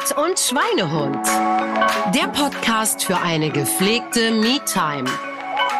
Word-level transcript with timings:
Pott 0.00 0.16
und 0.16 0.38
Schweinehund. 0.38 1.26
Der 2.14 2.28
Podcast 2.28 3.04
für 3.04 3.18
eine 3.18 3.50
gepflegte 3.50 4.30
Me-Time. 4.30 5.04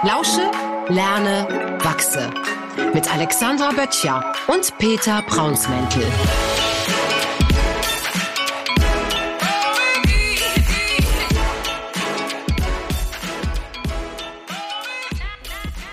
Lausche, 0.03 0.51
lerne, 0.89 1.79
wachse. 1.83 2.31
Mit 2.93 3.11
Alexandra 3.13 3.71
Böttcher 3.71 4.33
und 4.49 4.77
Peter 4.79 5.23
Braunsmäntel. 5.23 6.05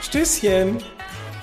Stößchen. 0.01 0.83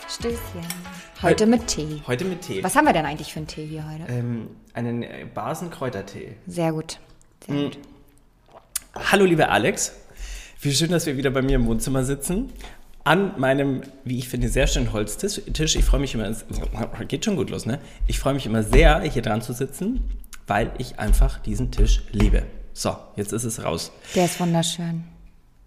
Stößchen. 0.09 0.84
Heute 1.25 1.47
mit 1.47 1.67
Tee. 1.69 2.03
Heute 2.07 2.25
mit 2.27 2.43
Tee. 2.43 2.63
Was 2.63 2.77
haben 2.77 2.85
wir 2.85 2.93
denn 2.93 3.07
eigentlich 3.07 3.33
für 3.33 3.39
einen 3.39 3.47
Tee 3.47 3.67
hier 3.67 3.85
heute? 3.91 4.13
Ähm, 4.13 4.49
einen 4.75 5.03
äh, 5.03 5.27
Basenkräutertee. 5.33 6.37
Sehr 6.47 6.71
gut. 6.73 6.99
Sehr 7.47 7.55
Hm. 7.57 7.65
gut. 7.65 7.79
Hallo, 9.11 9.25
lieber 9.25 9.49
Alex. 9.51 9.95
Wie 10.61 10.73
schön, 10.75 10.91
dass 10.91 11.07
wir 11.07 11.17
wieder 11.17 11.31
bei 11.31 11.41
mir 11.41 11.57
im 11.57 11.67
Wohnzimmer 11.67 12.05
sitzen. 12.05 12.53
An 13.05 13.39
meinem, 13.41 13.83
wie 14.05 14.19
ich 14.19 14.29
finde, 14.29 14.49
sehr 14.51 14.67
schönen 14.67 14.93
Holztisch. 14.93 15.41
Tisch. 15.53 15.77
Ich 15.77 15.85
freue 15.85 16.01
mich 16.01 16.15
immer, 16.15 16.31
geht 17.09 17.25
schon 17.25 17.37
gut 17.37 17.49
los, 17.51 17.65
ne? 17.67 17.79
Ich 18.07 18.19
freue 18.19 18.35
mich 18.35 18.45
immer 18.47 18.63
sehr, 18.63 19.01
hier 19.01 19.23
dran 19.23 19.41
zu 19.41 19.53
sitzen, 19.55 20.05
weil 20.47 20.73
ich 20.79 20.99
einfach 20.99 21.39
diesen 21.39 21.71
Tisch 21.71 22.03
liebe. 22.13 22.43
So, 22.75 22.97
jetzt 23.17 23.33
ist 23.33 23.45
es 23.45 23.63
raus. 23.65 23.93
Der 24.15 24.27
ist 24.27 24.39
wunderschön. 24.41 25.05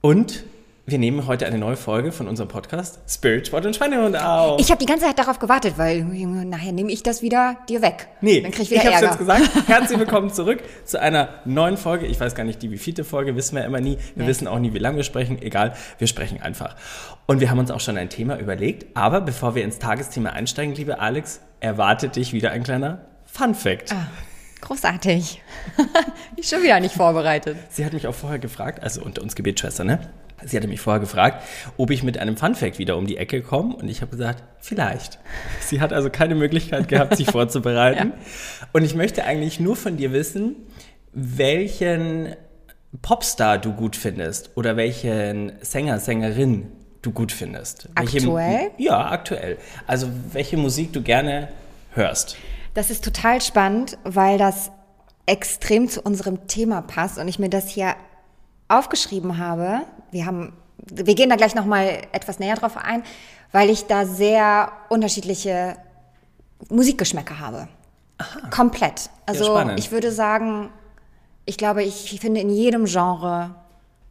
Und 0.02 0.44
wir 0.90 1.00
nehmen 1.00 1.28
heute 1.28 1.46
eine 1.46 1.58
neue 1.58 1.76
Folge 1.76 2.14
von 2.14 2.30
unserem 2.30 2.48
Podcast 2.48 3.00
Spirit, 3.10 3.48
Sport 3.48 3.66
und 3.66 3.76
Schweinehund 3.76 4.16
auf. 4.16 4.58
Ich 4.62 4.72
habe 4.72 4.80
die 4.80 4.86
ganze 4.86 5.06
Zeit 5.06 5.20
darauf 5.20 5.38
gewartet, 5.38 5.74
weil 5.76 6.06
nachher 6.06 6.72
nehme 6.72 6.90
ich 6.94 7.04
das 7.04 7.22
wieder 7.22 7.58
dir 7.68 7.82
weg. 7.82 8.08
Nee, 8.22 8.40
Dann 8.40 8.52
krieg 8.52 8.62
ich 8.64 8.72
wieder 8.72 8.84
hab's 8.86 8.94
Ärger. 9.02 9.08
jetzt 9.08 9.18
gesagt. 9.20 9.50
Herzlich 9.68 10.00
willkommen 10.00 10.32
zurück 10.32 10.64
zu 10.86 11.02
einer 11.02 11.28
neuen 11.44 11.76
Folge. 11.76 12.06
Ich 12.06 12.18
weiß 12.18 12.36
gar 12.36 12.46
nicht, 12.46 12.62
die 12.62 12.72
wievielte 12.72 13.04
Folge, 13.04 13.36
wissen 13.36 13.58
wir 13.58 13.66
immer 13.66 13.82
nie. 13.82 13.98
Wir 14.16 14.24
Nee. 14.24 14.30
wissen 14.30 14.48
auch 14.48 14.60
nie, 14.60 14.74
wie 14.74 14.80
lange 14.80 14.96
wir 14.96 15.04
sprechen. 15.04 15.42
Egal, 15.42 15.74
wir 15.98 16.08
sprechen 16.08 16.42
einfach. 16.42 16.78
Und 17.26 17.42
wir 17.42 17.50
haben 17.50 17.60
uns 17.60 17.70
auch 17.70 17.82
schon 17.82 17.98
ein 17.98 18.08
Thema 18.10 18.40
überlegt. 18.40 18.86
Aber 18.96 19.20
bevor 19.20 19.56
wir 19.56 19.66
ins 19.66 19.80
Tagesthema 19.80 20.30
einsteigen, 20.30 20.74
liebe 20.74 21.00
Alex, 21.02 21.42
erwartet 21.60 22.16
dich 22.16 22.32
wieder 22.32 22.52
ein 22.52 22.64
kleiner 22.64 23.00
Fun 23.26 23.56
Fact. 23.56 23.92
Ah, 23.92 24.08
großartig. 24.62 25.42
ich 26.38 26.48
schon 26.48 26.64
wieder 26.64 26.80
nicht 26.80 26.96
vorbereitet. 26.96 27.58
Sie 27.72 27.84
hat 27.84 27.92
mich 27.92 28.08
auch 28.08 28.16
vorher 28.16 28.40
gefragt, 28.40 28.82
also 28.82 29.02
unter 29.02 29.22
uns 29.22 29.36
Gebetsschwester, 29.36 29.84
ne? 29.84 30.00
Sie 30.46 30.56
hatte 30.56 30.68
mich 30.68 30.82
vorher 30.82 31.00
gefragt, 31.00 31.44
ob 31.78 31.90
ich 31.90 32.04
mit 32.04 32.18
einem 32.18 32.38
Fun 32.38 32.54
Fact 32.54 32.78
wieder 32.78 32.98
um 32.98 33.08
die 33.08 33.18
Ecke 33.18 33.42
komme. 33.42 33.76
Und 33.76 33.90
ich 33.90 34.02
habe 34.02 34.12
gesagt, 34.12 34.44
vielleicht. 34.60 35.20
Sie 35.62 35.82
hat 35.82 35.94
also 35.94 36.10
keine 36.10 36.36
Möglichkeit 36.36 36.88
gehabt, 36.88 37.18
sich 37.18 37.28
vorzubereiten. 37.32 38.14
Und 38.72 38.84
ich 38.84 38.94
möchte 38.94 39.24
eigentlich 39.24 39.60
nur 39.60 39.76
von 39.76 39.98
dir 39.98 40.14
wissen, 40.14 40.56
welchen 41.14 42.36
Popstar 43.02 43.58
du 43.58 43.74
gut 43.74 43.96
findest 43.96 44.52
oder 44.56 44.78
welchen 44.78 45.54
Sänger, 45.62 46.00
Sängerin 46.00 46.72
du 47.02 47.12
gut 47.12 47.32
findest. 47.32 47.90
Welche, 47.96 48.18
Aktuell? 48.18 48.72
ja, 48.78 49.10
aktuell. 49.10 49.58
Also 49.88 50.08
welche 50.34 50.58
Musik 50.58 50.94
du 50.94 51.02
gerne 51.02 51.50
hörst. 51.94 52.38
Das 52.74 52.92
ist 52.92 53.04
total 53.04 53.42
spannend, 53.42 53.98
weil 54.04 54.38
das 54.38 54.72
extrem 55.26 55.90
zu 55.90 56.02
unserem 56.02 56.48
Thema 56.48 56.82
passt 56.82 57.18
und 57.18 57.28
ich 57.28 57.40
mir 57.40 57.50
das 57.50 57.70
hier 57.70 57.96
aufgeschrieben 58.68 59.38
habe. 59.38 59.82
Wir 60.12 60.26
haben, 60.26 60.54
wir 60.86 61.16
gehen 61.16 61.30
da 61.30 61.36
gleich 61.36 61.56
noch 61.56 61.66
mal 61.66 61.86
etwas 62.12 62.40
näher 62.40 62.56
drauf 62.56 62.78
ein, 62.78 63.04
weil 63.52 63.70
ich 63.70 63.86
da 63.86 64.06
sehr 64.06 64.72
unterschiedliche 64.90 65.78
Musikgeschmäcker 66.70 67.40
habe. 67.40 67.68
Komplett. 68.50 69.10
Also 69.26 69.46
spannend. 69.46 69.80
ich 69.80 69.92
würde 69.92 70.12
sagen, 70.12 70.70
ich 71.46 71.58
glaube, 71.58 71.84
ich 71.84 72.20
finde 72.20 72.42
in 72.42 72.50
jedem 72.50 72.86
Genre 72.86 73.56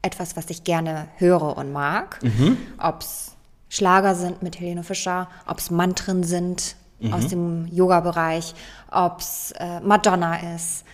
etwas, 0.03 0.37
was 0.37 0.49
ich 0.51 0.65
gerne 0.65 1.09
höre 1.17 1.57
und 1.57 1.73
mag. 1.73 2.21
Ob's 2.79 3.33
Schlager 3.69 4.15
sind 4.15 4.43
mit 4.43 4.61
Helene 4.61 4.85
Fischer, 4.85 5.29
ob's 5.47 5.71
Mantren 5.71 6.23
sind 6.23 6.77
aus 7.11 7.27
dem 7.27 7.67
Yoga-Bereich, 7.67 8.55
ob's 8.91 9.53
äh, 9.59 9.81
Madonna 9.81 10.55
ist, 10.55 10.85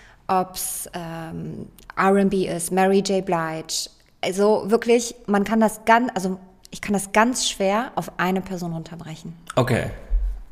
ob's 0.40 0.88
ähm, 0.94 1.66
R&B 1.96 2.46
ist, 2.46 2.72
Mary 2.72 3.00
J. 3.00 3.24
Blige. 3.24 3.90
Also 4.20 4.70
wirklich, 4.70 5.14
man 5.26 5.44
kann 5.44 5.60
das 5.60 5.84
ganz, 5.84 6.10
also 6.14 6.38
ich 6.70 6.80
kann 6.80 6.92
das 6.92 7.12
ganz 7.12 7.48
schwer 7.48 7.92
auf 7.96 8.18
eine 8.18 8.40
Person 8.40 8.72
runterbrechen. 8.72 9.34
Okay. 9.56 9.90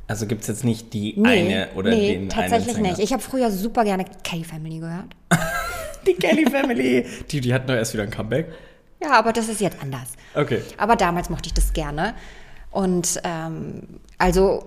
Also 0.06 0.26
gibt 0.26 0.42
es 0.42 0.48
jetzt 0.48 0.64
nicht 0.64 0.92
die 0.92 1.16
eine 1.24 1.68
oder 1.76 1.91
nee, 1.91 2.14
den 2.14 2.28
tatsächlich 2.28 2.74
einen 2.74 2.86
nicht. 2.86 2.98
Ich 2.98 3.12
habe 3.12 3.22
früher 3.22 3.50
super 3.50 3.84
gerne 3.84 4.04
Kelly 4.24 4.42
Family 4.42 4.80
gehört. 4.80 5.14
Die 6.06 6.14
Kelly 6.14 6.50
Family. 6.50 7.06
Die, 7.30 7.41
die 7.41 7.52
hat 7.52 7.68
noch 7.68 7.74
erst 7.74 7.92
wieder 7.92 8.02
ein 8.02 8.10
Comeback. 8.10 8.48
Ja, 9.02 9.12
aber 9.12 9.32
das 9.32 9.48
ist 9.48 9.60
jetzt 9.60 9.76
anders. 9.82 10.14
Okay. 10.34 10.62
Aber 10.78 10.97
damals 10.97 11.30
mochte 11.30 11.48
ich 11.48 11.54
das 11.54 11.72
gerne. 11.72 12.14
Und 12.70 13.20
ähm, 13.22 14.00
also 14.18 14.64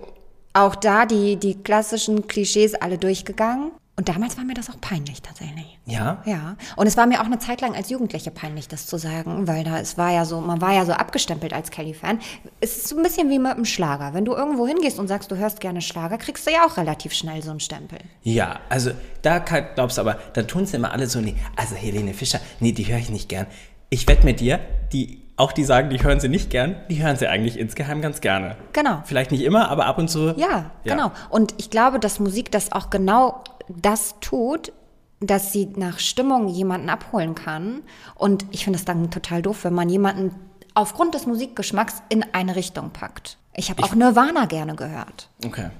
auch 0.52 0.76
da 0.76 1.06
die, 1.06 1.36
die 1.36 1.56
klassischen 1.56 2.28
Klischees 2.28 2.74
alle 2.74 2.98
durchgegangen. 2.98 3.72
Und 3.96 4.08
damals 4.08 4.36
war 4.36 4.44
mir 4.44 4.54
das 4.54 4.70
auch 4.70 4.80
peinlich 4.80 5.22
tatsächlich. 5.22 5.78
Ja? 5.86 6.20
Ja, 6.24 6.56
und 6.74 6.88
es 6.88 6.96
war 6.96 7.06
mir 7.06 7.20
auch 7.20 7.26
eine 7.26 7.38
Zeit 7.38 7.60
lang 7.60 7.76
als 7.76 7.90
Jugendliche 7.90 8.32
peinlich, 8.32 8.66
das 8.66 8.86
zu 8.86 8.98
sagen, 8.98 9.46
weil 9.46 9.62
da 9.62 9.78
es 9.78 9.96
war 9.96 10.10
ja 10.10 10.24
so, 10.24 10.40
man 10.40 10.60
war 10.60 10.72
ja 10.72 10.84
so 10.84 10.92
abgestempelt 10.92 11.52
als 11.52 11.70
Kelly-Fan. 11.70 12.18
Es 12.60 12.76
ist 12.76 12.88
so 12.88 12.96
ein 12.96 13.04
bisschen 13.04 13.30
wie 13.30 13.38
mit 13.38 13.56
dem 13.56 13.64
Schlager. 13.64 14.12
Wenn 14.12 14.24
du 14.24 14.34
irgendwo 14.34 14.66
hingehst 14.66 14.98
und 14.98 15.06
sagst, 15.06 15.30
du 15.30 15.36
hörst 15.36 15.60
gerne 15.60 15.80
Schlager, 15.80 16.18
kriegst 16.18 16.44
du 16.44 16.50
ja 16.50 16.66
auch 16.66 16.76
relativ 16.76 17.12
schnell 17.12 17.40
so 17.42 17.50
einen 17.50 17.60
Stempel. 17.60 17.98
Ja, 18.24 18.58
also 18.68 18.90
da 19.22 19.38
kann, 19.38 19.66
glaubst 19.76 19.96
du 19.96 20.00
aber, 20.00 20.18
dann 20.32 20.48
tun 20.48 20.66
sie 20.66 20.76
immer 20.76 20.92
alle 20.92 21.06
so, 21.06 21.20
nee, 21.20 21.36
also 21.54 21.76
Helene 21.76 22.14
Fischer, 22.14 22.40
nee, 22.58 22.72
die 22.72 22.84
höre 22.84 22.98
ich 22.98 23.10
nicht 23.10 23.28
gern. 23.28 23.46
Ich 23.90 24.08
wette 24.08 24.24
mit 24.24 24.40
dir, 24.40 24.58
die, 24.92 25.22
auch 25.36 25.52
die 25.52 25.62
sagen, 25.62 25.90
die 25.90 26.02
hören 26.02 26.18
sie 26.18 26.28
nicht 26.28 26.50
gern, 26.50 26.74
die 26.90 27.00
hören 27.00 27.16
sie 27.16 27.28
eigentlich 27.28 27.58
insgeheim 27.58 28.02
ganz 28.02 28.20
gerne. 28.20 28.56
Genau. 28.72 29.02
Vielleicht 29.04 29.30
nicht 29.30 29.42
immer, 29.42 29.68
aber 29.68 29.86
ab 29.86 29.98
und 29.98 30.08
zu. 30.08 30.34
Ja, 30.36 30.72
genau. 30.82 31.12
Und 31.28 31.54
ich 31.58 31.70
glaube, 31.70 32.00
dass 32.00 32.18
Musik 32.18 32.50
das 32.50 32.72
auch 32.72 32.90
genau 32.90 33.44
das 33.68 34.16
tut, 34.20 34.72
dass 35.20 35.52
sie 35.52 35.66
nach 35.76 35.98
Stimmung 35.98 36.48
jemanden 36.48 36.88
abholen 36.90 37.34
kann. 37.34 37.82
Und 38.14 38.44
ich 38.50 38.64
finde 38.64 38.78
es 38.78 38.84
dann 38.84 39.10
total 39.10 39.42
doof, 39.42 39.64
wenn 39.64 39.74
man 39.74 39.88
jemanden 39.88 40.34
aufgrund 40.74 41.14
des 41.14 41.26
Musikgeschmacks 41.26 42.02
in 42.08 42.24
eine 42.32 42.56
Richtung 42.56 42.90
packt. 42.90 43.38
Ich 43.54 43.70
habe 43.70 43.82
auch 43.84 43.94
Nirvana 43.94 44.46
gerne 44.46 44.74
gehört. 44.74 45.28
Okay. 45.44 45.70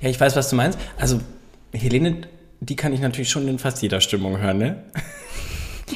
Ja, 0.00 0.08
ich 0.08 0.20
weiß, 0.20 0.36
was 0.36 0.50
du 0.50 0.56
meinst. 0.56 0.78
Also 0.98 1.20
Helene, 1.72 2.22
die 2.60 2.76
kann 2.76 2.92
ich 2.92 3.00
natürlich 3.00 3.30
schon 3.30 3.48
in 3.48 3.58
fast 3.58 3.80
jeder 3.82 4.00
Stimmung 4.00 4.38
hören, 4.38 4.58
ne? 4.58 4.84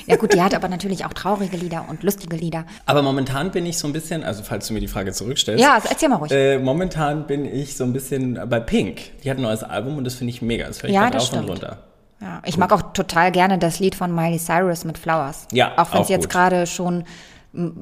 Ja 0.07 0.17
gut, 0.17 0.33
die 0.35 0.43
hat 0.43 0.55
aber 0.55 0.69
natürlich 0.69 1.05
auch 1.05 1.13
traurige 1.13 1.57
Lieder 1.57 1.85
und 1.89 2.03
lustige 2.03 2.37
Lieder. 2.37 2.65
Aber 2.87 3.03
momentan 3.03 3.51
bin 3.51 3.67
ich 3.67 3.79
so 3.79 3.87
ein 3.87 3.93
bisschen, 3.93 4.23
also 4.25 4.43
falls 4.43 4.67
du 4.69 4.75
mir 4.75 4.81
die 4.81 4.89
Frage 4.89 5.13
zurückstellst. 5.13 5.63
Ja, 5.63 5.75
also 5.75 5.89
erzähl 5.91 6.09
mal 6.09 6.17
ruhig. 6.17 6.31
Äh, 6.33 6.59
momentan 6.59 7.27
bin 7.27 7.45
ich 7.45 7.77
so 7.77 7.85
ein 7.85 7.93
bisschen 7.93 8.39
bei 8.49 8.61
Pink. 8.61 9.21
Die 9.23 9.31
hat 9.31 9.39
ein 9.39 9.43
neues 9.43 9.63
Album 9.63 9.97
und 9.99 10.05
das 10.05 10.15
finde 10.15 10.33
ich 10.33 10.43
mega. 10.43 10.67
Das 10.67 10.83
höre 10.83 10.91
ich 10.91 10.95
Ja, 10.95 11.11
das 11.11 11.25
rauf 11.25 11.39
und 11.39 11.45
stimmt. 11.45 11.51
runter. 11.63 11.79
Ja, 12.21 12.43
ich 12.47 12.57
mag 12.57 12.73
auch 12.73 12.93
total 12.93 13.33
gerne 13.33 13.59
das 13.59 13.81
Lied 13.81 13.95
von 13.95 14.15
Miley 14.15 14.39
Cyrus 14.39 14.85
mit 14.85 14.97
Flowers. 14.99 15.47
Ja, 15.53 15.73
Auch 15.77 15.93
wenn 15.93 16.03
es 16.03 16.09
jetzt 16.09 16.23
gut. 16.25 16.31
gerade 16.33 16.67
schon 16.67 17.05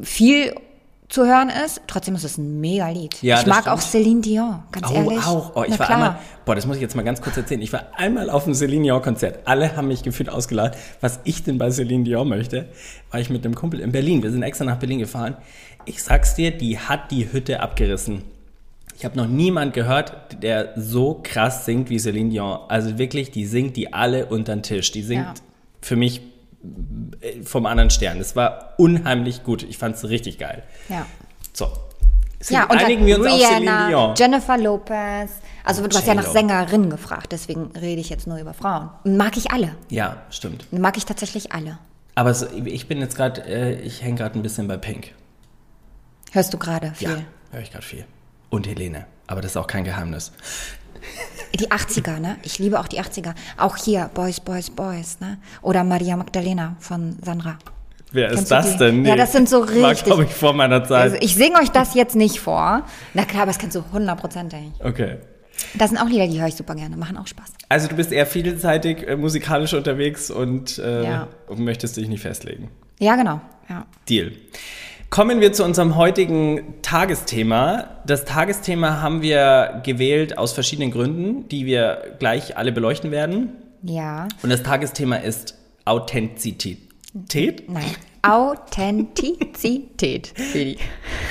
viel 0.02 0.54
zu 1.12 1.26
hören 1.26 1.50
ist, 1.64 1.82
trotzdem 1.86 2.14
ist 2.14 2.24
es 2.24 2.38
ein 2.38 2.60
mega 2.60 2.88
Lied. 2.88 3.22
Ja, 3.22 3.38
ich 3.40 3.46
mag 3.46 3.62
stimmt. 3.62 3.76
auch 3.76 3.80
Celine 3.82 4.20
Dion, 4.22 4.62
ganz 4.72 4.90
Oh, 4.90 4.94
ehrlich. 4.94 5.18
auch. 5.26 5.52
Oh, 5.54 5.62
ich 5.62 5.70
Na 5.70 5.78
war 5.78 5.86
klar. 5.86 5.98
einmal, 5.98 6.18
boah, 6.46 6.54
das 6.54 6.66
muss 6.66 6.76
ich 6.76 6.82
jetzt 6.82 6.96
mal 6.96 7.02
ganz 7.02 7.20
kurz 7.20 7.36
erzählen. 7.36 7.60
Ich 7.60 7.72
war 7.72 7.84
einmal 7.96 8.30
auf 8.30 8.44
einem 8.46 8.54
Celine 8.54 8.84
Dion 8.84 9.02
Konzert. 9.02 9.40
Alle 9.46 9.76
haben 9.76 9.88
mich 9.88 10.02
gefühlt 10.02 10.30
ausgeladen, 10.30 10.74
was 11.02 11.20
ich 11.24 11.44
denn 11.44 11.58
bei 11.58 11.70
Celine 11.70 12.04
Dion 12.04 12.28
möchte. 12.28 12.68
War 13.10 13.20
ich 13.20 13.28
mit 13.28 13.44
einem 13.44 13.54
Kumpel 13.54 13.80
in 13.80 13.92
Berlin. 13.92 14.22
Wir 14.22 14.30
sind 14.30 14.42
extra 14.42 14.64
nach 14.64 14.78
Berlin 14.78 15.00
gefahren. 15.00 15.36
Ich 15.84 16.02
sag's 16.02 16.34
dir, 16.34 16.50
die 16.50 16.78
hat 16.78 17.10
die 17.10 17.30
Hütte 17.30 17.60
abgerissen. 17.60 18.22
Ich 18.96 19.04
habe 19.04 19.16
noch 19.16 19.26
niemand 19.26 19.74
gehört, 19.74 20.42
der 20.42 20.72
so 20.76 21.20
krass 21.22 21.64
singt 21.66 21.90
wie 21.90 21.98
Celine 21.98 22.30
Dion. 22.30 22.58
Also 22.68 22.96
wirklich, 22.98 23.30
die 23.30 23.44
singt 23.44 23.76
die 23.76 23.92
alle 23.92 24.26
unter 24.26 24.54
den 24.56 24.62
Tisch. 24.62 24.92
Die 24.92 25.02
singt 25.02 25.24
Ja. 25.26 25.34
für 25.82 25.96
mich 25.96 26.22
vom 27.44 27.66
anderen 27.66 27.90
Stern. 27.90 28.18
Das 28.18 28.36
war 28.36 28.74
unheimlich 28.78 29.44
gut. 29.44 29.62
Ich 29.62 29.78
fand's 29.78 30.04
richtig 30.04 30.38
geil. 30.38 30.62
Ja. 30.88 31.06
So. 31.52 31.68
Ja, 32.48 32.64
und 32.64 32.76
einigen 32.76 33.06
wir 33.06 33.18
uns 33.18 33.26
auf 33.26 33.38
Celine 33.38 33.60
Rihanna, 33.60 33.88
Dion. 33.88 34.14
Jennifer 34.16 34.58
Lopez. 34.58 35.30
Also 35.64 35.86
du 35.86 35.96
hast 35.96 36.06
ja 36.06 36.14
nach 36.14 36.22
J-Lo. 36.24 36.32
Sängerin 36.32 36.90
gefragt, 36.90 37.30
deswegen 37.30 37.70
rede 37.80 38.00
ich 38.00 38.10
jetzt 38.10 38.26
nur 38.26 38.38
über 38.38 38.52
Frauen. 38.52 38.90
Mag 39.04 39.36
ich 39.36 39.52
alle. 39.52 39.76
Ja, 39.90 40.22
stimmt. 40.30 40.66
Mag 40.72 40.96
ich 40.96 41.04
tatsächlich 41.04 41.52
alle. 41.52 41.78
Aber 42.14 42.34
so, 42.34 42.46
ich 42.64 42.88
bin 42.88 42.98
jetzt 42.98 43.16
gerade, 43.16 43.42
äh, 43.46 43.80
ich 43.80 44.02
hänge 44.02 44.16
gerade 44.16 44.38
ein 44.38 44.42
bisschen 44.42 44.66
bei 44.66 44.76
Pink. 44.76 45.12
Hörst 46.32 46.52
du 46.52 46.58
gerade 46.58 46.92
viel? 46.94 47.08
Ja, 47.10 47.16
höre 47.52 47.62
ich 47.62 47.70
gerade 47.70 47.84
viel. 47.84 48.04
Und 48.50 48.66
Helene. 48.66 49.06
Aber 49.28 49.40
das 49.40 49.52
ist 49.52 49.56
auch 49.56 49.66
kein 49.66 49.84
Geheimnis. 49.84 50.32
Die 51.58 51.70
80er, 51.70 52.18
ne? 52.18 52.36
Ich 52.42 52.58
liebe 52.58 52.80
auch 52.80 52.88
die 52.88 53.00
80er. 53.00 53.34
Auch 53.58 53.76
hier, 53.76 54.10
Boys, 54.14 54.40
Boys, 54.40 54.70
Boys, 54.70 55.20
ne? 55.20 55.38
Oder 55.60 55.84
Maria 55.84 56.16
Magdalena 56.16 56.76
von 56.80 57.16
Sandra. 57.22 57.58
Wer 58.10 58.28
Kennst 58.28 58.42
ist 58.44 58.50
das 58.50 58.76
denn? 58.76 59.04
Ja, 59.04 59.16
das 59.16 59.32
sind 59.32 59.48
so 59.48 59.60
War, 59.62 59.90
richtig- 59.90 60.04
glaube 60.04 60.24
ich, 60.24 60.30
vor 60.30 60.52
meiner 60.52 60.84
Zeit. 60.84 61.02
Also 61.02 61.16
ich 61.20 61.34
singe 61.34 61.56
euch 61.58 61.70
das 61.70 61.94
jetzt 61.94 62.14
nicht 62.16 62.40
vor. 62.40 62.82
Na 63.14 63.24
klar, 63.24 63.42
aber 63.42 63.50
das 63.52 63.58
kennst 63.58 63.76
du 63.76 63.84
hundertprozentig. 63.92 64.60
okay. 64.84 65.18
Das 65.74 65.90
sind 65.90 65.98
auch 65.98 66.08
Lieder, 66.08 66.26
die 66.26 66.40
höre 66.40 66.48
ich 66.48 66.56
super 66.56 66.74
gerne, 66.74 66.96
machen 66.96 67.16
auch 67.18 67.26
Spaß. 67.26 67.52
Also 67.68 67.86
du 67.88 67.94
bist 67.94 68.10
eher 68.10 68.26
vielseitig 68.26 69.06
äh, 69.06 69.16
musikalisch 69.16 69.74
unterwegs 69.74 70.30
und, 70.30 70.78
äh, 70.78 71.04
Ja. 71.04 71.28
und 71.46 71.60
möchtest 71.60 71.96
dich 71.98 72.08
nicht 72.08 72.22
festlegen. 72.22 72.70
Ja, 72.98 73.16
genau. 73.16 73.40
Ja. 73.68 73.86
Deal. 74.08 74.32
Kommen 75.12 75.42
wir 75.42 75.52
zu 75.52 75.62
unserem 75.62 75.96
heutigen 75.96 76.80
Tagesthema. 76.80 78.00
Das 78.06 78.24
Tagesthema 78.24 79.02
haben 79.02 79.20
wir 79.20 79.82
gewählt 79.84 80.38
aus 80.38 80.54
verschiedenen 80.54 80.90
Gründen, 80.90 81.46
die 81.48 81.66
wir 81.66 82.16
gleich 82.18 82.56
alle 82.56 82.72
beleuchten 82.72 83.10
werden. 83.10 83.50
Ja. 83.82 84.26
Und 84.42 84.48
das 84.48 84.62
Tagesthema 84.62 85.16
ist 85.16 85.58
Authentizität. 85.84 86.78
Nein. 87.14 87.96
Authentizität. 88.22 90.32
Feli. 90.34 90.78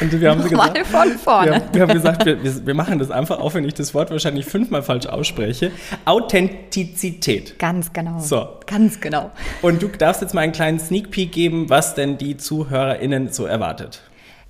Und 0.01 0.19
wir 0.19 0.29
haben 0.29 0.41
Nochmal 0.41 0.71
gesagt, 0.73 0.87
von 0.87 1.11
vorne. 1.17 1.51
Wir, 1.51 1.55
haben- 1.55 1.73
wir 1.73 1.81
haben 1.81 1.93
gesagt, 1.93 2.25
wir, 2.25 2.65
wir 2.65 2.73
machen 2.73 2.99
das 2.99 3.11
einfach, 3.11 3.39
auch 3.39 3.53
wenn 3.53 3.63
ich 3.65 3.73
das 3.73 3.93
Wort 3.93 4.11
wahrscheinlich 4.11 4.45
fünfmal 4.45 4.83
falsch 4.83 5.05
ausspreche. 5.07 5.71
Authentizität. 6.05 7.57
Ganz 7.59 7.93
genau. 7.93 8.19
So. 8.19 8.47
Ganz 8.67 8.99
genau. 8.99 9.31
Und 9.61 9.81
du 9.81 9.87
darfst 9.87 10.21
jetzt 10.21 10.33
mal 10.33 10.41
einen 10.41 10.53
kleinen 10.53 10.79
Sneak 10.79 11.11
Peek 11.11 11.31
geben, 11.31 11.69
was 11.69 11.95
denn 11.95 12.17
die 12.17 12.37
ZuhörerInnen 12.37 13.31
so 13.31 13.45
erwartet. 13.45 14.01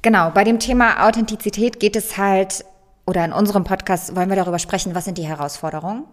Genau, 0.02 0.32
bei 0.32 0.44
dem 0.44 0.60
Thema 0.60 1.08
Authentizität 1.08 1.80
geht 1.80 1.96
es 1.96 2.18
halt, 2.18 2.66
oder 3.06 3.24
in 3.24 3.34
unserem 3.34 3.64
Podcast 3.64 4.16
wollen 4.16 4.30
wir 4.30 4.36
darüber 4.36 4.58
sprechen, 4.60 4.96
was 4.96 5.06
sind 5.06 5.18
die 5.20 5.28
Herausforderungen? 5.28 6.06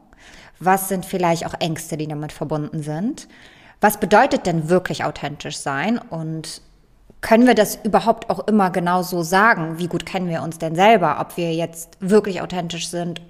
Was 0.61 0.89
sind 0.89 1.07
vielleicht 1.07 1.47
auch 1.47 1.55
Ängste, 1.59 1.97
die 1.97 2.07
damit 2.07 2.33
verbunden 2.33 2.83
sind? 2.83 3.29
Was 3.81 4.01
bedeutet 4.01 4.47
denn 4.47 4.69
wirklich 4.69 5.05
authentisch 5.05 5.59
sein? 5.59 5.99
Und 5.99 6.63
können 7.21 7.47
wir 7.47 7.55
das 7.55 7.79
überhaupt 7.85 8.31
auch 8.31 8.47
immer 8.47 8.71
genau 8.71 9.03
so 9.03 9.23
sagen? 9.23 9.79
Wie 9.79 9.89
gut 9.89 10.07
kennen 10.07 10.29
wir 10.29 10.43
uns 10.43 10.59
denn 10.59 10.75
selber? 10.75 11.19
Ob 11.21 11.37
wir 11.37 11.55
jetzt 11.55 11.97
wirklich 12.01 12.43
authentisch 12.43 12.89
sind 12.89 13.21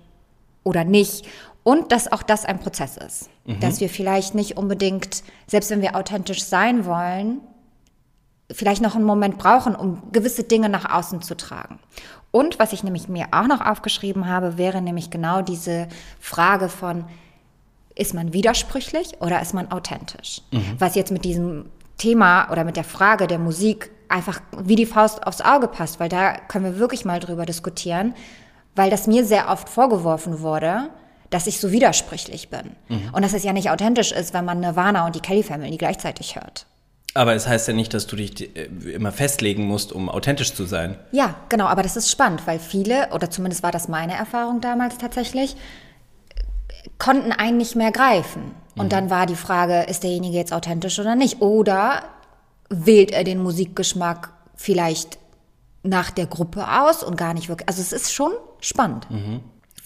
oder 0.65 0.85
nicht? 0.85 1.27
Und 1.65 1.93
dass 1.93 2.11
auch 2.11 2.23
das 2.23 2.45
ein 2.45 2.61
Prozess 2.61 2.97
ist. 2.97 3.29
Dass 3.61 3.81
wir 3.81 3.89
vielleicht 3.89 4.35
nicht 4.35 4.57
unbedingt, 4.57 5.23
selbst 5.47 5.71
wenn 5.71 5.83
wir 5.83 5.97
authentisch 5.97 6.45
sein 6.45 6.87
wollen, 6.87 7.41
vielleicht 8.51 8.81
noch 8.81 8.95
einen 8.95 9.05
Moment 9.05 9.39
brauchen, 9.39 9.75
um 9.75 10.03
gewisse 10.13 10.45
Dinge 10.45 10.69
nach 10.69 10.91
außen 10.91 11.21
zu 11.23 11.37
tragen. 11.37 11.79
Und 12.31 12.59
was 12.59 12.73
ich 12.73 12.85
nämlich 12.85 13.09
mir 13.09 13.29
auch 13.33 13.47
noch 13.47 13.61
aufgeschrieben 13.61 14.27
habe, 14.29 14.59
wäre 14.59 14.83
nämlich 14.83 15.11
genau 15.11 15.43
diese 15.43 15.89
Frage 16.21 16.69
von, 16.69 17.05
ist 17.99 18.15
man 18.15 18.33
widersprüchlich 18.33 19.21
oder 19.21 19.43
ist 19.43 19.55
man 19.55 19.71
authentisch? 19.71 20.43
Was 20.79 20.95
jetzt 20.95 21.11
mit 21.11 21.25
diesem 21.25 21.67
Thema 21.99 22.51
oder 22.51 22.65
mit 22.65 22.77
der 22.77 22.85
Frage 22.85 23.27
der 23.27 23.39
Musik 23.39 23.91
einfach 24.09 24.41
wie 24.57 24.77
die 24.77 24.87
Faust 24.87 25.27
aufs 25.27 25.41
Auge 25.41 25.69
passt, 25.69 26.01
weil 26.01 26.09
da 26.09 26.35
können 26.35 26.65
wir 26.65 26.79
wirklich 26.79 27.05
mal 27.05 27.21
drüber 27.21 27.45
diskutieren, 27.45 28.15
weil 28.75 28.91
das 28.91 29.07
mir 29.07 29.25
sehr 29.25 29.51
oft 29.51 29.69
vorgeworfen 29.69 30.41
wurde, 30.41 30.91
dass 31.31 31.47
ich 31.47 31.61
so 31.61 31.73
widersprüchlich 31.73 32.49
bin. 32.49 32.77
Und 33.13 33.23
dass 33.23 33.35
es 33.35 33.45
ja 33.45 33.53
nicht 33.53 33.71
authentisch 33.71 34.13
ist, 34.13 34.33
wenn 34.33 34.45
man 34.45 34.61
Nirvana 34.61 35.05
und 35.05 35.15
die 35.15 35.21
Kelly 35.21 35.43
Family 35.43 35.77
gleichzeitig 35.77 36.37
hört. 36.37 36.67
Aber 37.15 37.35
es 37.35 37.49
heißt 37.49 37.69
ja 37.69 37.75
nicht, 37.75 37.93
dass 37.95 38.07
du 38.07 38.17
dich 38.17 38.57
äh, 38.57 38.67
immer 38.93 39.13
festlegen 39.13 39.67
musst, 39.67 39.93
um 39.93 40.09
authentisch 40.09 40.55
zu 40.55 40.65
sein. 40.65 40.97
Ja, 41.11 41.35
genau, 41.49 41.65
aber 41.67 41.83
das 41.83 41.97
ist 41.97 42.11
spannend, 42.11 42.47
weil 42.47 42.59
viele, 42.59 43.09
oder 43.13 43.31
zumindest 43.31 43.63
war 43.63 43.73
das 43.73 43.89
meine 43.89 44.15
Erfahrung 44.15 44.61
damals 44.61 44.99
tatsächlich, 44.99 45.57
konnten 46.99 47.33
einen 47.33 47.59
nicht 47.59 47.77
mehr 47.77 47.93
greifen. 47.93 48.55
Und 48.77 48.93
dann 48.93 49.11
war 49.11 49.27
die 49.27 49.35
Frage, 49.35 49.83
ist 49.83 50.05
derjenige 50.05 50.37
jetzt 50.37 50.53
authentisch 50.53 50.99
oder 51.01 51.17
nicht? 51.17 51.43
Oder 51.43 52.05
wählt 52.71 53.11
er 53.11 53.25
den 53.25 53.43
Musikgeschmack 53.43 54.31
vielleicht 54.55 55.19
nach 55.83 56.11
der 56.11 56.27
Gruppe 56.27 56.67
aus 56.81 57.03
und 57.03 57.17
gar 57.17 57.35
nicht 57.35 57.49
wirklich. 57.49 57.69
Also 57.69 57.81
es 57.81 57.93
ist 57.93 58.13
schon 58.13 58.33
spannend. 58.61 59.07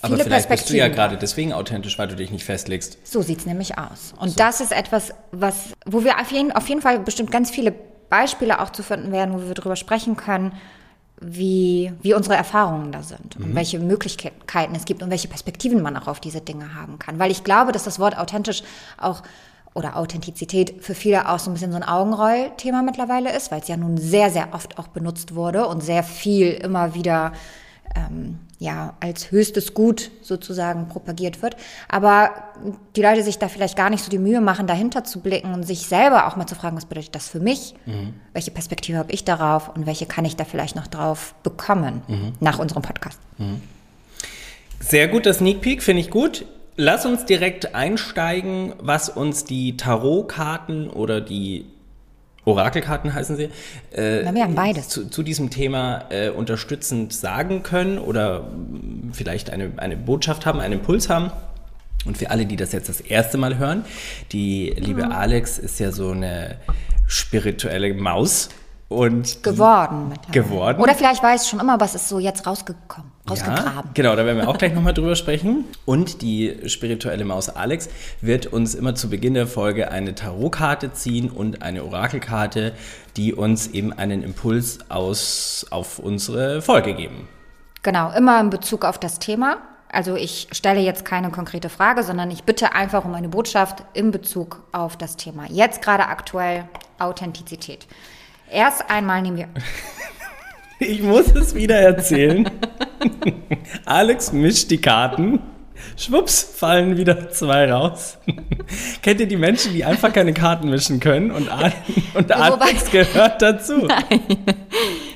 Aber 0.03 0.15
Viele 0.15 0.25
vielleicht 0.25 0.49
bist 0.49 0.69
du 0.69 0.77
ja 0.77 0.89
gerade 0.89 1.17
deswegen 1.17 1.53
authentisch, 1.53 1.99
weil 1.99 2.09
du 2.09 2.17
dich 2.17 2.31
nicht 2.31 2.45
festlegst. 2.45 2.99
So 3.05 3.23
sieht's 3.23 3.47
nämlich 3.47 3.79
aus. 3.79 4.15
Und 4.19 4.41
das 4.41 4.61
ist 4.61 4.73
etwas, 4.73 5.15
was, 5.31 5.73
wo 5.87 6.03
wir 6.03 6.21
auf 6.21 6.31
jeden, 6.33 6.51
auf 6.53 6.69
jeden 6.69 6.83
Fall 6.83 6.99
bestimmt 6.99 7.31
ganz 7.31 7.51
viele 7.51 7.73
Beispiele 8.11 8.61
auch 8.61 8.71
zu 8.71 8.83
finden 8.83 9.13
werden, 9.13 9.33
wo 9.35 9.47
wir 9.47 9.55
drüber 9.55 9.77
sprechen 9.77 10.17
können, 10.17 10.53
wie, 11.25 11.93
wie 12.03 12.15
unsere 12.15 12.37
Erfahrungen 12.37 12.93
da 12.93 13.03
sind 13.03 13.37
und 13.37 13.55
welche 13.55 13.79
Möglichkeiten 13.79 14.75
es 14.75 14.85
gibt 14.85 15.03
und 15.03 15.11
welche 15.11 15.29
Perspektiven 15.29 15.83
man 15.83 15.97
auch 15.97 16.09
auf 16.09 16.21
diese 16.21 16.41
Dinge 16.41 16.75
haben 16.75 16.99
kann. 16.99 17.19
Weil 17.19 17.31
ich 17.31 17.45
glaube, 17.45 17.73
dass 17.73 17.85
das 17.85 17.99
Wort 17.99 18.19
authentisch 18.19 18.63
auch 18.99 19.23
oder 19.75 19.97
Authentizität 19.97 20.83
für 20.83 20.95
viele 20.95 21.29
auch 21.29 21.39
so 21.39 21.51
ein 21.51 21.55
bisschen 21.55 21.73
so 21.73 21.79
ein 21.79 21.83
Augenroll-Thema 21.83 22.83
mittlerweile 22.83 23.35
ist, 23.35 23.51
weil 23.51 23.61
es 23.61 23.69
ja 23.69 23.77
nun 23.77 23.97
sehr, 23.97 24.31
sehr 24.31 24.49
oft 24.53 24.79
auch 24.79 24.89
benutzt 24.89 25.35
wurde 25.35 25.67
und 25.67 25.83
sehr 25.83 26.03
viel 26.03 26.51
immer 26.51 26.95
wieder 26.95 27.33
ähm, 27.95 28.39
ja, 28.63 28.95
als 29.01 29.33
höchstes 29.33 29.75
Gut 29.75 30.11
sozusagen 30.23 30.89
propagiert 30.89 31.43
wird. 31.43 31.57
Aber 31.89 32.31
die 32.95 33.03
Leute 33.03 33.25
sich 33.25 33.39
da 33.39 33.49
vielleicht 33.49 33.77
gar 33.77 33.91
nicht 33.91 34.05
so 34.05 34.11
die 34.11 34.19
Mühe 34.19 34.41
machen, 34.41 34.69
dahinter 34.69 35.03
zu 35.03 35.21
blicken 35.21 35.53
und 35.53 35.65
sich 35.65 35.89
selber 35.89 36.29
auch 36.29 36.37
mal 36.37 36.47
zu 36.47 36.55
fragen, 36.55 36.77
was 36.77 36.87
bedeutet 36.87 37.15
das 37.15 37.29
für 37.29 37.41
mich? 37.41 37.75
Welche 38.33 38.53
Perspektive 38.53 38.99
habe 38.99 39.11
ich 39.13 39.25
darauf 39.25 39.75
und 39.75 39.87
welche 39.87 40.07
kann 40.07 40.25
ich 40.25 40.37
da 40.37 40.45
vielleicht 40.45 40.77
noch 40.77 40.87
drauf 40.87 41.35
bekommen 41.43 42.03
nach 42.39 42.61
unserem 42.61 42.83
Podcast? 42.83 43.19
Sehr 44.79 45.09
gut, 45.09 45.27
das 45.27 45.39
Sneak 45.39 45.61
Peek 45.61 45.83
finde 45.83 46.01
ich 46.01 46.11
gut. 46.11 46.47
Lass 46.77 47.05
uns 47.05 47.25
direkt 47.25 47.75
einsteigen, 47.75 48.75
was 48.81 49.09
uns 49.09 49.45
die 49.45 49.77
Tarotkarten 49.77 50.89
oder 50.89 51.21
die 51.21 51.67
Orakelkarten 52.45 53.15
heißen 53.15 53.37
sie, 53.37 53.49
äh, 53.93 54.23
Na, 54.25 54.35
wir 54.35 54.43
haben 54.43 54.55
beides. 54.55 54.89
Zu, 54.89 55.09
zu 55.09 55.23
diesem 55.23 55.51
Thema 55.51 56.05
äh, 56.11 56.31
unterstützend 56.31 57.13
sagen 57.13 57.63
können 57.63 57.99
oder 57.99 58.43
mh, 58.43 59.13
vielleicht 59.13 59.51
eine, 59.51 59.73
eine 59.77 59.97
Botschaft 59.97 60.45
haben, 60.47 60.61
einen 60.61 60.75
Impuls 60.75 61.09
haben. 61.09 61.31
Und 62.05 62.19
für 62.19 62.31
alle, 62.31 62.47
die 62.47 62.57
das 62.57 62.73
jetzt 62.73 62.89
das 62.89 63.01
erste 63.01 63.39
Mal 63.39 63.59
hören, 63.59 63.85
die 64.33 64.75
liebe 64.77 65.13
Alex 65.13 65.59
ist 65.59 65.79
ja 65.79 65.93
so 65.93 66.11
eine 66.11 66.57
spirituelle 67.07 67.95
Maus 67.95 68.49
und 68.93 69.43
Geworden 69.43 70.09
mittlerweile. 70.11 70.45
Geworden? 70.45 70.81
Oder 70.83 70.95
vielleicht 70.95 71.23
weiß 71.23 71.49
schon 71.49 71.61
immer, 71.61 71.81
was 71.81 71.95
ist 71.95 72.09
so 72.09 72.19
jetzt 72.19 72.47
rausgekommen, 72.47 73.11
Ja, 73.27 73.31
rausgegraben. 73.31 73.91
genau, 73.95 74.15
da 74.17 74.25
werden 74.25 74.39
wir 74.39 74.49
auch 74.49 74.59
gleich 74.59 74.75
nochmal 74.75 74.95
drüber 74.95 75.17
sprechen. 75.17 75.65
Und 75.85 76.23
die 76.23 76.57
spirituelle 76.67 77.25
Maus 77.25 77.49
Alex 77.49 77.89
wird 78.21 78.47
uns 78.47 78.75
immer 78.75 78.95
zu 78.95 79.09
Beginn 79.11 79.35
der 79.35 79.47
Folge 79.47 79.91
eine 79.91 80.15
Tarotkarte 80.15 80.93
ziehen 80.93 81.31
und 81.31 81.63
eine 81.63 81.85
Orakelkarte, 81.85 82.73
die 83.17 83.35
uns 83.35 83.69
eben 83.69 83.93
einen 83.93 84.23
Impuls 84.23 84.79
aus, 84.91 85.67
auf 85.71 85.99
unsere 85.99 86.63
Folge 86.63 86.95
geben. 86.95 87.29
Genau, 87.83 88.13
immer 88.13 88.41
in 88.41 88.51
Bezug 88.51 88.85
auf 88.85 88.99
das 88.99 89.19
Thema. 89.19 89.57
Also 89.95 90.17
ich 90.17 90.49
stelle 90.53 90.81
jetzt 90.81 91.05
keine 91.05 91.31
konkrete 91.31 91.69
Frage, 91.69 92.03
sondern 92.03 92.31
ich 92.31 92.45
bitte 92.45 92.75
einfach 92.75 93.05
um 93.05 93.15
eine 93.15 93.29
Botschaft 93.29 93.85
in 93.93 94.11
Bezug 94.11 94.63
auf 94.73 94.97
das 94.97 95.17
Thema. 95.17 95.45
Jetzt 95.51 95.83
gerade 95.83 96.07
aktuell 96.07 96.65
Authentizität. 96.99 97.87
Erst 98.53 98.89
einmal 98.91 99.23
nehmen 99.23 99.39
wir. 99.39 99.49
Ich 100.79 101.01
muss 101.01 101.29
es 101.37 101.55
wieder 101.55 101.77
erzählen. 101.77 102.51
Alex 103.85 104.33
mischt 104.33 104.69
die 104.73 104.81
Karten. 104.81 105.39
Schwupps, 105.97 106.43
fallen 106.43 106.97
wieder 106.97 107.31
zwei 107.31 107.71
raus. 107.71 108.19
Kennt 109.03 109.21
ihr 109.21 109.29
die 109.29 109.37
Menschen, 109.37 109.75
die 109.75 109.85
einfach 109.85 110.13
keine 110.13 110.35
Karten 110.35 110.71
mischen 110.71 110.99
können? 110.99 111.31
Und, 111.31 111.49
Al 111.49 111.73
und 112.15 112.33
Alex 112.33 112.91
gehört 112.91 113.41
dazu. 113.41 113.87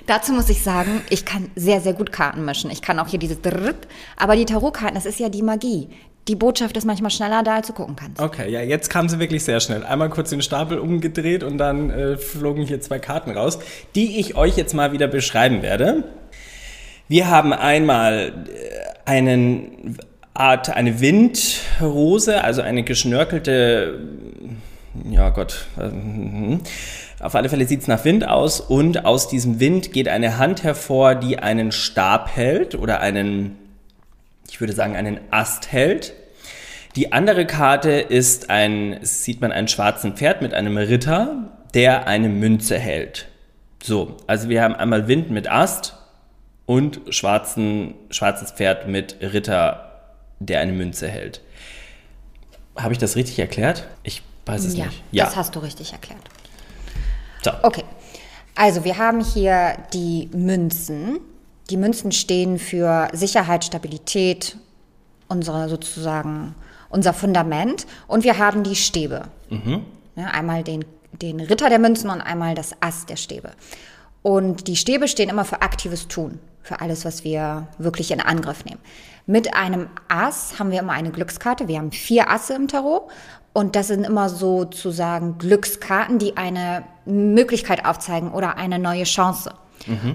Dazu 0.06 0.32
muss 0.34 0.48
ich 0.50 0.62
sagen, 0.62 1.02
ich 1.10 1.24
kann 1.24 1.50
sehr, 1.56 1.80
sehr 1.80 1.94
gut 1.94 2.12
Karten 2.12 2.44
mischen. 2.44 2.70
Ich 2.70 2.80
kann 2.80 3.00
auch 3.00 3.08
hier 3.08 3.18
dieses 3.18 3.42
Dritt. 3.42 3.88
Aber 4.16 4.36
die 4.36 4.44
Tarotkarten, 4.44 4.94
das 4.94 5.04
ist 5.04 5.18
ja 5.18 5.30
die 5.30 5.42
Magie. 5.42 5.88
Die 6.28 6.34
Botschaft 6.34 6.76
ist 6.76 6.84
manchmal 6.84 7.10
schneller 7.10 7.42
da, 7.42 7.56
als 7.56 7.68
du 7.68 7.72
gucken 7.72 7.94
kannst. 7.94 8.20
Okay, 8.20 8.50
ja, 8.50 8.60
jetzt 8.60 8.90
kam 8.90 9.08
sie 9.08 9.18
wirklich 9.20 9.44
sehr 9.44 9.60
schnell. 9.60 9.84
Einmal 9.84 10.10
kurz 10.10 10.30
den 10.30 10.42
Stapel 10.42 10.78
umgedreht 10.78 11.44
und 11.44 11.58
dann 11.58 11.90
äh, 11.90 12.16
flogen 12.16 12.64
hier 12.64 12.80
zwei 12.80 12.98
Karten 12.98 13.30
raus, 13.30 13.58
die 13.94 14.18
ich 14.18 14.36
euch 14.36 14.56
jetzt 14.56 14.74
mal 14.74 14.92
wieder 14.92 15.06
beschreiben 15.06 15.62
werde. 15.62 16.04
Wir 17.08 17.30
haben 17.30 17.52
einmal 17.52 18.46
äh, 18.48 19.08
einen 19.08 19.98
Art, 20.34 20.70
eine 20.70 21.00
Windrose, 21.00 22.42
also 22.42 22.62
eine 22.62 22.82
geschnörkelte, 22.82 24.00
ja 25.08 25.30
Gott, 25.30 25.66
äh, 25.78 26.58
auf 27.20 27.34
alle 27.34 27.48
Fälle 27.48 27.66
sieht 27.66 27.82
es 27.82 27.88
nach 27.88 28.04
Wind 28.04 28.28
aus 28.28 28.60
und 28.60 29.04
aus 29.06 29.28
diesem 29.28 29.58
Wind 29.60 29.92
geht 29.92 30.08
eine 30.08 30.38
Hand 30.38 30.64
hervor, 30.64 31.14
die 31.14 31.38
einen 31.38 31.72
Stab 31.72 32.36
hält 32.36 32.74
oder 32.74 33.00
einen, 33.00 33.56
ich 34.50 34.60
würde 34.60 34.72
sagen, 34.72 34.96
einen 34.96 35.20
Ast 35.30 35.72
hält. 35.72 36.12
Die 36.96 37.12
andere 37.12 37.46
Karte 37.46 37.90
ist 37.90 38.48
ein, 38.50 38.98
sieht 39.02 39.40
man 39.40 39.52
einen 39.52 39.68
schwarzen 39.68 40.16
Pferd 40.16 40.40
mit 40.42 40.54
einem 40.54 40.76
Ritter, 40.78 41.52
der 41.74 42.06
eine 42.06 42.28
Münze 42.28 42.78
hält. 42.78 43.28
So, 43.82 44.16
also 44.26 44.48
wir 44.48 44.62
haben 44.62 44.74
einmal 44.74 45.06
Wind 45.08 45.30
mit 45.30 45.48
Ast 45.50 45.94
und 46.64 47.00
schwarzen, 47.10 47.94
schwarzes 48.10 48.50
Pferd 48.52 48.88
mit 48.88 49.16
Ritter, 49.20 49.92
der 50.40 50.60
eine 50.60 50.72
Münze 50.72 51.06
hält. 51.08 51.42
Habe 52.76 52.92
ich 52.92 52.98
das 52.98 53.14
richtig 53.16 53.38
erklärt? 53.38 53.86
Ich 54.02 54.22
weiß 54.46 54.64
es 54.64 54.76
Ja, 54.76 54.86
nicht. 54.86 55.02
das 55.12 55.36
hast 55.36 55.54
du 55.54 55.60
richtig 55.60 55.92
erklärt. 55.92 56.20
so. 57.42 57.50
Okay. 57.62 57.84
Also 58.54 58.84
wir 58.84 58.96
haben 58.96 59.22
hier 59.22 59.76
die 59.92 60.30
Münzen. 60.32 61.18
Die 61.70 61.76
Münzen 61.76 62.12
stehen 62.12 62.58
für 62.58 63.08
Sicherheit, 63.12 63.64
Stabilität, 63.64 64.56
unsere 65.28 65.68
sozusagen 65.68 66.54
unser 66.88 67.12
Fundament 67.12 67.86
und 68.06 68.24
wir 68.24 68.38
haben 68.38 68.62
die 68.62 68.76
Stäbe. 68.76 69.24
Ja, 70.14 70.26
einmal 70.26 70.62
den, 70.62 70.84
den 71.12 71.40
Ritter 71.40 71.68
der 71.68 71.78
Münzen 71.78 72.10
und 72.10 72.20
einmal 72.20 72.54
das 72.54 72.72
Ass 72.80 73.06
der 73.06 73.16
Stäbe. 73.16 73.50
Und 74.22 74.66
die 74.68 74.76
Stäbe 74.76 75.08
stehen 75.08 75.28
immer 75.28 75.44
für 75.44 75.62
aktives 75.62 76.08
Tun, 76.08 76.38
für 76.62 76.80
alles, 76.80 77.04
was 77.04 77.24
wir 77.24 77.68
wirklich 77.78 78.10
in 78.10 78.20
Angriff 78.20 78.64
nehmen. 78.64 78.80
Mit 79.26 79.54
einem 79.54 79.88
Ass 80.08 80.58
haben 80.58 80.70
wir 80.70 80.80
immer 80.80 80.92
eine 80.92 81.10
Glückskarte. 81.10 81.68
Wir 81.68 81.78
haben 81.78 81.92
vier 81.92 82.30
Asse 82.30 82.54
im 82.54 82.68
Tarot. 82.68 83.10
Und 83.52 83.74
das 83.74 83.88
sind 83.88 84.04
immer 84.04 84.28
sozusagen 84.28 85.38
Glückskarten, 85.38 86.18
die 86.18 86.36
eine 86.36 86.84
Möglichkeit 87.06 87.84
aufzeigen 87.86 88.30
oder 88.30 88.56
eine 88.56 88.78
neue 88.78 89.04
Chance. 89.04 89.52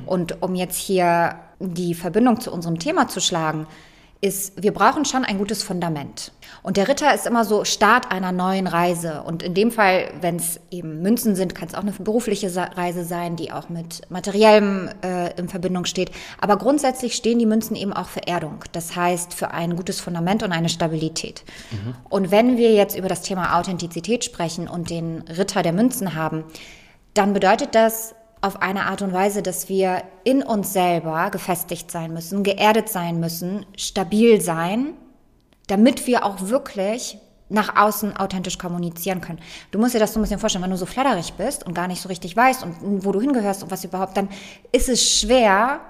Und 0.06 0.42
um 0.42 0.56
jetzt 0.56 0.78
hier 0.78 1.36
die 1.60 1.94
Verbindung 1.94 2.40
zu 2.40 2.52
unserem 2.52 2.80
Thema 2.80 3.08
zu 3.08 3.20
schlagen, 3.20 3.68
ist, 4.22 4.62
wir 4.62 4.72
brauchen 4.72 5.04
schon 5.04 5.26
ein 5.26 5.40
gutes 5.40 5.64
Fundament. 5.64 6.32
Und 6.62 6.78
der 6.78 6.88
Ritter 6.88 7.14
ist 7.14 7.26
immer 7.26 7.44
so 7.44 7.66
Start 7.66 8.12
einer 8.12 8.32
neuen 8.32 8.68
Reise. 8.68 9.24
Und 9.24 9.42
in 9.42 9.56
dem 9.56 9.72
Fall, 9.72 10.12
wenn 10.22 10.36
es 10.36 10.60
eben 10.70 11.02
Münzen 11.02 11.36
sind, 11.36 11.56
kann 11.56 11.68
es 11.68 11.74
auch 11.74 11.82
eine 11.82 11.92
berufliche 11.92 12.56
Reise 12.56 13.04
sein, 13.04 13.36
die 13.36 13.52
auch 13.52 13.70
mit 13.70 14.02
Materiellem 14.12 14.90
äh, 15.04 15.36
in 15.40 15.50
Verbindung 15.50 15.86
steht. 15.86 16.12
Aber 16.40 16.58
grundsätzlich 16.58 17.16
stehen 17.16 17.40
die 17.40 17.48
Münzen 17.48 17.76
eben 17.76 17.94
auch 17.94 18.10
für 18.10 18.28
Erdung. 18.28 18.64
Das 18.74 18.96
heißt, 18.96 19.34
für 19.34 19.52
ein 19.52 19.76
gutes 19.76 20.00
Fundament 20.00 20.44
und 20.44 20.52
eine 20.52 20.70
Stabilität. 20.70 21.44
Und 22.08 22.30
wenn 22.30 22.58
wir 22.58 22.74
jetzt 22.74 22.96
über 22.96 23.08
das 23.08 23.24
Thema 23.24 23.58
Authentizität 23.58 24.24
sprechen 24.24 24.68
und 24.68 24.92
den 24.92 25.24
Ritter 25.36 25.64
der 25.64 25.74
Münzen 25.74 26.14
haben, 26.14 26.44
dann 27.16 27.34
bedeutet 27.34 27.74
das 27.74 28.14
auf 28.42 28.62
eine 28.62 28.88
Art 28.88 29.02
und 29.02 29.14
Weise, 29.14 29.42
dass 29.42 29.70
wir 29.70 30.04
in 30.24 30.42
uns 30.44 30.74
selber 30.74 31.30
gefestigt 31.30 31.92
sein 31.92 32.14
müssen, 32.14 32.44
geerdet 32.44 32.90
sein 32.90 33.20
müssen, 33.20 33.66
stabil 33.78 34.42
sein, 34.42 34.94
damit 35.68 36.08
wir 36.08 36.26
auch 36.26 36.42
wirklich 36.42 37.20
nach 37.50 37.76
außen 37.76 38.18
authentisch 38.18 38.58
kommunizieren 38.58 39.22
können. 39.22 39.40
Du 39.72 39.80
musst 39.80 39.94
dir 39.94 40.00
das 40.00 40.14
so 40.14 40.20
ein 40.20 40.24
bisschen 40.24 40.40
vorstellen, 40.40 40.64
wenn 40.64 40.72
du 40.72 40.78
so 40.78 40.86
flatterig 40.86 41.34
bist 41.34 41.66
und 41.66 41.74
gar 41.74 41.88
nicht 41.88 42.02
so 42.02 42.10
richtig 42.10 42.36
weißt 42.36 42.64
und 42.64 43.06
wo 43.06 43.12
du 43.12 43.22
hingehörst 43.22 43.62
und 43.62 43.72
was 43.72 43.84
überhaupt, 43.84 44.18
dann 44.18 44.30
ist 44.72 44.90
es 44.90 45.08
schwer, 45.20 45.82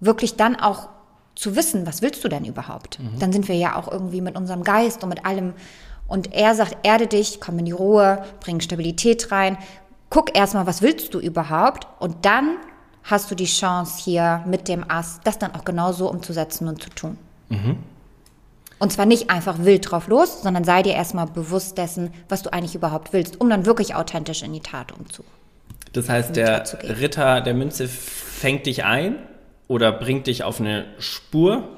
wirklich 0.00 0.36
dann 0.36 0.56
auch 0.56 0.88
zu 1.34 1.56
wissen, 1.56 1.86
was 1.86 2.02
willst 2.02 2.24
du 2.24 2.28
denn 2.28 2.44
überhaupt? 2.44 2.98
Dann 3.18 3.32
sind 3.32 3.48
wir 3.48 3.56
ja 3.56 3.76
auch 3.76 3.90
irgendwie 3.90 4.20
mit 4.20 4.36
unserem 4.36 4.62
Geist 4.64 5.02
und 5.02 5.08
mit 5.08 5.26
allem. 5.26 5.54
Und 6.06 6.32
er 6.34 6.54
sagt, 6.54 6.78
erde 6.84 7.06
dich, 7.06 7.40
komm 7.40 7.58
in 7.58 7.66
die 7.66 7.72
Ruhe, 7.72 8.24
bring 8.40 8.60
Stabilität 8.60 9.30
rein, 9.30 9.58
guck 10.10 10.36
erstmal, 10.36 10.66
was 10.66 10.82
willst 10.82 11.14
du 11.14 11.20
überhaupt? 11.20 11.86
Und 11.98 12.24
dann 12.24 12.56
hast 13.04 13.30
du 13.30 13.34
die 13.34 13.46
Chance 13.46 14.02
hier 14.02 14.44
mit 14.46 14.68
dem 14.68 14.88
Ass, 14.88 15.20
das 15.24 15.38
dann 15.38 15.54
auch 15.54 15.64
genauso 15.64 16.10
umzusetzen 16.10 16.68
und 16.68 16.82
zu 16.82 16.90
tun. 16.90 17.18
Und 18.78 18.92
zwar 18.92 19.06
nicht 19.06 19.30
einfach 19.30 19.58
wild 19.60 19.90
drauf 19.90 20.08
los, 20.08 20.42
sondern 20.42 20.64
sei 20.64 20.82
dir 20.82 20.94
erstmal 20.94 21.26
bewusst 21.26 21.78
dessen, 21.78 22.12
was 22.28 22.42
du 22.42 22.52
eigentlich 22.52 22.74
überhaupt 22.74 23.12
willst, 23.12 23.40
um 23.40 23.50
dann 23.50 23.66
wirklich 23.66 23.94
authentisch 23.94 24.42
in 24.42 24.52
die 24.52 24.60
Tat 24.60 24.92
umzu. 24.92 25.24
Das 25.92 26.08
heißt, 26.08 26.36
der. 26.36 26.64
Ritter 26.82 27.40
der 27.40 27.54
Münze 27.54 27.88
fängt 27.88 28.66
dich 28.66 28.84
ein 28.84 29.16
oder 29.66 29.90
bringt 29.90 30.26
dich 30.26 30.44
auf 30.44 30.60
eine 30.60 30.84
Spur 30.98 31.68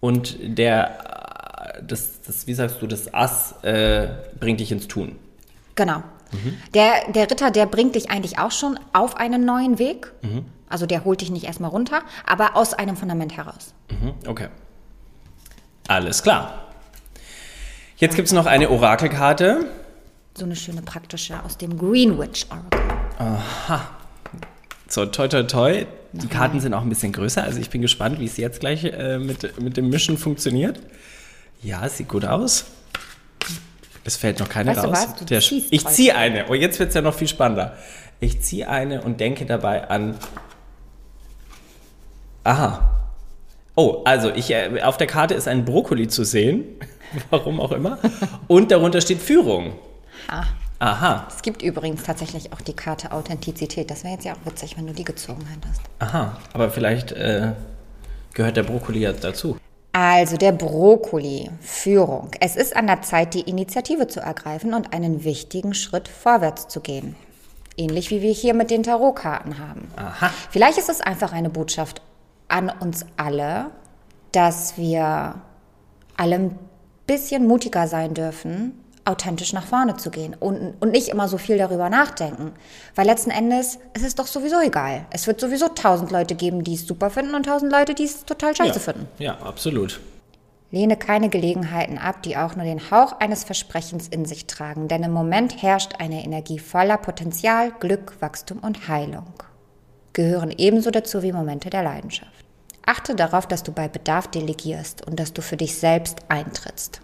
und 0.00 0.36
der, 0.40 1.78
äh, 1.78 1.82
das, 1.82 2.20
das 2.20 2.46
wie 2.46 2.54
sagst 2.54 2.80
du, 2.82 2.86
das 2.86 3.12
Ass 3.12 3.54
äh, 3.62 4.08
bringt 4.38 4.60
dich 4.60 4.70
ins 4.70 4.86
Tun. 4.86 5.16
Genau. 5.74 6.02
Der, 6.74 7.10
der 7.12 7.30
Ritter, 7.30 7.50
der 7.50 7.66
bringt 7.66 7.94
dich 7.94 8.10
eigentlich 8.10 8.38
auch 8.38 8.50
schon 8.50 8.78
auf 8.92 9.16
einen 9.16 9.44
neuen 9.44 9.78
Weg. 9.78 10.12
Also 10.68 10.86
der 10.86 11.04
holt 11.04 11.20
dich 11.20 11.30
nicht 11.30 11.44
erstmal 11.44 11.70
runter, 11.70 12.02
aber 12.26 12.56
aus 12.56 12.74
einem 12.74 12.96
Fundament 12.96 13.36
heraus. 13.36 13.74
Mhm, 13.90 14.14
okay. 14.26 14.48
Alles 15.88 16.22
klar. 16.22 16.68
Jetzt 17.96 18.16
gibt 18.16 18.26
es 18.26 18.34
noch 18.34 18.46
eine 18.46 18.70
Orakelkarte. 18.70 19.66
So 20.36 20.44
eine 20.44 20.56
schöne 20.56 20.82
praktische 20.82 21.42
aus 21.44 21.58
dem 21.58 21.78
Greenwich 21.78 22.46
Oracle. 22.50 22.80
So, 24.88 25.06
toi, 25.06 25.28
toi, 25.28 25.44
toi. 25.44 25.86
Die 26.12 26.28
Karten 26.28 26.60
sind 26.60 26.74
auch 26.74 26.82
ein 26.82 26.88
bisschen 26.88 27.12
größer, 27.12 27.42
also 27.42 27.58
ich 27.58 27.70
bin 27.70 27.82
gespannt, 27.82 28.20
wie 28.20 28.24
es 28.24 28.36
jetzt 28.36 28.60
gleich 28.60 28.84
äh, 28.84 29.18
mit, 29.18 29.60
mit 29.60 29.76
dem 29.76 29.90
Mischen 29.90 30.16
funktioniert. 30.16 30.80
Ja, 31.62 31.88
sieht 31.88 32.08
gut 32.08 32.24
aus. 32.24 32.66
Es 34.04 34.16
fällt 34.16 34.38
noch 34.40 34.48
keine 34.48 34.70
Weißt 34.70 34.84
du 34.84 34.88
raus. 34.88 34.98
was? 35.10 35.14
Du 35.16 35.24
Der, 35.24 35.40
ziehst 35.40 35.68
ich 35.70 35.86
ziehe 35.86 36.14
eine. 36.14 36.46
Oh, 36.48 36.54
jetzt 36.54 36.78
wird 36.78 36.90
es 36.90 36.94
ja 36.94 37.00
noch 37.00 37.14
viel 37.14 37.28
spannender. 37.28 37.76
Ich 38.20 38.42
ziehe 38.42 38.68
eine 38.68 39.02
und 39.02 39.18
denke 39.20 39.46
dabei 39.46 39.88
an. 39.88 40.16
Aha. 42.44 42.90
Oh, 43.76 44.02
also 44.04 44.30
ich, 44.30 44.50
äh, 44.50 44.82
auf 44.82 44.96
der 44.98 45.06
Karte 45.06 45.34
ist 45.34 45.48
ein 45.48 45.64
Brokkoli 45.64 46.08
zu 46.08 46.24
sehen. 46.24 46.64
Warum 47.30 47.60
auch 47.60 47.72
immer. 47.72 47.98
Und 48.46 48.70
darunter 48.70 49.00
steht 49.00 49.20
Führung. 49.20 49.74
Ah. 50.28 50.44
Aha. 50.80 51.26
Es 51.34 51.42
gibt 51.42 51.62
übrigens 51.62 52.02
tatsächlich 52.02 52.52
auch 52.52 52.60
die 52.60 52.74
Karte 52.74 53.12
Authentizität. 53.12 53.90
Das 53.90 54.04
wäre 54.04 54.14
jetzt 54.14 54.24
ja 54.24 54.32
auch 54.34 54.46
witzig, 54.46 54.76
wenn 54.76 54.86
du 54.86 54.92
die 54.92 55.04
gezogen 55.04 55.46
hättest. 55.46 55.80
Aha. 56.00 56.36
Aber 56.52 56.70
vielleicht 56.70 57.12
äh, 57.12 57.52
gehört 58.34 58.56
der 58.56 58.64
Brokkoli 58.64 59.00
ja 59.00 59.12
dazu. 59.12 59.56
Also 59.96 60.36
der 60.36 60.50
Brokkoli, 60.50 61.50
Führung. 61.60 62.32
Es 62.40 62.56
ist 62.56 62.74
an 62.74 62.88
der 62.88 63.02
Zeit, 63.02 63.32
die 63.32 63.42
Initiative 63.42 64.08
zu 64.08 64.18
ergreifen 64.18 64.74
und 64.74 64.92
einen 64.92 65.22
wichtigen 65.22 65.72
Schritt 65.72 66.08
vorwärts 66.08 66.66
zu 66.66 66.80
gehen. 66.80 67.14
Ähnlich 67.76 68.10
wie 68.10 68.20
wir 68.20 68.32
hier 68.32 68.54
mit 68.54 68.72
den 68.72 68.82
Tarotkarten 68.82 69.60
haben. 69.60 69.86
Aha. 69.94 70.30
Vielleicht 70.50 70.78
ist 70.78 70.88
es 70.88 71.00
einfach 71.00 71.32
eine 71.32 71.48
Botschaft 71.48 72.02
an 72.48 72.72
uns 72.80 73.06
alle, 73.16 73.70
dass 74.32 74.76
wir 74.76 75.36
alle 76.16 76.34
ein 76.34 76.58
bisschen 77.06 77.46
mutiger 77.46 77.86
sein 77.86 78.14
dürfen, 78.14 78.83
authentisch 79.04 79.52
nach 79.52 79.66
vorne 79.66 79.96
zu 79.96 80.10
gehen 80.10 80.34
und, 80.38 80.74
und 80.80 80.92
nicht 80.92 81.08
immer 81.08 81.28
so 81.28 81.38
viel 81.38 81.58
darüber 81.58 81.90
nachdenken. 81.90 82.52
Weil 82.94 83.06
letzten 83.06 83.30
Endes, 83.30 83.78
es 83.92 84.02
ist 84.02 84.18
doch 84.18 84.26
sowieso 84.26 84.60
egal. 84.60 85.06
Es 85.10 85.26
wird 85.26 85.40
sowieso 85.40 85.68
tausend 85.68 86.10
Leute 86.10 86.34
geben, 86.34 86.64
die 86.64 86.74
es 86.74 86.86
super 86.86 87.10
finden 87.10 87.34
und 87.34 87.46
tausend 87.46 87.70
Leute, 87.70 87.94
die 87.94 88.04
es 88.04 88.24
total 88.24 88.56
scheiße 88.56 88.74
ja. 88.74 88.78
finden. 88.80 89.08
Ja, 89.18 89.38
absolut. 89.38 90.00
Lehne 90.70 90.96
keine 90.96 91.28
Gelegenheiten 91.28 91.98
ab, 91.98 92.22
die 92.22 92.36
auch 92.36 92.56
nur 92.56 92.64
den 92.64 92.90
Hauch 92.90 93.20
eines 93.20 93.44
Versprechens 93.44 94.08
in 94.08 94.24
sich 94.24 94.46
tragen, 94.46 94.88
denn 94.88 95.04
im 95.04 95.12
Moment 95.12 95.62
herrscht 95.62 95.92
eine 96.00 96.24
Energie 96.24 96.58
voller 96.58 96.96
Potenzial, 96.96 97.70
Glück, 97.78 98.16
Wachstum 98.20 98.58
und 98.58 98.88
Heilung. 98.88 99.32
Gehören 100.14 100.52
ebenso 100.56 100.90
dazu 100.90 101.22
wie 101.22 101.32
Momente 101.32 101.70
der 101.70 101.84
Leidenschaft. 101.84 102.32
Achte 102.86 103.14
darauf, 103.14 103.46
dass 103.46 103.62
du 103.62 103.72
bei 103.72 103.86
Bedarf 103.88 104.26
delegierst 104.28 105.06
und 105.06 105.20
dass 105.20 105.32
du 105.32 105.42
für 105.42 105.56
dich 105.56 105.76
selbst 105.76 106.18
eintrittst. 106.28 107.00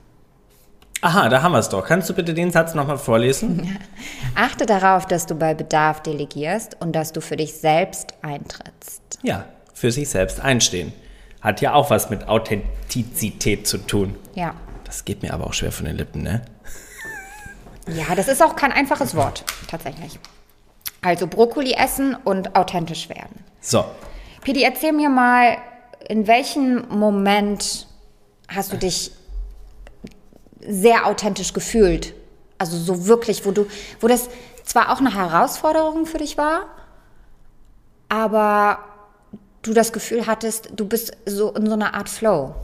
Aha, 1.02 1.28
da 1.28 1.42
haben 1.42 1.52
wir 1.52 1.58
es 1.58 1.68
doch. 1.68 1.86
Kannst 1.86 2.10
du 2.10 2.14
bitte 2.14 2.34
den 2.34 2.50
Satz 2.50 2.74
nochmal 2.74 2.98
vorlesen? 2.98 3.78
Achte 4.34 4.66
darauf, 4.66 5.06
dass 5.06 5.26
du 5.26 5.34
bei 5.34 5.54
Bedarf 5.54 6.02
delegierst 6.02 6.76
und 6.80 6.92
dass 6.92 7.12
du 7.12 7.20
für 7.20 7.36
dich 7.36 7.54
selbst 7.54 8.14
eintrittst. 8.22 9.18
Ja, 9.22 9.46
für 9.72 9.90
sich 9.90 10.10
selbst 10.10 10.40
einstehen. 10.40 10.92
Hat 11.40 11.62
ja 11.62 11.72
auch 11.72 11.88
was 11.88 12.10
mit 12.10 12.28
Authentizität 12.28 13.66
zu 13.66 13.78
tun. 13.78 14.16
Ja. 14.34 14.54
Das 14.84 15.04
geht 15.04 15.22
mir 15.22 15.32
aber 15.32 15.46
auch 15.46 15.54
schwer 15.54 15.72
von 15.72 15.86
den 15.86 15.96
Lippen, 15.96 16.22
ne? 16.22 16.42
Ja, 17.86 18.14
das 18.14 18.28
ist 18.28 18.40
auch 18.40 18.54
kein 18.54 18.70
einfaches 18.70 19.16
Wort, 19.16 19.42
tatsächlich. 19.68 20.20
Also 21.00 21.26
Brokkoli 21.26 21.72
essen 21.72 22.14
und 22.14 22.54
authentisch 22.54 23.08
werden. 23.08 23.42
So, 23.60 23.84
Pedi, 24.42 24.62
erzähl 24.62 24.92
mir 24.92 25.10
mal, 25.10 25.58
in 26.08 26.26
welchem 26.26 26.88
Moment 26.88 27.86
hast 28.48 28.72
du 28.72 28.76
dich 28.76 29.12
sehr 30.66 31.06
authentisch 31.06 31.52
gefühlt? 31.52 32.14
Also 32.58 32.76
so 32.76 33.06
wirklich, 33.06 33.46
wo 33.46 33.52
du, 33.52 33.66
wo 34.00 34.08
das 34.08 34.28
zwar 34.64 34.92
auch 34.92 34.98
eine 34.98 35.14
Herausforderung 35.14 36.06
für 36.06 36.18
dich 36.18 36.36
war, 36.36 36.66
aber 38.08 38.78
du 39.62 39.72
das 39.72 39.92
Gefühl 39.92 40.26
hattest, 40.26 40.70
du 40.76 40.86
bist 40.86 41.16
so 41.26 41.52
in 41.52 41.66
so 41.66 41.72
einer 41.72 41.94
Art 41.94 42.08
Flow. 42.08 42.54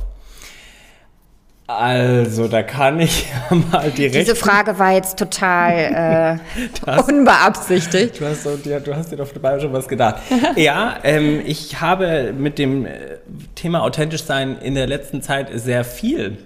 also 1.67 2.47
da 2.47 2.63
kann 2.63 3.01
ich 3.01 3.27
ja 3.51 3.57
mal 3.57 3.91
direkt. 3.91 4.15
Diese 4.15 4.37
Frage 4.37 4.79
war 4.79 4.93
jetzt 4.93 5.19
total 5.19 6.41
äh, 6.87 7.01
unbeabsichtigt. 7.01 8.21
Du 8.21 8.27
hast, 8.27 8.47
ja, 8.65 8.81
du 8.81 8.95
hast 8.95 9.11
dir 9.13 9.17
doch 9.17 9.33
dabei 9.33 9.59
schon 9.59 9.73
was 9.73 9.89
gedacht. 9.89 10.23
ja, 10.57 10.99
ähm, 11.03 11.43
ich 11.45 11.81
habe 11.81 12.33
mit 12.37 12.59
dem 12.59 12.87
äh, 12.87 13.19
Thema 13.55 13.83
authentisch 13.83 14.25
sein 14.25 14.59
in 14.59 14.75
der 14.75 14.87
letzten 14.87 15.23
Zeit 15.23 15.49
sehr 15.55 15.85
viel 15.85 16.39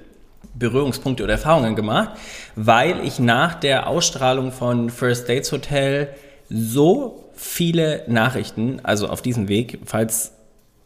Berührungspunkte 0.54 1.22
oder 1.24 1.34
Erfahrungen 1.34 1.76
gemacht, 1.76 2.10
weil 2.56 3.04
ich 3.04 3.18
nach 3.18 3.54
der 3.54 3.86
Ausstrahlung 3.86 4.52
von 4.52 4.90
First 4.90 5.28
Dates 5.28 5.52
Hotel 5.52 6.08
so 6.48 7.30
viele 7.34 8.04
Nachrichten, 8.08 8.80
also 8.82 9.08
auf 9.08 9.22
diesem 9.22 9.48
Weg, 9.48 9.80
falls 9.84 10.32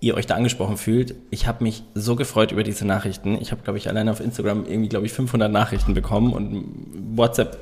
ihr 0.01 0.15
euch 0.15 0.27
da 0.27 0.35
angesprochen 0.35 0.77
fühlt, 0.77 1.15
ich 1.31 1.47
habe 1.47 1.65
mich 1.65 1.83
so 1.95 2.15
gefreut 2.15 2.53
über 2.53 2.63
diese 2.63 2.87
Nachrichten. 2.87 3.39
Ich 3.41 3.51
habe, 3.51 3.63
glaube 3.63 3.79
ich, 3.79 3.89
alleine 3.89 4.11
auf 4.11 4.21
Instagram 4.21 4.67
irgendwie, 4.67 4.91
glaube 4.91 5.07
ich, 5.07 5.13
500 5.13 5.51
Nachrichten 5.51 5.95
bekommen 5.95 6.33
und 6.33 7.17
WhatsApp 7.17 7.59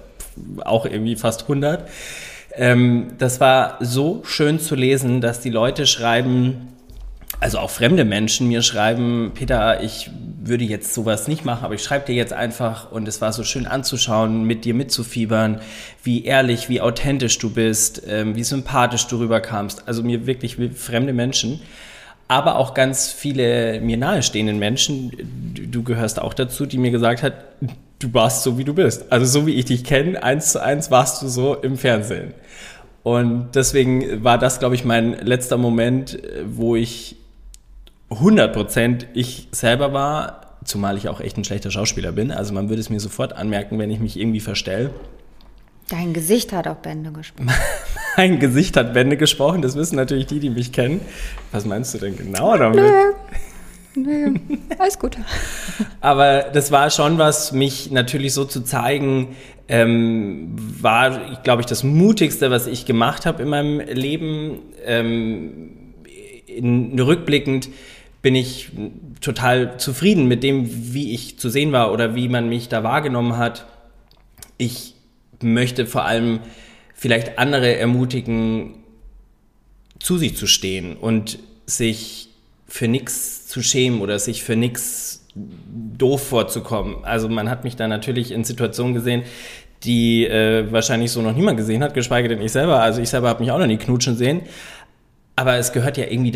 auch 0.65 0.85
irgendwie 0.85 1.15
fast 1.15 1.43
100. 1.43 1.89
Ähm, 2.55 3.13
das 3.19 3.41
war 3.41 3.79
so 3.81 4.23
schön 4.25 4.59
zu 4.59 4.75
lesen, 4.75 5.21
dass 5.21 5.41
die 5.41 5.51
Leute 5.51 5.87
schreiben, 5.87 6.69
also 7.41 7.59
auch 7.59 7.71
fremde 7.71 8.05
Menschen 8.05 8.49
mir 8.49 8.63
schreiben, 8.63 9.33
Peter, 9.35 9.83
ich 9.83 10.11
würde 10.45 10.65
jetzt 10.65 10.95
sowas 10.95 11.29
nicht 11.29 11.45
machen, 11.45 11.65
aber 11.65 11.75
ich 11.75 11.83
schreibe 11.83 12.07
dir 12.07 12.15
jetzt 12.15 12.33
einfach 12.33 12.91
und 12.91 13.07
es 13.07 13.21
war 13.21 13.33
so 13.33 13.45
schön 13.45 13.67
anzuschauen, 13.67 14.45
mit 14.45 14.65
dir 14.65 14.75
mitzufiebern, 14.75 15.61
wie 16.03 16.25
ehrlich, 16.25 16.69
wie 16.69 16.81
authentisch 16.81 17.39
du 17.39 17.51
bist, 17.51 18.03
ähm, 18.09 18.35
wie 18.35 18.45
sympathisch 18.45 19.07
du 19.07 19.19
rüberkamst. 19.19 19.85
Also 19.87 20.03
mir 20.03 20.27
wirklich 20.27 20.57
fremde 20.75 21.13
Menschen, 21.13 21.61
aber 22.29 22.57
auch 22.57 22.75
ganz 22.75 23.13
viele 23.13 23.81
mir 23.81 23.97
nahestehenden 23.97 24.59
Menschen, 24.59 25.13
du, 25.55 25.67
du 25.67 25.83
gehörst 25.83 26.21
auch 26.21 26.35
dazu, 26.35 26.67
die 26.67 26.79
mir 26.79 26.91
gesagt 26.91 27.23
hat, 27.23 27.35
du 27.99 28.13
warst 28.13 28.43
so, 28.43 28.59
wie 28.59 28.65
du 28.65 28.75
bist. 28.75 29.13
Also 29.13 29.27
so 29.27 29.47
wie 29.47 29.53
ich 29.53 29.67
dich 29.67 29.85
kenne, 29.85 30.23
eins 30.23 30.53
zu 30.53 30.63
eins 30.63 30.91
warst 30.91 31.23
du 31.23 31.29
so 31.29 31.55
im 31.55 31.77
Fernsehen. 31.77 32.35
Und 33.03 33.51
deswegen 33.55 34.23
war 34.23 34.39
das, 34.39 34.61
glaube 34.61 34.75
ich, 34.75 34.85
mein 34.85 35.13
letzter 35.25 35.57
Moment, 35.57 36.19
wo 36.47 36.77
ich 36.77 37.17
100% 38.13 39.07
ich 39.15 39.49
selber 39.53 39.93
war, 39.93 40.59
zumal 40.65 40.97
ich 40.97 41.09
auch 41.09 41.21
echt 41.21 41.37
ein 41.37 41.45
schlechter 41.45 41.71
Schauspieler 41.71 42.13
bin. 42.13 42.31
Also 42.31 42.53
man 42.53 42.69
würde 42.69 42.81
es 42.81 42.91
mir 42.91 43.01
sofort 43.01 43.33
anmerken, 43.35 43.79
wenn 43.79 43.91
ich 43.91 44.01
mich 44.01 44.19
irgendwie 44.19 44.41
verstelle. 44.41 44.91
Dein 45.89 46.13
Gesicht 46.13 46.53
hat 46.53 46.69
auch 46.69 46.77
Bände 46.77 47.13
gesprochen. 47.13 47.51
mein 48.17 48.39
Gesicht 48.39 48.77
hat 48.77 48.95
Bände 48.95 49.17
gesprochen, 49.17 49.63
das 49.63 49.77
wissen 49.77 49.97
natürlich 49.97 50.27
die, 50.27 50.41
die 50.41 50.51
mich 50.51 50.73
kennen. 50.73 51.01
Was 51.51 51.65
meinst 51.65 51.93
du 51.95 51.99
denn 51.99 52.17
genau 52.17 52.57
damit? 52.57 52.81
Nö. 52.81 53.13
Nö, 53.95 54.35
alles 54.79 54.99
gut. 54.99 55.19
Aber 56.01 56.45
das 56.45 56.73
war 56.73 56.89
schon 56.91 57.19
was, 57.19 57.53
mich 57.53 57.91
natürlich 57.91 58.33
so 58.33 58.47
zu 58.47 58.63
zeigen, 58.63 59.37
ähm, 59.69 60.55
war, 60.81 61.43
glaube 61.43 61.61
ich, 61.61 61.67
das 61.67 61.85
Mutigste, 61.85 62.51
was 62.51 62.67
ich 62.67 62.87
gemacht 62.87 63.27
habe 63.27 63.43
in 63.43 63.49
meinem 63.51 63.81
Leben. 63.81 64.61
Ähm, 64.85 65.83
in, 66.47 66.99
rückblickend 66.99 67.69
bin 68.23 68.37
ich 68.37 68.71
total 69.21 69.79
zufrieden 69.79 70.27
mit 70.29 70.43
dem, 70.45 70.95
wie 70.95 71.13
ich 71.13 71.39
zu 71.39 71.51
sehen 71.51 71.73
war 71.73 71.93
oder 71.93 72.15
wie 72.15 72.29
man 72.29 72.49
mich 72.49 72.69
da 72.69 72.85
wahrgenommen 72.85 73.37
hat. 73.37 73.67
Ich 74.59 74.95
möchte 75.43 75.87
vor 75.87 76.05
allem 76.05 76.39
vielleicht 76.95 77.39
andere 77.39 77.77
ermutigen, 77.77 78.75
zu 79.99 80.19
sich 80.19 80.37
zu 80.37 80.47
stehen 80.47 80.97
und 80.97 81.41
sich 81.67 82.29
für 82.67 82.89
nichts 82.89 83.47
zu 83.49 83.63
schämen 83.63 84.01
oder 84.01 84.19
sich 84.19 84.43
für 84.43 84.57
nichts 84.57 85.27
doof 85.35 86.29
vorzukommen. 86.29 87.05
Also 87.05 87.29
man 87.29 87.51
hat 87.51 87.65
mich 87.65 87.77
da 87.77 87.89
natürlich 87.89 88.33
in 88.33 88.45
Situationen 88.45 88.95
gesehen, 88.95 89.23
die 89.85 90.27
äh, 90.27 90.71
wahrscheinlich 90.71 91.11
so 91.11 91.23
noch 91.23 91.35
niemand 91.35 91.57
gesehen 91.57 91.83
hat, 91.83 91.95
geschweige 91.95 92.29
denn 92.29 92.41
ich 92.41 92.53
selber. 92.53 92.81
Also 92.81 93.01
ich 93.01 93.09
selber 93.09 93.29
habe 93.29 93.43
mich 93.43 93.51
auch 93.51 93.59
noch 93.59 93.67
nie 93.67 93.79
knutschen 93.79 94.17
sehen. 94.17 94.43
Aber 95.35 95.57
es 95.57 95.73
gehört 95.73 95.97
ja 95.97 96.05
irgendwie 96.09 96.31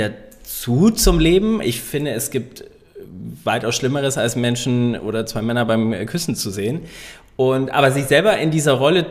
dazu 0.47 0.91
zum 0.91 1.19
Leben. 1.19 1.61
Ich 1.61 1.81
finde, 1.81 2.13
es 2.13 2.31
gibt 2.31 2.65
weitaus 3.43 3.75
Schlimmeres 3.75 4.17
als 4.17 4.37
Menschen 4.37 4.97
oder 4.97 5.27
zwei 5.27 5.43
Männer 5.43 5.65
beim 5.65 5.93
Küssen 6.07 6.37
zu 6.37 6.51
sehen. 6.51 6.83
Und 7.35 7.71
aber 7.71 7.91
sich 7.91 8.05
selber 8.05 8.39
in 8.39 8.53
dieser 8.53 8.73
Rolle, 8.75 9.07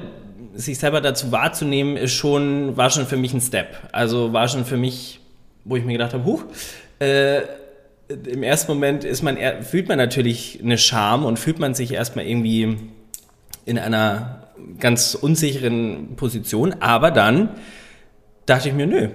sich 0.54 0.80
selber 0.80 1.02
dazu 1.02 1.34
wahrzunehmen, 1.34 1.98
ist 1.98 2.14
schon, 2.14 2.78
war 2.78 2.90
schon 2.90 3.06
für 3.06 3.18
mich 3.18 3.34
ein 3.34 3.42
Step. 3.42 3.90
Also 3.92 4.32
war 4.32 4.48
schon 4.48 4.64
für 4.64 4.78
mich, 4.78 5.20
wo 5.66 5.76
ich 5.76 5.84
mir 5.84 5.94
gedacht 5.94 6.14
habe, 6.14 6.24
huch, 6.24 6.44
äh, 7.00 7.42
im 8.08 8.44
ersten 8.44 8.72
Moment 8.72 9.04
ist 9.04 9.22
man, 9.22 9.38
fühlt 9.62 9.90
man 9.90 9.98
natürlich 9.98 10.60
eine 10.64 10.78
Scham 10.78 11.26
und 11.26 11.38
fühlt 11.38 11.60
man 11.60 11.74
sich 11.74 11.92
erstmal 11.92 12.26
irgendwie 12.26 12.78
in 13.66 13.78
einer 13.78 14.48
ganz 14.80 15.16
unsicheren 15.16 16.16
Position, 16.16 16.76
aber 16.80 17.12
dann 17.12 17.50
dachte 18.46 18.70
ich 18.70 18.76
mir, 18.76 18.86
nö, 18.86 19.10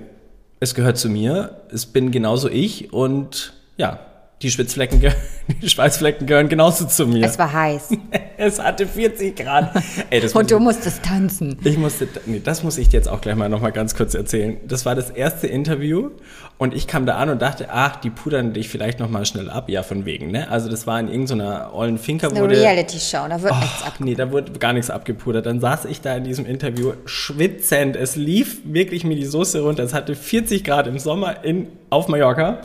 es 0.60 0.74
gehört 0.74 0.98
zu 0.98 1.08
mir, 1.08 1.56
es 1.72 1.86
bin 1.86 2.10
genauso 2.10 2.48
ich 2.48 2.92
und 2.92 3.54
ja, 3.78 3.98
die 4.42 4.50
Schwitzflecken, 4.50 5.02
die 5.62 5.68
Schweißflecken 5.68 6.26
gehören 6.26 6.48
genauso 6.48 6.86
zu 6.86 7.06
mir. 7.06 7.26
Es 7.26 7.38
war 7.38 7.52
heiß. 7.52 7.90
es 8.38 8.58
hatte 8.58 8.86
40 8.86 9.36
Grad. 9.36 9.70
Ey, 10.08 10.26
und 10.32 10.50
du 10.50 10.56
ich, 10.56 10.62
musstest 10.62 11.02
tanzen. 11.02 11.58
Ich 11.62 11.76
musste, 11.76 12.08
nee, 12.24 12.40
das 12.42 12.62
muss 12.62 12.78
ich 12.78 12.88
dir 12.88 12.96
jetzt 12.96 13.08
auch 13.08 13.20
gleich 13.20 13.36
mal 13.36 13.50
noch 13.50 13.60
mal 13.60 13.70
ganz 13.70 13.94
kurz 13.94 14.14
erzählen. 14.14 14.56
Das 14.66 14.86
war 14.86 14.94
das 14.94 15.10
erste 15.10 15.46
Interview 15.46 16.10
und 16.56 16.72
ich 16.74 16.86
kam 16.86 17.04
da 17.04 17.16
an 17.16 17.28
und 17.28 17.42
dachte, 17.42 17.68
ach, 17.70 17.96
die 17.96 18.08
pudern 18.08 18.54
dich 18.54 18.70
vielleicht 18.70 18.98
noch 18.98 19.10
mal 19.10 19.26
schnell 19.26 19.50
ab. 19.50 19.68
Ja, 19.68 19.82
von 19.82 20.06
wegen, 20.06 20.30
ne? 20.30 20.50
Also 20.50 20.70
das 20.70 20.86
war 20.86 20.98
in 20.98 21.08
irgendeiner 21.08 21.74
ollen 21.74 21.98
Finker. 21.98 22.30
Eine 22.30 22.48
Reality-Show, 22.48 23.28
da 23.28 23.42
wird 23.42 23.52
oh, 23.52 23.60
nichts 23.60 23.82
abgepudert. 23.82 24.00
Nee, 24.00 24.14
da 24.14 24.32
wurde 24.32 24.52
gar 24.52 24.72
nichts 24.72 24.88
abgepudert. 24.88 25.44
Dann 25.44 25.60
saß 25.60 25.84
ich 25.84 26.00
da 26.00 26.16
in 26.16 26.24
diesem 26.24 26.46
Interview 26.46 26.94
schwitzend. 27.04 27.94
Es 27.94 28.16
lief 28.16 28.60
wirklich 28.64 29.04
mir 29.04 29.16
die 29.16 29.26
Soße 29.26 29.60
runter. 29.60 29.82
Es 29.82 29.92
hatte 29.92 30.14
40 30.14 30.64
Grad 30.64 30.86
im 30.86 30.98
Sommer 30.98 31.44
in, 31.44 31.68
auf 31.90 32.08
Mallorca. 32.08 32.60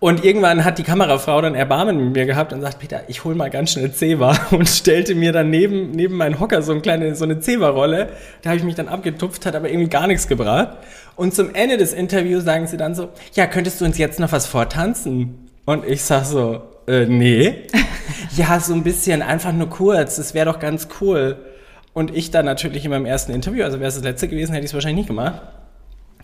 Und 0.00 0.24
irgendwann 0.24 0.64
hat 0.64 0.78
die 0.78 0.84
Kamerafrau 0.84 1.40
dann 1.40 1.56
Erbarmen 1.56 1.96
mit 1.96 2.14
mir 2.14 2.26
gehabt 2.26 2.52
und 2.52 2.60
sagt, 2.60 2.78
Peter, 2.78 3.02
ich 3.08 3.24
hol 3.24 3.34
mal 3.34 3.50
ganz 3.50 3.72
schnell 3.72 3.90
Zewa 3.90 4.38
und 4.52 4.68
stellte 4.68 5.16
mir 5.16 5.32
dann 5.32 5.50
neben, 5.50 5.90
neben 5.90 6.16
meinen 6.16 6.38
Hocker 6.38 6.62
so, 6.62 6.70
eine 6.70 6.82
kleine, 6.82 7.16
so 7.16 7.24
eine 7.24 7.40
Zewa-Rolle. 7.40 8.08
Da 8.42 8.50
habe 8.50 8.58
ich 8.58 8.64
mich 8.64 8.76
dann 8.76 8.86
abgetupft, 8.86 9.44
hat 9.44 9.56
aber 9.56 9.68
irgendwie 9.68 9.88
gar 9.90 10.06
nichts 10.06 10.28
gebracht. 10.28 10.76
Und 11.16 11.34
zum 11.34 11.52
Ende 11.52 11.78
des 11.78 11.92
Interviews 11.92 12.44
sagen 12.44 12.68
sie 12.68 12.76
dann 12.76 12.94
so, 12.94 13.08
ja, 13.32 13.48
könntest 13.48 13.80
du 13.80 13.84
uns 13.86 13.98
jetzt 13.98 14.20
noch 14.20 14.30
was 14.30 14.46
vortanzen? 14.46 15.50
Und 15.64 15.84
ich 15.84 16.02
sag 16.02 16.24
so, 16.24 16.62
äh, 16.86 17.06
nee. 17.06 17.66
ja, 18.36 18.60
so 18.60 18.74
ein 18.74 18.84
bisschen, 18.84 19.20
einfach 19.20 19.52
nur 19.52 19.68
kurz, 19.68 20.14
das 20.16 20.32
wäre 20.32 20.46
doch 20.46 20.60
ganz 20.60 20.86
cool. 21.00 21.38
Und 21.92 22.16
ich 22.16 22.30
dann 22.30 22.44
natürlich 22.44 22.84
in 22.84 22.92
meinem 22.92 23.06
ersten 23.06 23.32
Interview, 23.32 23.64
also 23.64 23.80
wäre 23.80 23.88
es 23.88 23.96
das 23.96 24.04
letzte 24.04 24.28
gewesen, 24.28 24.52
hätte 24.52 24.64
ich 24.64 24.70
es 24.70 24.74
wahrscheinlich 24.74 24.98
nicht 24.98 25.08
gemacht 25.08 25.42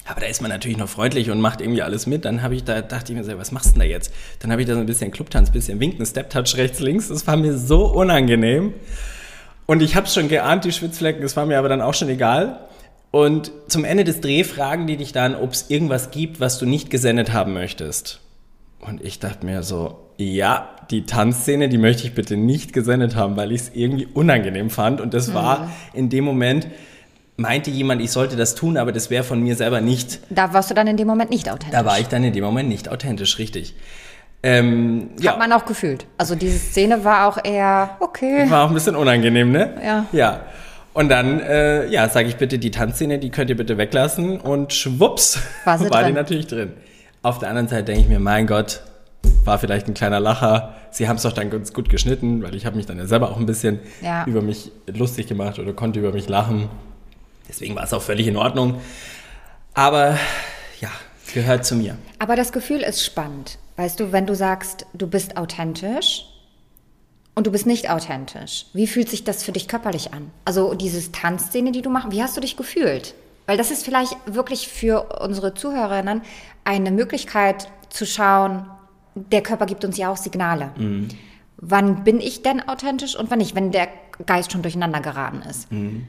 aber 0.07 0.21
da 0.21 0.27
ist 0.27 0.43
man 0.43 0.51
natürlich 0.51 0.77
noch 0.77 0.89
freundlich 0.89 1.31
und 1.31 1.41
macht 1.41 1.61
irgendwie 1.61 1.83
alles 1.83 2.07
mit. 2.07 2.25
Dann 2.25 2.43
habe 2.43 2.55
ich 2.55 2.65
da, 2.65 2.83
dachte 2.83 3.13
ich 3.13 3.19
mir 3.19 3.25
so, 3.25 3.39
was 3.39 3.53
machst 3.53 3.69
du 3.69 3.73
denn 3.73 3.81
da 3.81 3.87
jetzt? 3.87 4.13
Dann 4.41 4.53
habe 4.53 4.61
ich 4.61 4.69
da 4.69 4.75
so 4.75 4.81
ein 4.81 4.87
bisschen 4.87 5.11
Clubtanz, 5.11 5.51
bisschen 5.51 5.81
winken, 5.81 6.05
Step-Touch 6.05 6.57
rechts, 6.57 6.81
links. 6.81 7.09
Das 7.09 7.27
war 7.27 7.37
mir 7.37 7.57
so 7.57 7.87
unangenehm. 7.87 8.75
Und 9.67 9.81
ich 9.81 9.97
habe 9.97 10.07
schon 10.07 10.29
geahnt, 10.29 10.65
die 10.65 10.73
Schwitzflecken, 10.73 11.23
das 11.23 11.37
war 11.37 11.47
mir 11.47 11.59
aber 11.59 11.71
dann 11.71 11.81
auch 11.81 11.95
schon 11.95 12.11
egal. 12.11 12.61
Und 13.11 13.53
zum 13.69 13.85
Ende 13.85 14.05
des 14.05 14.21
Drehs 14.21 14.51
fragen 14.51 14.87
die 14.87 14.97
dich 14.97 15.13
dann, 15.13 15.35
ob 15.35 15.53
es 15.53 15.71
irgendwas 15.71 16.11
gibt, 16.11 16.41
was 16.41 16.59
du 16.59 16.67
nicht 16.67 16.91
gesendet 16.91 17.33
haben 17.33 17.55
möchtest. 17.55 18.21
Und 18.81 19.03
ich 19.03 19.21
dachte 19.21 19.47
mir 19.47 19.63
so, 19.63 20.11
ja, 20.19 20.69
die 20.91 21.07
Tanzszene, 21.07 21.69
die 21.71 21.79
möchte 21.79 22.07
ich 22.07 22.15
bitte 22.15 22.37
nicht 22.37 22.73
gesendet 22.75 23.17
haben, 23.17 23.37
weil 23.37 23.53
ich 23.53 23.63
es 23.63 23.71
irgendwie 23.73 24.07
unangenehm 24.07 24.69
fand. 24.69 25.01
Und 25.01 25.15
das 25.15 25.29
mhm. 25.29 25.35
war 25.35 25.73
in 25.95 26.11
dem 26.11 26.25
Moment, 26.25 26.67
meinte 27.37 27.71
jemand, 27.71 28.01
ich 28.01 28.13
sollte 28.13 28.37
das 28.37 28.55
tun, 28.55 28.77
aber 28.77 28.93
das 28.93 29.11
wäre 29.11 29.25
von 29.25 29.43
mir 29.43 29.57
selber 29.57 29.81
nicht. 29.81 30.21
Da 30.31 30.53
warst 30.53 30.71
du 30.71 30.75
dann 30.75 30.87
in 30.87 30.97
dem 30.97 31.07
Moment 31.07 31.31
nicht 31.31 31.51
authentisch. 31.51 31.79
Da 31.79 31.85
war 31.85 31.99
ich 31.99 32.09
dann 32.09 32.23
in 32.25 32.33
dem 32.33 32.45
Moment 32.45 32.69
nicht 32.69 32.89
authentisch, 32.89 33.39
richtig. 33.39 33.75
Ähm, 34.43 35.11
Hat 35.17 35.25
ja. 35.25 35.37
man 35.37 35.53
auch 35.53 35.65
gefühlt. 35.65 36.07
Also 36.19 36.35
diese 36.35 36.59
Szene 36.59 37.05
war 37.05 37.29
auch 37.29 37.39
eher 37.43 37.97
okay. 38.01 38.49
War 38.51 38.65
auch 38.65 38.69
ein 38.69 38.75
bisschen 38.75 38.95
unangenehm, 38.95 39.51
ne? 39.51 39.75
Ja. 39.83 40.07
Ja. 40.13 40.41
Und 40.93 41.09
dann, 41.09 41.41
äh, 41.41 41.87
ja, 41.89 42.09
sage 42.09 42.29
ich 42.29 42.37
bitte, 42.37 42.59
die 42.59 42.71
Tanzszene, 42.71 43.19
die 43.19 43.31
könnt 43.31 43.51
ihr 43.51 43.57
bitte 43.57 43.79
weglassen. 43.79 44.41
Und 44.41 44.73
schwupps, 44.73 45.39
war, 45.65 45.81
war 45.91 46.05
die 46.05 46.13
natürlich 46.13 46.47
drin. 46.47 46.75
Auf 47.23 47.39
der 47.39 47.49
anderen 47.49 47.69
Seite 47.69 47.85
denke 47.85 48.03
ich 48.03 48.09
mir, 48.09 48.21
mein 48.21 48.47
Gott, 48.47 48.83
war 49.45 49.59
vielleicht 49.59 49.89
ein 49.89 49.95
kleiner 49.95 50.21
Lacher. 50.21 50.75
Sie 50.91 51.09
haben 51.09 51.17
es 51.17 51.23
doch 51.23 51.33
dann 51.33 51.51
ganz 51.51 51.73
gut 51.73 51.89
geschnitten, 51.89 52.43
weil 52.43 52.55
ich 52.55 52.67
habe 52.67 52.77
mich 52.77 52.87
dann 52.87 52.99
ja 52.99 53.07
selber 53.07 53.31
auch 53.31 53.39
ein 53.39 53.47
bisschen 53.47 53.81
ja. 54.03 54.25
über 54.27 54.43
mich 54.43 54.71
lustig 54.87 55.27
gemacht 55.27 55.59
oder 55.59 55.73
konnte 55.73 55.99
über 55.99 56.13
mich 56.13 56.29
lachen. 56.29 56.69
Deswegen 57.49 57.77
war 57.77 57.85
es 57.85 57.93
auch 57.93 58.03
völlig 58.03 58.27
in 58.27 58.37
Ordnung. 58.37 58.81
Aber 59.75 60.19
ja, 60.81 60.91
gehört 61.33 61.65
zu 61.67 61.75
mir. 61.77 61.97
Aber 62.19 62.37
das 62.37 62.53
Gefühl 62.53 62.81
ist 62.81 63.05
spannend. 63.05 63.59
Weißt 63.77 63.99
du, 63.99 64.13
wenn 64.13 64.27
du 64.27 64.35
sagst, 64.35 64.87
du 64.95 65.07
bist 65.07 65.37
authentisch 65.37 66.27
und 67.35 67.47
du 67.47 67.51
bist 67.51 67.67
nicht 67.67 67.91
authentisch, 67.91 68.67
wie 68.73 68.87
fühlt 68.87 69.09
sich 69.09 69.25
das 69.25 69.43
für 69.43 69.53
dich 69.53 69.67
körperlich 69.67 70.13
an? 70.13 70.31
Also 70.45 70.75
diese 70.75 71.11
Tanzszene, 71.11 71.73
die 71.73 71.83
du 71.83 71.91
machst, 71.91 72.13
wie 72.13 72.23
hast 72.23 72.37
du 72.37 72.41
dich 72.41 72.57
gefühlt? 72.57 73.15
Weil 73.47 73.59
das 73.59 73.71
ist 73.71 73.85
vielleicht 73.85 74.17
wirklich 74.27 74.69
für 74.69 75.21
unsere 75.21 75.55
Zuhörerinnen 75.55 76.23
eine 76.65 76.91
Möglichkeit 76.91 77.69
zu 77.91 78.07
schauen, 78.07 78.67
der 79.15 79.43
Körper 79.43 79.67
gibt 79.67 79.85
uns 79.85 79.97
ja 79.97 80.11
auch 80.11 80.17
Signale. 80.17 80.71
Mhm. 80.77 81.09
Wann 81.57 82.05
bin 82.05 82.21
ich 82.21 82.43
denn 82.43 82.67
authentisch 82.69 83.17
und 83.17 83.31
wann 83.31 83.39
nicht, 83.39 83.55
wenn 83.55 83.71
der 83.71 83.89
Geist 84.27 84.53
schon 84.53 84.63
durcheinander 84.63 85.01
geraten 85.01 85.43
ist? 85.43 85.71
Mhm. 85.71 86.07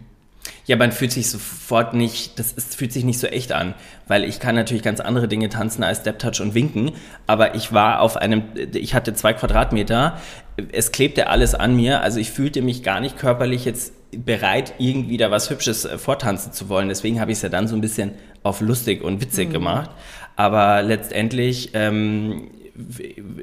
Ja, 0.68 0.76
man 0.78 0.92
fühlt 0.92 1.12
sich 1.12 1.30
sofort 1.30 1.94
nicht, 1.94 2.40
das 2.40 2.52
ist, 2.52 2.76
fühlt 2.76 2.92
sich 2.92 3.04
nicht 3.04 3.20
so 3.20 3.28
echt 3.28 3.52
an, 3.52 3.76
weil 4.08 4.24
ich 4.24 4.40
kann 4.40 4.56
natürlich 4.56 4.82
ganz 4.82 5.00
andere 5.00 5.28
Dinge 5.28 5.50
tanzen 5.50 5.84
als 5.84 6.00
Step 6.00 6.18
Touch 6.18 6.42
und 6.42 6.56
Winken, 6.56 6.92
aber 7.28 7.54
ich 7.54 7.72
war 7.72 8.02
auf 8.02 8.18
einem, 8.18 8.44
ich 8.74 8.96
hatte 8.96 9.14
zwei 9.14 9.34
Quadratmeter, 9.34 10.20
es 10.72 10.92
klebte 10.92 11.28
alles 11.28 11.54
an 11.54 11.76
mir, 11.76 12.02
also 12.02 12.20
ich 12.20 12.32
fühlte 12.32 12.64
mich 12.64 12.82
gar 12.82 13.00
nicht 13.00 13.18
körperlich 13.18 13.66
jetzt 13.66 13.94
bereit, 14.12 14.74
irgendwie 14.80 15.18
da 15.18 15.30
was 15.30 15.50
Hübsches 15.50 15.86
äh, 15.86 15.98
vortanzen 16.00 16.52
zu 16.52 16.68
wollen, 16.68 16.90
deswegen 16.90 17.20
habe 17.20 17.32
ich 17.32 17.38
es 17.38 17.42
ja 17.44 17.50
dann 17.50 17.68
so 17.68 17.76
ein 17.76 17.82
bisschen 17.82 18.14
auf 18.42 18.62
lustig 18.62 19.04
und 19.04 19.22
witzig 19.22 19.50
mhm. 19.50 19.54
gemacht, 19.54 19.92
aber 20.36 20.82
letztendlich 20.82 21.72
ähm, 21.74 22.50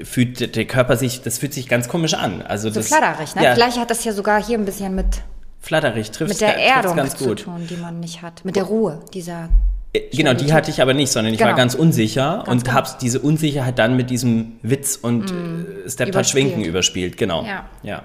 fühlt 0.02 0.56
der 0.56 0.64
Körper 0.64 0.96
sich, 0.96 1.22
das 1.22 1.38
fühlt 1.38 1.54
sich 1.54 1.68
ganz 1.68 1.88
komisch 1.88 2.14
an. 2.14 2.42
Also 2.42 2.68
so 2.68 2.74
das, 2.74 2.88
flatterig, 2.88 3.34
ne? 3.34 3.44
Ja. 3.44 3.54
Vielleicht 3.54 3.78
hat 3.78 3.90
das 3.90 4.04
ja 4.04 4.12
sogar 4.12 4.44
hier 4.44 4.58
ein 4.58 4.64
bisschen 4.64 4.94
mit 4.94 5.22
Flatterig 5.62 6.10
trifft 6.10 6.28
Mit 6.30 6.40
der 6.40 6.56
Erdung 6.58 6.96
ganz 6.96 7.16
gut. 7.16 7.38
zu 7.38 7.44
tun, 7.46 7.66
die 7.70 7.76
man 7.76 8.00
nicht 8.00 8.20
hat. 8.20 8.44
Mit 8.44 8.56
der 8.56 8.64
Ruhe, 8.64 8.98
dieser 9.14 9.48
Äh, 9.92 10.00
Genau, 10.12 10.34
die 10.34 10.52
hatte 10.52 10.70
ich 10.70 10.82
aber 10.82 10.92
nicht, 10.92 11.12
sondern 11.12 11.32
ich 11.32 11.40
war 11.40 11.46
Genau. 11.48 11.56
ganz 11.56 11.74
unsicher 11.74 12.44
und 12.48 12.64
genau. 12.64 12.76
habe 12.76 12.88
diese 13.00 13.20
Unsicherheit 13.20 13.78
dann 13.78 13.96
mit 13.96 14.10
diesem 14.10 14.56
Witz 14.62 14.96
und 15.00 15.30
äh, 15.30 15.88
Step-Touch-Winken 15.88 16.64
Überspielt. 16.64 17.14
überspielt. 17.14 17.16
Genau. 17.16 17.44
Ja. 17.44 17.66
ja. 17.82 18.02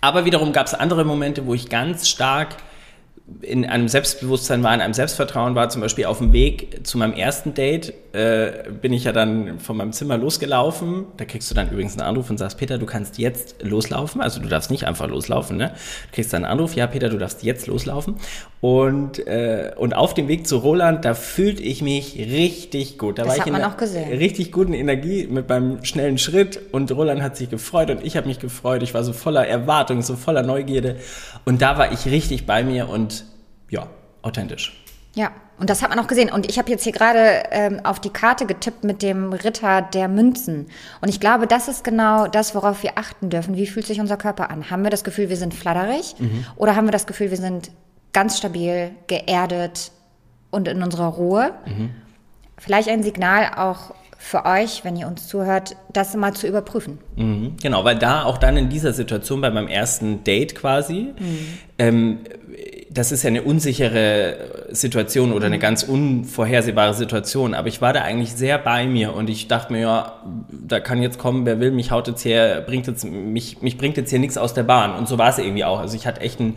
Aber 0.00 0.24
wiederum 0.24 0.52
gab 0.52 0.66
es 0.66 0.74
andere 0.74 1.04
Momente, 1.04 1.44
wo 1.46 1.54
ich 1.54 1.68
ganz 1.68 2.08
stark 2.08 2.56
in 3.42 3.64
einem 3.64 3.88
Selbstbewusstsein 3.88 4.62
war, 4.62 4.72
in 4.72 4.80
einem 4.80 4.94
Selbstvertrauen 4.94 5.56
war. 5.56 5.68
Zum 5.68 5.80
Beispiel 5.82 6.04
auf 6.04 6.18
dem 6.18 6.32
Weg 6.32 6.86
zu 6.86 6.96
meinem 6.96 7.12
ersten 7.12 7.54
Date 7.54 7.92
äh, 8.12 8.70
bin 8.80 8.92
ich 8.92 9.02
ja 9.04 9.12
dann 9.12 9.58
von 9.58 9.76
meinem 9.76 9.92
Zimmer 9.92 10.16
losgelaufen. 10.16 11.06
Da 11.16 11.24
kriegst 11.24 11.50
du 11.50 11.54
dann 11.54 11.68
übrigens 11.70 11.94
einen 11.98 12.06
Anruf 12.08 12.30
und 12.30 12.38
sagst, 12.38 12.56
Peter, 12.56 12.78
du 12.78 12.86
kannst 12.86 13.18
jetzt 13.18 13.56
loslaufen. 13.62 14.20
Also 14.20 14.40
du 14.40 14.48
darfst 14.48 14.70
nicht 14.70 14.84
einfach 14.86 15.08
loslaufen. 15.08 15.56
Ne? 15.56 15.72
Du 16.10 16.14
kriegst 16.14 16.32
dann 16.32 16.44
einen 16.44 16.52
Anruf, 16.52 16.76
ja 16.76 16.86
Peter, 16.86 17.08
du 17.08 17.18
darfst 17.18 17.42
jetzt 17.42 17.66
loslaufen. 17.66 18.14
Und, 18.60 19.26
äh, 19.26 19.72
und 19.76 19.94
auf 19.94 20.14
dem 20.14 20.28
Weg 20.28 20.46
zu 20.46 20.58
Roland, 20.58 21.04
da 21.04 21.14
fühlte 21.14 21.62
ich 21.62 21.82
mich 21.82 22.16
richtig 22.16 22.96
gut. 22.96 23.18
Da 23.18 23.22
Das 23.24 23.30
war 23.30 23.34
ich 23.36 23.40
hat 23.40 23.46
in 23.48 23.52
man 23.54 23.64
auch 23.64 23.76
gesehen. 23.76 24.08
richtig 24.16 24.52
guten 24.52 24.72
Energie 24.72 25.26
mit 25.26 25.48
meinem 25.48 25.84
schnellen 25.84 26.18
Schritt 26.18 26.60
und 26.70 26.90
Roland 26.92 27.22
hat 27.22 27.36
sich 27.36 27.50
gefreut 27.50 27.90
und 27.90 28.04
ich 28.04 28.16
habe 28.16 28.28
mich 28.28 28.38
gefreut. 28.38 28.82
Ich 28.84 28.94
war 28.94 29.02
so 29.02 29.12
voller 29.12 29.46
Erwartung, 29.46 30.02
so 30.02 30.14
voller 30.16 30.42
Neugierde 30.42 30.96
und 31.44 31.60
da 31.60 31.76
war 31.76 31.92
ich 31.92 32.06
richtig 32.06 32.46
bei 32.46 32.62
mir 32.64 32.88
und 32.88 33.15
ja, 33.68 33.86
authentisch. 34.22 34.82
Ja, 35.14 35.30
und 35.58 35.70
das 35.70 35.82
hat 35.82 35.88
man 35.88 35.98
auch 35.98 36.08
gesehen. 36.08 36.30
Und 36.30 36.48
ich 36.48 36.58
habe 36.58 36.70
jetzt 36.70 36.84
hier 36.84 36.92
gerade 36.92 37.44
ähm, 37.50 37.80
auf 37.84 38.00
die 38.00 38.10
Karte 38.10 38.44
getippt 38.44 38.84
mit 38.84 39.00
dem 39.02 39.32
Ritter 39.32 39.80
der 39.80 40.08
Münzen. 40.08 40.66
Und 41.00 41.08
ich 41.08 41.20
glaube, 41.20 41.46
das 41.46 41.68
ist 41.68 41.84
genau 41.84 42.26
das, 42.26 42.54
worauf 42.54 42.82
wir 42.82 42.98
achten 42.98 43.30
dürfen. 43.30 43.56
Wie 43.56 43.66
fühlt 43.66 43.86
sich 43.86 43.98
unser 43.98 44.18
Körper 44.18 44.50
an? 44.50 44.70
Haben 44.70 44.82
wir 44.82 44.90
das 44.90 45.04
Gefühl, 45.04 45.30
wir 45.30 45.38
sind 45.38 45.54
flatterig? 45.54 46.14
Oder 46.56 46.76
haben 46.76 46.86
wir 46.86 46.92
das 46.92 47.06
Gefühl, 47.06 47.30
wir 47.30 47.38
sind 47.38 47.70
ganz 48.12 48.36
stabil, 48.36 48.90
geerdet 49.06 49.90
und 50.50 50.68
in 50.68 50.82
unserer 50.82 51.06
Ruhe? 51.06 51.52
Vielleicht 52.58 52.90
ein 52.90 53.02
Signal 53.02 53.52
auch 53.56 53.94
für 54.18 54.44
euch, 54.44 54.84
wenn 54.84 54.96
ihr 54.96 55.06
uns 55.06 55.28
zuhört, 55.28 55.76
das 55.92 56.14
mal 56.16 56.34
zu 56.34 56.46
überprüfen. 56.46 56.98
Mhm, 57.16 57.56
genau, 57.62 57.84
weil 57.84 57.96
da 57.96 58.24
auch 58.24 58.38
dann 58.38 58.56
in 58.56 58.68
dieser 58.68 58.92
Situation 58.92 59.40
bei 59.40 59.50
meinem 59.50 59.68
ersten 59.68 60.24
Date 60.24 60.54
quasi, 60.54 61.14
ähm, 61.78 62.20
das 62.96 63.12
ist 63.12 63.22
ja 63.22 63.28
eine 63.28 63.42
unsichere 63.42 64.66
Situation 64.70 65.32
oder 65.32 65.46
eine 65.46 65.58
ganz 65.58 65.82
unvorhersehbare 65.82 66.94
Situation, 66.94 67.54
aber 67.54 67.68
ich 67.68 67.82
war 67.82 67.92
da 67.92 68.00
eigentlich 68.02 68.32
sehr 68.32 68.58
bei 68.58 68.86
mir 68.86 69.14
und 69.14 69.28
ich 69.28 69.48
dachte 69.48 69.72
mir, 69.72 69.80
ja, 69.80 70.12
da 70.50 70.80
kann 70.80 71.02
jetzt 71.02 71.18
kommen, 71.18 71.44
wer 71.44 71.60
will, 71.60 71.72
mich 71.72 71.90
haut 71.90 72.08
jetzt 72.08 72.22
hier, 72.22 72.64
bringt 72.66 72.86
jetzt, 72.86 73.04
mich, 73.04 73.60
mich 73.60 73.76
bringt 73.76 73.98
jetzt 73.98 74.10
hier 74.10 74.18
nichts 74.18 74.38
aus 74.38 74.54
der 74.54 74.62
Bahn 74.62 74.94
und 74.94 75.08
so 75.08 75.18
war 75.18 75.28
es 75.28 75.38
irgendwie 75.38 75.64
auch. 75.64 75.78
Also 75.78 75.94
ich 75.94 76.06
hatte 76.06 76.22
echt 76.22 76.40
ein, 76.40 76.56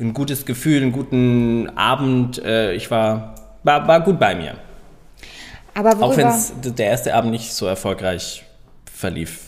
ein 0.00 0.14
gutes 0.14 0.46
Gefühl, 0.46 0.80
einen 0.80 0.92
guten 0.92 1.68
Abend, 1.76 2.42
äh, 2.42 2.72
ich 2.72 2.90
war, 2.90 3.34
war, 3.62 3.86
war 3.86 4.00
gut 4.00 4.18
bei 4.18 4.34
mir. 4.34 4.54
Aber 5.74 5.90
Auch 6.02 6.16
wenn 6.16 6.28
worüber, 6.28 6.70
der 6.70 6.86
erste 6.86 7.14
Abend 7.14 7.30
nicht 7.30 7.52
so 7.52 7.66
erfolgreich 7.66 8.44
verlief 8.90 9.43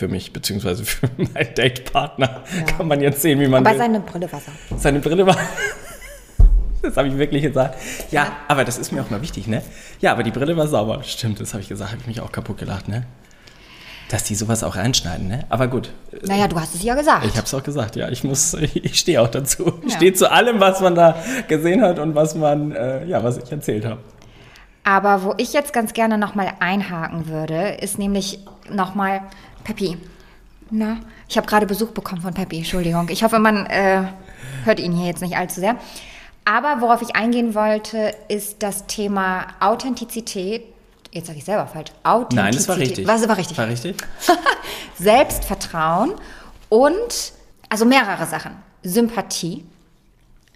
für 0.00 0.08
mich, 0.08 0.32
beziehungsweise 0.32 0.84
für 0.84 1.08
meinen 1.16 1.54
Datepartner. 1.54 2.42
Kann 2.76 2.88
man 2.88 3.00
jetzt 3.00 3.20
sehen, 3.22 3.38
wie 3.38 3.46
man 3.46 3.64
aber 3.64 3.70
will. 3.74 3.78
seine 3.78 4.00
Brille 4.00 4.32
war 4.32 4.40
sauber. 4.40 4.80
Seine 4.80 4.98
Brille 5.00 5.26
war. 5.26 5.36
Das 6.82 6.96
habe 6.96 7.08
ich 7.08 7.18
wirklich 7.18 7.42
gesagt. 7.42 7.76
Ja, 8.10 8.32
aber 8.48 8.64
das 8.64 8.78
ist 8.78 8.90
mir 8.90 9.02
auch 9.02 9.10
mal 9.10 9.20
wichtig, 9.20 9.46
ne? 9.46 9.60
Ja, 10.00 10.12
aber 10.12 10.22
die 10.22 10.30
Brille 10.30 10.56
war 10.56 10.66
sauber. 10.66 11.02
Stimmt, 11.02 11.38
das 11.38 11.52
habe 11.52 11.60
ich 11.62 11.68
gesagt, 11.68 11.90
habe 11.90 12.00
ich 12.00 12.06
mich 12.06 12.22
auch 12.22 12.32
kaputt 12.32 12.56
gelacht, 12.56 12.88
ne? 12.88 13.04
Dass 14.08 14.24
die 14.24 14.34
sowas 14.34 14.64
auch 14.64 14.76
reinschneiden, 14.76 15.28
ne? 15.28 15.44
Aber 15.50 15.68
gut, 15.68 15.92
Naja, 16.26 16.48
du 16.48 16.58
hast 16.58 16.74
es 16.74 16.82
ja 16.82 16.94
gesagt. 16.94 17.26
ich 17.26 17.36
habe 17.36 17.44
es 17.44 17.52
auch 17.52 17.62
gesagt, 17.62 17.96
ja. 17.96 18.08
Ich 18.08 18.24
muss, 18.24 18.54
ich 18.74 18.98
stehe 18.98 19.20
auch 19.20 19.28
dazu. 19.28 19.74
Ich 19.84 19.90
Ja. 19.90 19.96
stehe 19.98 20.14
zu 20.14 20.32
allem, 20.32 20.58
was 20.58 20.80
man 20.80 20.94
da 20.94 21.16
gesehen 21.48 21.82
hat 21.82 21.98
und 21.98 22.14
was 22.14 22.34
man, 22.34 22.72
äh, 22.72 23.04
ja, 23.04 23.22
was 23.22 23.36
ich 23.36 23.52
erzählt 23.52 23.84
habe. 23.84 24.00
Aber 24.82 25.22
wo 25.22 25.34
ich 25.36 25.52
jetzt 25.52 25.74
ganz 25.74 25.92
gerne 25.92 26.16
nochmal 26.16 26.50
einhaken 26.60 27.28
würde, 27.28 27.72
ist 27.82 27.98
nämlich 27.98 28.38
nochmal 28.72 29.20
Peppi. 29.64 29.96
Na, 30.70 30.98
ich 31.28 31.36
habe 31.36 31.46
gerade 31.46 31.66
Besuch 31.66 31.90
bekommen 31.90 32.22
von 32.22 32.32
Peppi, 32.32 32.58
Entschuldigung. 32.58 33.08
Ich 33.08 33.22
hoffe, 33.24 33.38
man 33.38 33.66
äh, 33.66 34.04
hört 34.64 34.78
ihn 34.78 34.92
hier 34.92 35.06
jetzt 35.06 35.20
nicht 35.20 35.36
allzu 35.36 35.60
sehr. 35.60 35.76
Aber 36.44 36.80
worauf 36.80 37.02
ich 37.02 37.16
eingehen 37.16 37.54
wollte, 37.54 38.14
ist 38.28 38.62
das 38.62 38.86
Thema 38.86 39.48
Authentizität. 39.60 40.64
Jetzt 41.12 41.26
sage 41.26 41.38
ich 41.38 41.44
selber 41.44 41.66
falsch. 41.66 41.90
Authentizität. 42.04 42.44
Nein, 42.44 42.54
das 42.54 42.68
war 42.68 42.76
richtig. 42.76 43.06
Was 43.06 43.28
war 43.28 43.36
richtig? 43.36 43.58
War 43.58 43.68
richtig? 43.68 43.96
Selbstvertrauen 44.98 46.12
und, 46.68 47.32
also 47.68 47.84
mehrere 47.84 48.26
Sachen. 48.26 48.52
Sympathie, 48.82 49.64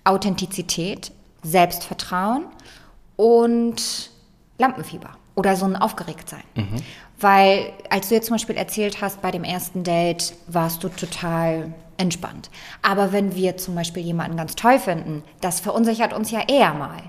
Authentizität, 0.04 1.10
Selbstvertrauen 1.42 2.46
und 3.16 4.10
Lampenfieber 4.58 5.10
oder 5.34 5.56
so 5.56 5.64
ein 5.64 5.76
Aufgeregtsein. 5.76 6.42
Weil, 7.20 7.72
als 7.90 8.08
du 8.08 8.14
jetzt 8.14 8.26
zum 8.26 8.34
Beispiel 8.34 8.56
erzählt 8.56 9.00
hast, 9.00 9.22
bei 9.22 9.30
dem 9.30 9.44
ersten 9.44 9.82
Date 9.82 10.34
warst 10.46 10.82
du 10.84 10.88
total 10.88 11.72
entspannt. 11.96 12.50
Aber 12.82 13.12
wenn 13.12 13.34
wir 13.34 13.56
zum 13.56 13.74
Beispiel 13.74 14.02
jemanden 14.02 14.36
ganz 14.36 14.56
toll 14.56 14.78
finden, 14.78 15.22
das 15.40 15.60
verunsichert 15.60 16.12
uns 16.12 16.30
ja 16.30 16.40
eher 16.48 16.74
mal. 16.74 17.02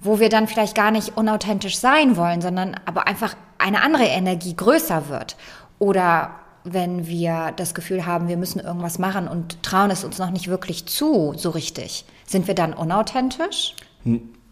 Wo 0.00 0.18
wir 0.18 0.28
dann 0.28 0.48
vielleicht 0.48 0.74
gar 0.74 0.90
nicht 0.90 1.16
unauthentisch 1.16 1.78
sein 1.78 2.16
wollen, 2.16 2.40
sondern 2.40 2.76
aber 2.86 3.06
einfach 3.06 3.36
eine 3.58 3.82
andere 3.82 4.04
Energie 4.04 4.54
größer 4.54 5.08
wird. 5.08 5.36
Oder 5.78 6.30
wenn 6.64 7.06
wir 7.06 7.52
das 7.56 7.74
Gefühl 7.74 8.06
haben, 8.06 8.26
wir 8.26 8.36
müssen 8.36 8.58
irgendwas 8.58 8.98
machen 8.98 9.28
und 9.28 9.62
trauen 9.62 9.90
es 9.90 10.02
uns 10.02 10.18
noch 10.18 10.30
nicht 10.30 10.48
wirklich 10.48 10.86
zu, 10.86 11.34
so 11.36 11.50
richtig. 11.50 12.04
Sind 12.26 12.48
wir 12.48 12.54
dann 12.54 12.72
unauthentisch? 12.74 13.76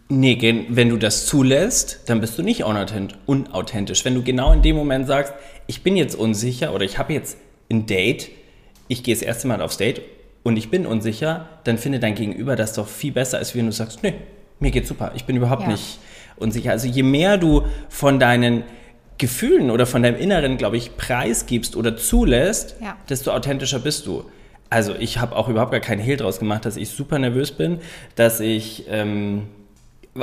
Nee, 0.07 0.65
wenn 0.69 0.89
du 0.89 0.97
das 0.97 1.25
zulässt, 1.25 2.01
dann 2.07 2.21
bist 2.21 2.37
du 2.37 2.43
nicht 2.43 2.63
unauthent- 2.63 3.15
unauthentisch. 3.25 4.05
Wenn 4.05 4.13
du 4.13 4.21
genau 4.23 4.51
in 4.53 4.61
dem 4.61 4.75
Moment 4.75 5.07
sagst, 5.07 5.33
ich 5.65 5.81
bin 5.81 5.97
jetzt 5.97 6.15
unsicher 6.15 6.73
oder 6.75 6.85
ich 6.85 6.99
habe 6.99 7.13
jetzt 7.13 7.37
ein 7.71 7.87
Date, 7.87 8.29
ich 8.87 9.01
gehe 9.03 9.15
das 9.15 9.23
erste 9.23 9.47
Mal 9.47 9.61
aufs 9.63 9.77
Date 9.77 10.01
und 10.43 10.57
ich 10.57 10.69
bin 10.69 10.85
unsicher, 10.85 11.49
dann 11.63 11.79
findet 11.79 12.03
dein 12.03 12.13
Gegenüber 12.13 12.55
das 12.55 12.73
doch 12.73 12.87
viel 12.87 13.11
besser, 13.13 13.39
als 13.39 13.55
wenn 13.55 13.65
du 13.65 13.71
sagst, 13.71 14.03
nee, 14.03 14.13
mir 14.59 14.69
geht's 14.69 14.89
super, 14.89 15.11
ich 15.15 15.25
bin 15.25 15.35
überhaupt 15.37 15.63
Ja. 15.63 15.69
nicht 15.69 15.97
unsicher. 16.37 16.69
Also 16.71 16.87
je 16.87 17.01
mehr 17.01 17.39
du 17.39 17.63
von 17.89 18.19
deinen 18.19 18.63
Gefühlen 19.17 19.71
oder 19.71 19.87
von 19.87 20.03
deinem 20.03 20.17
Inneren, 20.19 20.57
glaube 20.57 20.77
ich, 20.77 20.97
preisgibst 20.97 21.75
oder 21.75 21.97
zulässt, 21.97 22.75
Ja. 22.79 22.95
desto 23.09 23.31
authentischer 23.31 23.79
bist 23.79 24.05
du. 24.05 24.25
Also 24.69 24.93
ich 24.99 25.17
habe 25.17 25.35
auch 25.35 25.49
überhaupt 25.49 25.71
gar 25.71 25.79
keinen 25.79 26.01
Hehl 26.01 26.17
draus 26.17 26.37
gemacht, 26.37 26.65
dass 26.65 26.77
ich 26.77 26.89
super 26.89 27.17
nervös 27.17 27.51
bin, 27.53 27.79
dass 28.15 28.39
ich 28.39 28.85
ähm, 28.89 29.47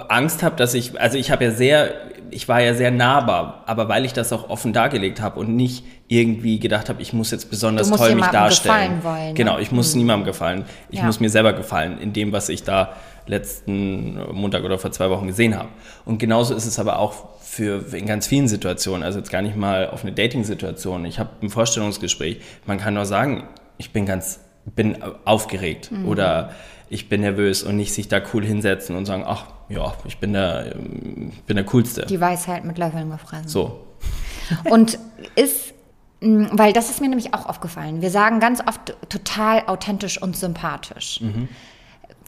Angst 0.09 0.43
habe, 0.43 0.57
dass 0.57 0.73
ich, 0.75 0.99
also 1.01 1.19
ich 1.19 1.31
habe 1.31 1.45
ja 1.45 1.51
sehr, 1.51 1.93
ich 2.31 2.49
war 2.49 2.63
ja 2.63 2.73
sehr 2.75 2.91
nahbar, 2.91 3.63
aber 3.67 3.89
weil 3.89 4.07
ich 4.07 4.15
das 4.15 4.33
auch 4.33 4.49
offen 4.49 4.73
dargelegt 4.73 5.21
habe 5.21 5.39
und 5.39 5.55
nicht 5.55 5.85
irgendwie 6.09 6.59
gedacht 6.59 6.89
habe, 6.89 7.03
ich 7.03 7.13
muss 7.13 7.31
jetzt 7.31 7.51
besonders 7.51 7.91
toll 7.91 8.15
mich 8.15 8.25
darstellen. 8.27 8.97
gefallen 8.97 9.05
wollen, 9.05 9.29
ne? 9.29 9.35
Genau, 9.35 9.59
ich 9.59 9.71
muss 9.71 9.95
niemandem 9.95 10.25
gefallen. 10.27 10.65
Ich 10.91 11.01
Ja. 11.01 11.05
muss 11.05 11.21
mir 11.21 11.29
selber 11.29 11.53
gefallen 11.53 11.99
in 12.01 12.13
dem, 12.15 12.33
was 12.33 12.49
ich 12.49 12.63
da 12.65 12.95
letzten 13.27 14.19
Montag 14.33 14.65
oder 14.65 14.79
vor 14.79 14.91
zwei 14.93 15.11
Wochen 15.11 15.27
gesehen 15.27 15.57
habe. 15.57 15.69
Und 16.05 16.19
genauso 16.19 16.55
ist 16.55 16.67
es 16.67 16.79
aber 16.79 16.99
auch 16.99 17.41
für 17.41 17.85
in 17.95 18.07
ganz 18.07 18.27
vielen 18.27 18.49
Situationen, 18.49 19.03
also 19.03 19.19
jetzt 19.19 19.31
gar 19.31 19.43
nicht 19.43 19.57
mal 19.57 19.91
auf 19.91 20.03
eine 20.05 20.13
Dating-Situation. 20.13 21.05
Ich 21.05 21.19
habe 21.19 21.31
ein 21.43 21.51
Vorstellungsgespräch, 21.51 22.41
man 22.67 22.79
kann 22.79 22.95
nur 22.95 23.05
sagen, 23.05 23.45
ich 23.79 23.93
bin 23.93 24.07
ganz, 24.07 24.41
bin 24.65 24.97
aufgeregt 25.27 25.93
Mhm. 25.93 26.09
oder 26.09 26.51
ich 26.93 27.09
bin 27.09 27.23
nervös 27.23 27.63
und 27.63 27.77
nicht 27.77 27.95
sich 27.95 28.09
da 28.09 28.21
cool 28.33 28.45
hinsetzen 28.45 28.97
und 28.97 29.07
sagen, 29.07 29.25
ach 29.27 29.47
ja, 29.71 29.95
ich 30.05 30.19
bin 30.19 30.35
der, 30.35 30.75
ähm, 30.75 31.33
bin 31.47 31.57
der 31.57 31.65
Coolste. 31.65 32.05
Die 32.05 32.21
Weisheit 32.21 32.65
mit 32.65 32.77
Löffeln 32.77 33.11
gefressen. 33.11 33.49
So. 33.49 33.87
Und 34.71 34.99
ist, 35.35 35.73
mh, 36.21 36.51
weil 36.53 36.75
das 36.75 36.91
ist 36.91 37.01
mir 37.01 37.09
nämlich 37.09 37.33
auch 37.33 37.47
aufgefallen. 37.47 38.03
Wir 38.03 38.11
sagen 38.11 38.41
ganz 38.41 38.61
oft 38.61 38.95
total 39.09 39.63
authentisch 39.67 40.21
und 40.21 40.37
sympathisch. 40.37 41.23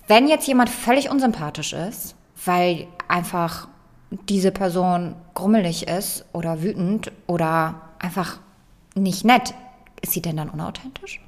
Wenn 0.07 0.29
jetzt 0.29 0.47
jemand 0.49 0.71
völlig 0.71 1.11
unsympathisch 1.11 1.75
ist, 1.75 2.15
weil 2.47 2.87
einfach 3.09 3.69
diese 4.29 4.51
Person 4.51 5.15
grummelig 5.35 5.89
ist 5.89 6.25
oder 6.33 6.63
wütend 6.63 7.13
oder 7.27 7.83
einfach 7.99 8.39
nicht 8.95 9.25
nett, 9.25 9.53
ist 10.01 10.13
sie 10.13 10.23
denn 10.23 10.37
dann 10.39 10.49
unauthentisch? 10.49 11.21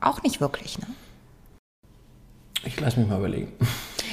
Auch 0.00 0.22
nicht 0.22 0.40
wirklich, 0.40 0.78
ne? 0.78 0.86
Ich 2.64 2.80
lass 2.80 2.96
mich 2.96 3.08
mal 3.08 3.18
überlegen. 3.18 3.52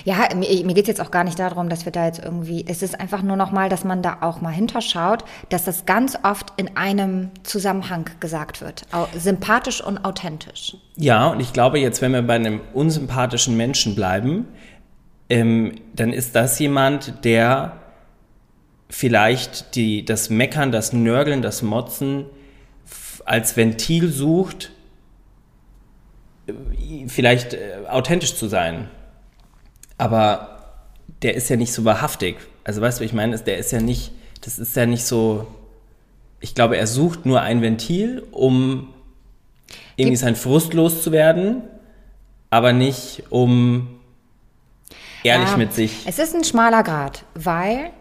Ja, 0.06 0.28
mir, 0.34 0.48
mir 0.66 0.74
geht 0.74 0.86
es 0.86 0.88
jetzt 0.88 1.02
auch 1.02 1.12
gar 1.12 1.24
nicht 1.24 1.38
darum, 1.40 1.70
dass 1.70 1.86
wir 1.86 1.92
da 1.92 2.06
jetzt 2.06 2.24
irgendwie, 2.24 2.66
es 2.68 2.82
ist 2.82 3.00
einfach 3.00 3.22
nur 3.22 3.36
nochmal, 3.36 3.70
dass 3.70 3.84
man 3.84 4.02
da 4.02 4.20
auch 4.22 4.42
mal 4.42 4.52
hinterschaut, 4.52 5.24
dass 5.50 5.66
das 5.66 5.86
ganz 5.86 6.18
oft 6.24 6.54
in 6.58 6.78
einem 6.78 7.32
Zusammenhang 7.44 8.10
gesagt 8.20 8.62
wird. 8.62 8.84
Sympathisch 9.16 9.84
und 9.84 10.06
authentisch. 10.06 10.78
Ja, 10.96 11.28
und 11.28 11.40
ich 11.42 11.54
glaube 11.54 11.80
jetzt, 11.80 12.02
wenn 12.02 12.14
wir 12.14 12.22
bei 12.22 12.36
einem 12.36 12.62
unsympathischen 12.74 13.58
Menschen 13.58 13.94
bleiben, 13.94 14.48
ähm, 15.30 15.76
dann 15.96 16.12
ist 16.12 16.36
das 16.36 16.58
jemand, 16.60 17.24
der 17.24 17.74
vielleicht 18.90 19.76
die, 19.76 20.04
das 20.04 20.30
Meckern, 20.30 20.72
das 20.72 20.94
Nörgeln, 20.94 21.42
das 21.42 21.62
Motzen 21.62 22.26
als 23.26 23.56
Ventil 23.56 24.10
sucht, 24.10 24.72
vielleicht 27.08 27.54
äh, 27.54 27.88
authentisch 27.90 28.36
zu 28.36 28.48
sein. 28.48 28.90
Aber 29.98 30.60
der 31.22 31.36
ist 31.36 31.50
ja 31.50 31.56
nicht 31.56 31.74
so 31.74 31.86
wahrhaftig. 31.86 32.38
Also 32.64 32.82
weißt 32.82 33.00
du, 33.00 33.04
ich 33.04 33.14
meine, 33.14 33.38
der 33.38 33.58
ist 33.58 33.72
ja 33.72 33.82
nicht, 33.82 34.12
das 34.42 34.60
ist 34.60 34.76
ja 34.76 34.86
nicht 34.86 35.04
so, 35.04 35.48
ich 36.40 36.56
glaube, 36.56 36.78
er 36.78 36.88
sucht 36.88 37.26
nur 37.26 37.42
ein 37.42 37.62
Ventil, 37.62 38.24
um 38.32 38.94
irgendwie 39.96 40.16
seinen 40.16 40.36
Frust 40.36 40.74
loszuwerden, 40.74 41.64
aber 42.50 42.74
nicht 42.74 43.24
um 43.30 44.00
ehrlich 45.24 45.50
Ja, 45.50 45.58
mit 45.58 45.74
sich. 45.74 45.92
Es 46.06 46.20
ist 46.20 46.34
ein 46.36 46.44
schmaler 46.44 46.84
Grad, 46.84 47.26
weil 47.36 47.92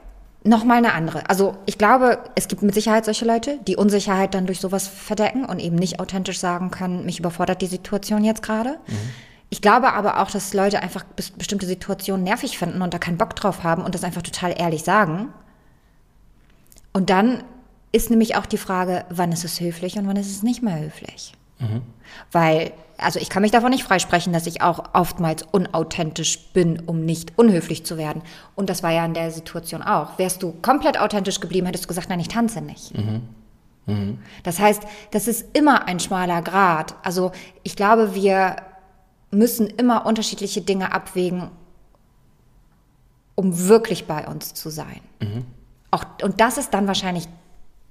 nochmal 0.45 0.79
eine 0.79 0.93
andere. 0.95 1.29
Also 1.29 1.57
ich 1.67 1.79
glaube, 1.79 2.19
es 2.35 2.49
gibt 2.49 2.63
mit 2.63 2.75
Sicherheit 2.75 3.05
solche 3.05 3.25
Leute, 3.25 3.59
die 3.67 3.77
Unsicherheit 3.77 4.35
dann 4.35 4.47
durch 4.47 4.61
sowas 4.61 4.87
verdecken 4.87 5.45
und 5.45 5.59
eben 5.59 5.77
nicht 5.77 6.01
authentisch 6.01 6.39
sagen 6.39 6.71
können, 6.71 7.05
mich 7.05 7.19
überfordert 7.19 7.61
die 7.61 7.67
Situation 7.67 8.25
jetzt 8.25 8.43
gerade. 8.43 8.79
Ich 9.51 9.63
glaube 9.63 9.93
aber 9.93 10.21
auch, 10.21 10.31
dass 10.31 10.55
Leute 10.55 10.83
einfach 10.83 11.05
bes- 11.17 11.37
bestimmte 11.37 11.67
Situationen 11.67 12.25
nervig 12.25 12.59
finden 12.59 12.83
und 12.83 12.95
da 12.95 12.99
keinen 12.99 13.19
Bock 13.19 13.35
drauf 13.35 13.63
haben 13.65 13.83
und 13.83 13.95
das 13.95 14.05
einfach 14.05 14.23
total 14.23 14.55
ehrlich 14.59 14.85
sagen. 14.85 15.33
Und 16.93 17.11
dann 17.11 17.43
ist 17.93 18.11
nämlich 18.11 18.37
auch 18.37 18.47
die 18.47 18.59
Frage, 18.59 19.05
wann 19.09 19.33
ist 19.33 19.45
es 19.45 19.61
höflich 19.61 19.97
und 19.99 20.07
wann 20.07 20.17
ist 20.17 20.31
es 20.31 20.43
nicht 20.43 20.63
mehr 20.63 20.79
höflich. 20.79 21.33
Weil, 22.33 22.73
also 22.97 23.19
ich 23.19 23.29
kann 23.29 23.43
mich 23.43 23.51
davon 23.51 23.71
nicht 23.71 23.85
freisprechen, 23.85 24.33
dass 24.33 24.47
ich 24.47 24.63
auch 24.63 24.95
oftmals 24.95 25.43
unauthentisch 25.43 26.53
bin, 26.53 26.81
um 26.81 27.05
nicht 27.05 27.37
unhöflich 27.37 27.85
zu 27.85 27.97
werden. 27.97 28.23
Und 28.55 28.71
das 28.71 28.83
war 28.83 28.91
ja 28.93 29.05
in 29.05 29.15
der 29.15 29.31
Situation 29.31 29.83
auch. 29.83 30.19
Wärst 30.19 30.43
du 30.43 30.53
komplett 30.63 31.01
authentisch 31.01 31.41
geblieben, 31.41 31.67
hättest 31.67 31.85
du 31.85 31.89
gesagt, 31.89 32.09
nein, 32.09 32.21
ich 32.21 32.29
tanze 32.29 32.61
nicht. 32.61 32.93
Das 34.43 34.61
heißt, 34.61 34.83
das 35.11 35.29
ist 35.29 35.57
immer 35.57 35.87
ein 35.89 35.99
schmaler 35.99 36.43
Grad. 36.43 36.95
Also 37.03 37.33
ich 37.63 37.75
glaube, 37.75 38.15
wir 38.15 38.57
müssen 39.31 39.67
immer 39.67 40.07
unterschiedliche 40.07 40.61
Dinge 40.61 40.93
abwägen, 40.93 41.51
um 43.35 43.69
wirklich 43.69 44.07
bei 44.07 44.27
uns 44.27 44.55
zu 44.55 44.71
sein. 44.71 45.01
Auch, 45.91 46.05
und 46.23 46.41
das 46.41 46.59
ist 46.59 46.75
dann 46.75 46.87
wahrscheinlich 46.87 47.29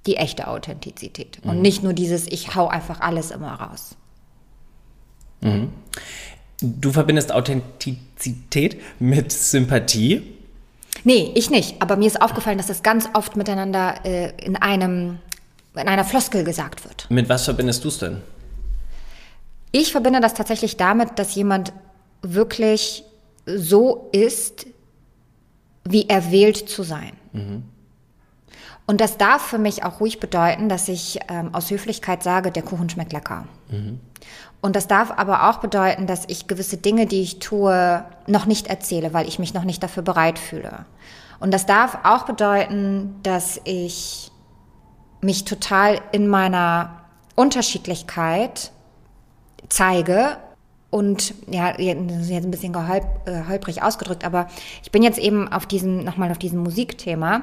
die 0.06 0.16
echte 0.16 0.48
Authentizität 0.48 1.38
und 1.44 1.60
nicht 1.60 1.82
nur 1.82 1.92
dieses, 1.92 2.26
ich 2.26 2.54
hau 2.54 2.68
einfach 2.68 3.00
alles 3.00 3.30
immer 3.30 3.52
raus. 3.54 3.96
Du 6.60 6.90
verbindest 6.90 7.32
Authentizität 7.32 8.80
mit 8.98 9.32
Sympathie. 9.32 10.34
Nee, 11.04 11.32
ich 11.34 11.50
nicht. 11.50 11.80
Aber 11.80 11.96
mir 11.96 12.06
ist 12.06 12.20
aufgefallen, 12.20 12.58
dass 12.58 12.66
das 12.66 12.82
ganz 12.82 13.08
oft 13.14 13.36
miteinander 13.36 14.04
äh, 14.04 14.32
in 14.44 14.56
einem, 14.56 15.18
in 15.74 15.88
einer 15.88 16.04
Floskel 16.04 16.42
gesagt 16.42 16.84
wird. 16.84 17.06
Mit 17.10 17.28
was 17.28 17.44
verbindest 17.44 17.84
du 17.84 17.88
es 17.88 17.98
denn? 17.98 18.22
Ich 19.70 19.92
verbinde 19.92 20.20
das 20.20 20.34
tatsächlich 20.34 20.76
damit, 20.76 21.18
dass 21.18 21.34
jemand 21.34 21.72
wirklich 22.22 23.04
so 23.46 24.08
ist, 24.12 24.66
wie 25.84 26.08
er 26.08 26.32
wählt 26.32 26.68
zu 26.68 26.82
sein. 26.82 27.12
Und 28.88 29.02
das 29.02 29.18
darf 29.18 29.42
für 29.42 29.58
mich 29.58 29.84
auch 29.84 30.00
ruhig 30.00 30.18
bedeuten, 30.18 30.70
dass 30.70 30.88
ich 30.88 31.20
ähm, 31.28 31.54
aus 31.54 31.70
Höflichkeit 31.70 32.22
sage, 32.22 32.50
der 32.50 32.62
Kuchen 32.62 32.88
schmeckt 32.88 33.12
lecker. 33.12 33.44
Und 34.62 34.76
das 34.76 34.88
darf 34.88 35.12
aber 35.14 35.50
auch 35.50 35.58
bedeuten, 35.58 36.06
dass 36.06 36.24
ich 36.26 36.46
gewisse 36.46 36.78
Dinge, 36.78 37.04
die 37.04 37.20
ich 37.20 37.38
tue, 37.38 38.02
noch 38.26 38.46
nicht 38.46 38.68
erzähle, 38.68 39.12
weil 39.12 39.28
ich 39.28 39.38
mich 39.38 39.52
noch 39.52 39.64
nicht 39.64 39.82
dafür 39.82 40.02
bereit 40.02 40.38
fühle. 40.38 40.86
Und 41.38 41.52
das 41.52 41.66
darf 41.66 41.98
auch 42.02 42.24
bedeuten, 42.24 43.16
dass 43.22 43.60
ich 43.64 44.32
mich 45.20 45.44
total 45.44 46.00
in 46.12 46.26
meiner 46.26 47.02
Unterschiedlichkeit 47.36 48.72
zeige 49.68 50.38
und 50.90 51.34
ja, 51.50 51.72
das 51.72 52.22
ist 52.22 52.30
jetzt 52.30 52.44
ein 52.44 52.50
bisschen 52.50 52.72
geholp, 52.72 53.04
äh, 53.26 53.42
holprig 53.46 53.82
ausgedrückt, 53.82 54.24
aber 54.24 54.48
ich 54.82 54.90
bin 54.90 55.02
jetzt 55.02 55.18
eben 55.18 55.52
auf 55.52 55.66
diesem, 55.66 56.02
nochmal 56.02 56.30
auf 56.30 56.38
diesem 56.38 56.62
Musikthema, 56.62 57.42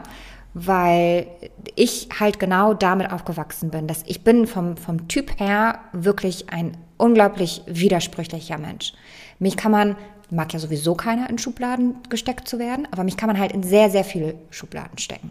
weil 0.55 1.27
ich 1.75 2.07
halt 2.17 2.39
genau 2.39 2.73
damit 2.73 3.11
aufgewachsen 3.11 3.71
bin, 3.71 3.87
dass 3.87 4.03
ich 4.05 4.23
bin 4.23 4.47
vom, 4.47 4.77
vom 4.77 5.09
Typ 5.09 5.37
her 5.37 5.79
wirklich 5.91 6.49
ein 6.49 6.77
unglaublich 6.97 7.61
widersprüchlicher 7.67 8.57
Mensch. 8.57 8.93
Mich 9.37 9.57
kann 9.57 9.73
man, 9.73 9.97
mag 10.31 10.53
ja 10.53 10.59
sowieso 10.59 10.95
keiner 10.95 11.29
in 11.29 11.37
Schubladen 11.37 11.97
gesteckt 12.09 12.47
zu 12.47 12.57
werden, 12.57 12.87
aber 12.89 13.03
mich 13.03 13.17
kann 13.17 13.27
man 13.27 13.37
halt 13.37 13.51
in 13.51 13.63
sehr, 13.63 13.89
sehr 13.89 14.05
viele 14.05 14.35
Schubladen 14.49 14.97
stecken. 14.97 15.29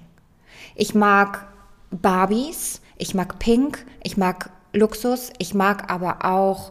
Ich 0.75 0.95
mag 0.95 1.47
Barbies, 1.91 2.83
ich 2.99 3.15
mag 3.15 3.39
Pink, 3.39 3.87
ich 4.03 4.19
mag 4.19 4.51
Luxus, 4.75 5.33
ich 5.39 5.55
mag 5.55 5.91
aber 5.91 6.27
auch, 6.27 6.71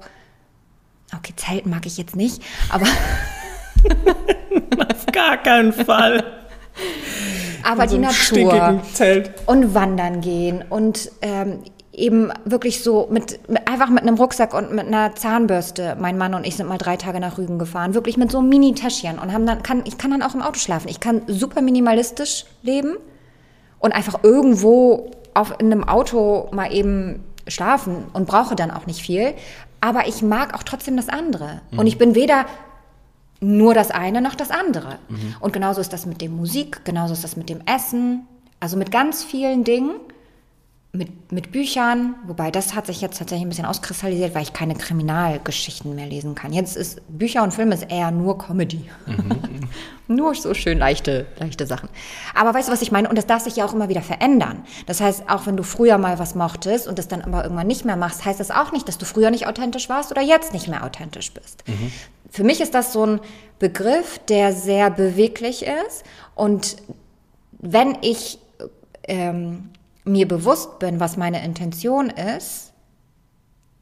okay, 1.17 1.33
Zelten 1.35 1.71
mag 1.71 1.87
ich 1.87 1.97
jetzt 1.97 2.15
nicht, 2.15 2.43
aber, 2.69 2.85
Auf 4.91 5.05
gar 5.07 5.37
keinen 5.37 5.73
Fall. 5.73 6.23
aber 7.63 7.87
so 7.87 7.97
die 7.97 8.05
einem 8.05 8.15
Natur 8.15 8.81
und 9.45 9.73
wandern 9.73 10.21
gehen 10.21 10.63
und 10.69 11.11
ähm, 11.21 11.59
eben 11.93 12.31
wirklich 12.45 12.83
so 12.83 13.07
mit, 13.11 13.47
mit 13.49 13.67
einfach 13.67 13.89
mit 13.89 14.01
einem 14.01 14.15
Rucksack 14.15 14.53
und 14.53 14.73
mit 14.73 14.87
einer 14.87 15.15
Zahnbürste. 15.15 15.95
Mein 15.99 16.17
Mann 16.17 16.33
und 16.33 16.45
ich 16.45 16.55
sind 16.55 16.67
mal 16.67 16.77
drei 16.77 16.97
Tage 16.97 17.19
nach 17.19 17.37
Rügen 17.37 17.59
gefahren, 17.59 17.93
wirklich 17.93 18.17
mit 18.17 18.31
so 18.31 18.39
einem 18.39 18.49
Mini-Täschchen 18.49 19.19
und 19.19 19.31
haben 19.31 19.45
dann 19.45 19.61
kann 19.63 19.83
ich 19.85 19.97
kann 19.97 20.11
dann 20.11 20.23
auch 20.23 20.33
im 20.33 20.41
Auto 20.41 20.59
schlafen. 20.59 20.87
Ich 20.89 20.99
kann 20.99 21.21
super 21.27 21.61
minimalistisch 21.61 22.45
leben 22.63 22.97
und 23.79 23.91
einfach 23.91 24.23
irgendwo 24.23 25.11
auf 25.33 25.53
in 25.59 25.71
einem 25.71 25.83
Auto 25.83 26.49
mal 26.51 26.73
eben 26.73 27.23
schlafen 27.47 28.05
und 28.13 28.27
brauche 28.27 28.55
dann 28.55 28.71
auch 28.71 28.85
nicht 28.87 29.01
viel. 29.01 29.33
Aber 29.81 30.07
ich 30.07 30.21
mag 30.21 30.53
auch 30.53 30.63
trotzdem 30.63 30.95
das 30.95 31.09
andere. 31.09 31.61
Und 31.75 31.87
ich 31.87 31.97
bin 31.97 32.15
weder 32.15 32.45
nur 33.43 33.73
das 33.73 33.91
eine 33.91 34.21
noch 34.21 34.35
das 34.35 34.49
andere. 34.49 34.99
Und 35.39 35.53
genauso 35.53 35.81
ist 35.81 35.93
das 35.93 36.05
mit 36.05 36.21
dem 36.21 36.35
Musik, 36.35 36.85
genauso 36.85 37.13
ist 37.13 37.23
das 37.23 37.35
mit 37.35 37.49
dem 37.49 37.61
Essen, 37.65 38.27
also 38.59 38.77
mit 38.77 38.91
ganz 38.91 39.23
vielen 39.23 39.63
Dingen, 39.63 39.91
mit, 40.95 41.31
mit 41.31 41.51
Büchern, 41.51 42.13
wobei 42.27 42.51
das 42.51 42.75
hat 42.75 42.85
sich 42.85 43.01
jetzt 43.01 43.17
tatsächlich 43.17 43.47
ein 43.47 43.49
bisschen 43.49 43.65
auskristallisiert, 43.65 44.35
weil 44.35 44.43
ich 44.43 44.53
keine 44.53 44.75
Kriminalgeschichten 44.75 45.95
mehr 45.95 46.05
lesen 46.05 46.35
kann. 46.35 46.53
Jetzt 46.53 46.77
ist 46.77 47.01
Bücher 47.07 47.41
und 47.41 47.51
Filme 47.51 47.73
ist 47.73 47.91
eher 47.91 48.11
nur 48.11 48.37
Comedy. 48.37 48.87
nur 50.07 50.35
so 50.35 50.53
schön 50.53 50.77
leichte, 50.77 51.25
leichte 51.39 51.65
Sachen. 51.65 51.89
Aber 52.35 52.53
weißt 52.53 52.67
du, 52.67 52.71
was 52.71 52.83
ich 52.83 52.91
meine? 52.91 53.09
Und 53.09 53.17
das 53.17 53.25
darf 53.25 53.41
sich 53.41 53.55
ja 53.55 53.65
auch 53.65 53.73
immer 53.73 53.89
wieder 53.89 54.03
verändern. 54.03 54.65
Das 54.85 55.01
heißt, 55.01 55.29
auch 55.29 55.47
wenn 55.47 55.57
du 55.57 55.63
früher 55.63 55.97
mal 55.97 56.19
was 56.19 56.35
mochtest 56.35 56.87
und 56.87 56.99
das 56.99 57.07
dann 57.07 57.23
aber 57.23 57.43
irgendwann 57.43 57.67
nicht 57.67 57.85
mehr 57.85 57.97
machst, 57.97 58.23
heißt 58.23 58.39
das 58.39 58.51
auch 58.51 58.71
nicht, 58.71 58.87
dass 58.87 58.99
du 58.99 59.05
früher 59.05 59.31
nicht 59.31 59.47
authentisch 59.47 59.89
warst 59.89 60.11
oder 60.11 60.21
jetzt 60.21 60.53
nicht 60.53 60.67
mehr 60.67 60.83
authentisch 60.83 61.33
bist. 61.33 61.63
Für 62.33 62.43
mich 62.43 62.61
ist 62.61 62.73
das 62.73 62.93
so 62.93 63.05
ein 63.05 63.19
Begriff, 63.59 64.17
der 64.27 64.53
sehr 64.53 64.89
beweglich 64.89 65.63
ist. 65.63 66.03
Und 66.33 66.77
wenn 67.51 67.95
ich 68.01 68.39
ähm, 69.03 69.69
mir 70.03 70.27
bewusst 70.27 70.79
bin, 70.79 70.99
was 70.99 71.15
meine 71.15 71.45
Intention 71.45 72.09
ist, 72.09 72.73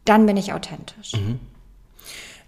dann 0.03 0.25
bin 0.25 0.35
ich 0.35 0.51
authentisch. 0.51 1.13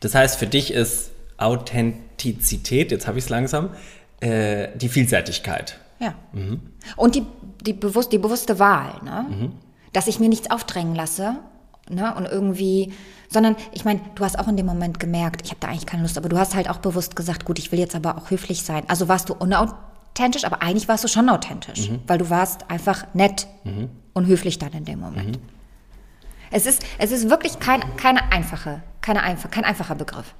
Das 0.01 0.13
heißt, 0.13 0.37
für 0.37 0.45
dich 0.45 0.73
ist 0.73 1.11
Authentizität, 1.37 2.91
jetzt 2.91 3.07
habe 3.07 3.17
ich 3.17 3.23
es 3.23 3.29
langsam, 3.29 3.69
äh, 4.19 4.67
die 4.75 4.89
Vielseitigkeit. 4.89 5.79
Ja. 5.99 6.15
Und 6.97 7.15
die, 7.15 7.25
die, 7.65 7.71
bewusst, 7.71 8.11
die 8.11 8.17
bewusste 8.17 8.59
Wahl, 8.59 9.01
ne? 9.05 9.51
dass 9.93 10.07
ich 10.07 10.19
mir 10.19 10.27
nichts 10.27 10.51
aufdrängen 10.51 10.95
lasse 10.95 11.37
ne? 11.89 12.13
und 12.15 12.25
irgendwie, 12.25 12.93
sondern 13.29 13.55
ich 13.71 13.85
meine, 13.85 14.01
du 14.15 14.23
hast 14.23 14.37
auch 14.39 14.47
in 14.47 14.57
dem 14.57 14.65
Moment 14.65 14.99
gemerkt, 14.99 15.41
ich 15.43 15.51
habe 15.51 15.59
da 15.59 15.67
eigentlich 15.67 15.85
keine 15.85 16.03
Lust, 16.03 16.17
aber 16.17 16.29
du 16.29 16.37
hast 16.37 16.55
halt 16.55 16.69
auch 16.69 16.77
bewusst 16.77 17.15
gesagt, 17.15 17.45
gut, 17.45 17.59
ich 17.59 17.71
will 17.71 17.79
jetzt 17.79 17.95
aber 17.95 18.17
auch 18.17 18.29
höflich 18.29 18.63
sein. 18.63 18.83
Also 18.87 19.07
warst 19.07 19.29
du 19.29 19.33
unauthentisch, 19.33 20.45
aber 20.45 20.61
eigentlich 20.61 20.87
warst 20.87 21.03
du 21.03 21.07
schon 21.07 21.29
authentisch, 21.29 21.89
weil 22.07 22.17
du 22.17 22.29
warst 22.29 22.69
einfach 22.69 23.05
nett 23.13 23.47
und 24.13 24.27
höflich 24.27 24.59
dann 24.59 24.71
in 24.73 24.85
dem 24.85 24.99
Moment. 24.99 25.39
Es 26.51 26.67
ist, 26.67 26.83
es 26.99 27.11
ist 27.11 27.29
wirklich 27.29 27.59
kein, 27.59 27.81
keine 27.97 28.31
einfache, 28.31 28.83
keine 29.01 29.23
einfach, 29.23 29.49
kein 29.49 29.65
einfacher 29.65 29.95
Begriff. 29.95 30.35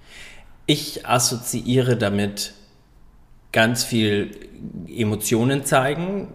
Ich 0.67 1.07
assoziiere 1.07 1.97
damit 1.97 2.53
ganz 3.51 3.83
viel 3.83 4.31
Emotionen 4.87 5.65
zeigen, 5.65 6.27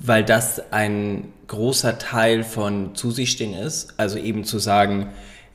weil 0.00 0.24
das 0.24 0.72
ein 0.72 1.32
großer 1.48 1.98
Teil 1.98 2.44
von 2.44 2.94
zu 2.94 3.10
sich 3.10 3.32
stehen 3.32 3.54
ist. 3.54 3.94
Also 3.98 4.18
eben 4.18 4.44
zu 4.44 4.58
sagen, 4.58 5.08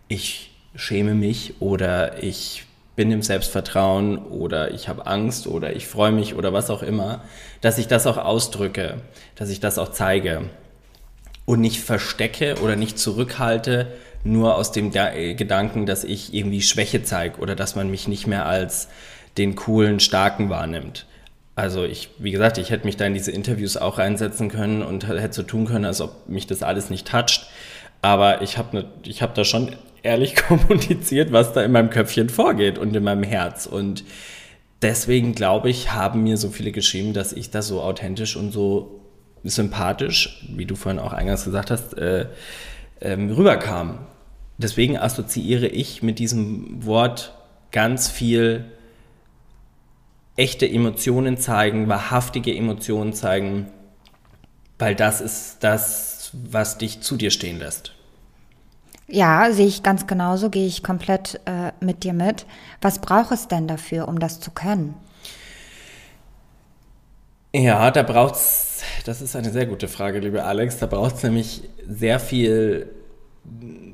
ich 0.08 0.52
schäme 0.76 1.14
mich 1.14 1.62
oder 1.62 2.22
ich 2.24 2.66
bin 2.96 3.12
im 3.12 3.22
Selbstvertrauen 3.22 4.18
oder 4.18 4.72
ich 4.72 4.88
habe 4.88 5.08
Angst 5.08 5.48
oder 5.48 5.76
ich 5.76 5.88
freue 5.88 6.12
mich 6.12 6.36
oder 6.36 6.54
was 6.54 6.70
auch 6.70 6.84
immer, 6.84 7.24
dass 7.62 7.78
ich 7.78 7.88
das 7.88 8.06
auch 8.06 8.18
ausdrücke, 8.18 9.02
dass 9.36 9.50
ich 9.50 9.60
das 9.60 9.78
auch 9.78 9.90
zeige 9.90 10.50
und 11.46 11.62
nicht 11.62 11.80
verstecke 11.80 12.56
oder 12.62 12.76
nicht 12.76 13.00
zurückhalte, 13.00 13.88
nur 14.24 14.56
aus 14.56 14.72
dem 14.72 14.92
Da- 14.92 15.12
Gedanken, 15.34 15.86
dass 15.86 16.04
ich 16.04 16.34
irgendwie 16.34 16.62
Schwäche 16.62 17.04
zeige 17.04 17.40
oder 17.40 17.56
dass 17.56 17.76
man 17.76 17.90
mich 17.90 18.08
nicht 18.08 18.28
mehr 18.28 18.46
als 18.46 18.90
den 19.38 19.56
coolen, 19.56 20.00
starken 20.00 20.50
wahrnimmt. 20.50 21.08
Also 21.56 21.84
ich, 21.84 22.10
wie 22.18 22.32
gesagt, 22.32 22.58
ich 22.58 22.72
hätte 22.72 22.86
mich 22.86 22.98
da 22.98 23.06
in 23.06 23.14
diese 23.14 23.32
Interviews 23.32 23.78
auch 23.78 24.00
reinsetzen 24.00 24.50
können 24.50 24.82
und 24.82 25.08
hätte 25.08 25.34
so 25.34 25.44
tun 25.44 25.66
können, 25.66 25.86
als 25.86 26.02
ob 26.02 26.28
mich 26.28 26.48
das 26.48 26.64
alles 26.64 26.90
nicht 26.90 27.08
toucht. 27.08 27.48
Aber 28.02 28.42
ich 28.42 28.58
habe 28.58 28.78
ne, 28.78 28.86
ich 29.04 29.22
hab 29.22 29.36
da 29.36 29.44
schon 29.44 29.76
ehrlich 30.02 30.36
kommuniziert, 30.48 31.32
was 31.32 31.54
da 31.54 31.64
in 31.64 31.72
meinem 31.72 31.90
Köpfchen 31.90 32.30
vorgeht 32.30 32.78
und 32.78 32.96
in 32.96 33.04
meinem 33.04 33.24
Herz. 33.24 33.68
Und 33.68 34.04
deswegen 34.82 35.36
glaube 35.36 35.70
ich, 35.70 35.94
haben 35.94 36.24
mir 36.24 36.38
so 36.38 36.50
viele 36.50 36.72
geschrieben, 36.72 37.14
dass 37.14 37.34
ich 37.34 37.52
da 37.52 37.62
so 37.62 37.82
authentisch 37.82 38.36
und 38.36 38.52
so 38.52 39.00
sympathisch, 39.44 40.46
wie 40.56 40.66
du 40.66 40.76
vorhin 40.76 41.00
auch 41.00 41.14
eingangs 41.14 41.44
gesagt 41.44 41.70
hast, 41.70 41.98
äh, 41.98 42.28
ähm, 43.02 43.32
rüberkam. 43.32 44.00
Deswegen 44.58 44.98
assoziiere 44.98 45.68
ich 45.68 46.02
mit 46.02 46.20
diesem 46.20 46.86
Wort 46.86 47.34
ganz 47.72 48.10
viel 48.10 48.66
echte 50.36 50.70
Emotionen 50.70 51.38
zeigen, 51.38 51.88
wahrhaftige 51.88 52.56
Emotionen 52.56 53.14
zeigen, 53.14 53.68
weil 54.80 54.96
das 54.96 55.22
ist 55.22 55.58
das, 55.62 56.32
was 56.34 56.78
dich 56.78 57.02
zu 57.02 57.18
dir 57.18 57.32
stehen 57.32 57.60
lässt. 57.60 57.94
Ja, 59.08 59.52
sehe 59.52 59.68
ich 59.68 59.84
ganz 59.84 60.08
genauso, 60.08 60.50
gehe 60.50 60.66
ich 60.66 60.82
komplett 60.82 61.40
äh, 61.46 61.72
mit 61.82 62.04
dir 62.04 62.14
mit. 62.14 62.46
Was 62.82 63.00
braucht 63.00 63.32
es 63.32 63.48
denn 63.48 63.68
dafür, 63.68 64.08
um 64.08 64.20
das 64.20 64.40
zu 64.40 64.50
können? 64.52 64.96
Ja, 67.54 67.92
da 67.92 68.02
braucht 68.02 68.36
es, 68.36 68.82
das 69.06 69.22
ist 69.22 69.36
eine 69.36 69.52
sehr 69.52 69.68
gute 69.68 69.88
Frage, 69.88 70.20
liebe 70.20 70.44
Alex, 70.44 70.80
da 70.80 70.88
braucht 70.88 71.18
es 71.18 71.24
nämlich 71.24 71.62
sehr 71.88 72.20
viel 72.20 72.90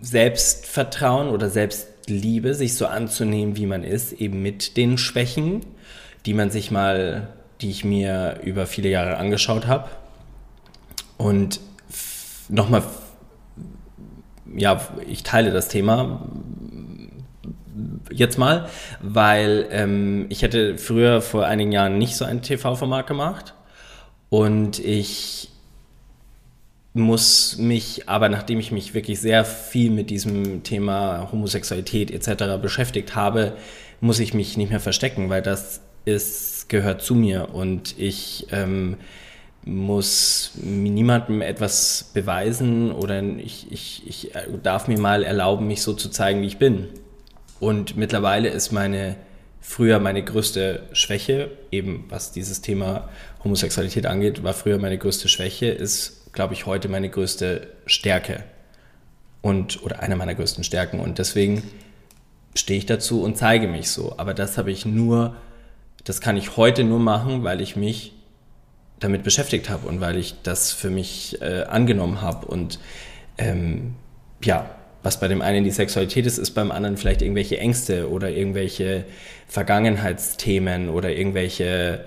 Selbstvertrauen 0.01 1.27
oder 1.27 1.49
Selbstliebe, 1.49 2.53
sich 2.53 2.75
so 2.75 2.85
anzunehmen, 2.85 3.57
wie 3.57 3.65
man 3.65 3.83
ist, 3.83 4.13
eben 4.13 4.41
mit 4.41 4.77
den 4.77 4.97
Schwächen, 4.97 5.65
die 6.25 6.33
man 6.33 6.49
sich 6.49 6.71
mal, 6.71 7.27
die 7.61 7.69
ich 7.69 7.83
mir 7.83 8.39
über 8.43 8.65
viele 8.65 8.89
Jahre 8.89 9.17
angeschaut 9.17 9.67
habe. 9.67 9.89
Und 11.17 11.59
nochmal 12.49 12.83
ja, 14.55 14.81
ich 15.07 15.23
teile 15.23 15.51
das 15.51 15.67
Thema 15.67 16.21
jetzt 18.11 18.37
mal, 18.37 18.67
weil 19.01 19.67
ähm, 19.71 20.25
ich 20.29 20.41
hätte 20.41 20.77
früher 20.77 21.21
vor 21.21 21.45
einigen 21.45 21.71
Jahren 21.71 21.97
nicht 21.97 22.15
so 22.15 22.25
ein 22.25 22.41
TV-Format 22.41 23.07
gemacht 23.07 23.53
und 24.29 24.79
ich 24.79 25.49
muss 26.93 27.57
mich, 27.57 28.09
aber 28.09 28.29
nachdem 28.29 28.59
ich 28.59 28.71
mich 28.71 28.93
wirklich 28.93 29.21
sehr 29.21 29.45
viel 29.45 29.91
mit 29.91 30.09
diesem 30.09 30.63
Thema 30.63 31.29
Homosexualität 31.31 32.11
etc. 32.11 32.59
beschäftigt 32.61 33.15
habe, 33.15 33.53
muss 34.01 34.19
ich 34.19 34.33
mich 34.33 34.57
nicht 34.57 34.71
mehr 34.71 34.79
verstecken, 34.79 35.29
weil 35.29 35.41
das 35.41 35.81
ist, 36.15 36.69
gehört 36.69 37.01
zu 37.01 37.15
mir 37.15 37.49
und 37.53 37.97
ich 37.97 38.47
ähm, 38.51 38.97
muss 39.65 40.51
niemandem 40.55 41.41
etwas 41.41 42.11
beweisen 42.13 42.91
oder 42.91 43.21
ich, 43.21 43.71
ich, 43.71 44.03
ich 44.07 44.31
darf 44.63 44.87
mir 44.87 44.99
mal 44.99 45.23
erlauben, 45.23 45.67
mich 45.67 45.81
so 45.81 45.93
zu 45.93 46.09
zeigen, 46.09 46.41
wie 46.41 46.47
ich 46.47 46.57
bin. 46.57 46.87
Und 47.59 47.97
mittlerweile 47.97 48.49
ist 48.49 48.71
meine, 48.71 49.15
früher 49.59 49.99
meine 49.99 50.23
größte 50.23 50.83
Schwäche, 50.93 51.51
eben 51.71 52.05
was 52.09 52.31
dieses 52.31 52.61
Thema 52.61 53.09
Homosexualität 53.43 54.05
angeht, 54.05 54.43
war 54.43 54.53
früher 54.53 54.77
meine 54.77 54.97
größte 54.97 55.27
Schwäche, 55.27 55.67
ist, 55.67 56.33
glaube 56.33 56.53
ich, 56.53 56.65
heute 56.65 56.87
meine 56.87 57.09
größte 57.09 57.67
Stärke. 57.85 58.43
Und, 59.41 59.83
oder 59.83 60.01
eine 60.01 60.15
meiner 60.17 60.35
größten 60.35 60.63
Stärken. 60.63 60.99
Und 60.99 61.17
deswegen 61.17 61.63
stehe 62.55 62.77
ich 62.77 62.85
dazu 62.85 63.23
und 63.23 63.37
zeige 63.37 63.67
mich 63.67 63.89
so. 63.89 64.15
Aber 64.17 64.33
das 64.33 64.57
habe 64.57 64.71
ich 64.71 64.85
nur, 64.85 65.35
das 66.03 66.21
kann 66.21 66.37
ich 66.37 66.57
heute 66.57 66.83
nur 66.83 66.99
machen, 66.99 67.43
weil 67.43 67.61
ich 67.61 67.75
mich 67.75 68.13
damit 68.99 69.23
beschäftigt 69.23 69.69
habe 69.69 69.87
und 69.87 70.01
weil 70.01 70.17
ich 70.17 70.35
das 70.43 70.71
für 70.71 70.89
mich 70.89 71.41
äh, 71.41 71.63
angenommen 71.63 72.21
habe. 72.21 72.47
Und 72.47 72.79
ähm, 73.37 73.95
ja, 74.43 74.69
was 75.03 75.19
bei 75.19 75.27
dem 75.27 75.41
einen 75.41 75.63
die 75.63 75.71
Sexualität 75.71 76.25
ist, 76.25 76.37
ist 76.37 76.51
beim 76.51 76.71
anderen 76.71 76.97
vielleicht 76.97 77.21
irgendwelche 77.21 77.57
Ängste 77.57 78.09
oder 78.09 78.29
irgendwelche 78.29 79.05
Vergangenheitsthemen 79.47 80.89
oder 80.89 81.11
irgendwelche 81.11 82.05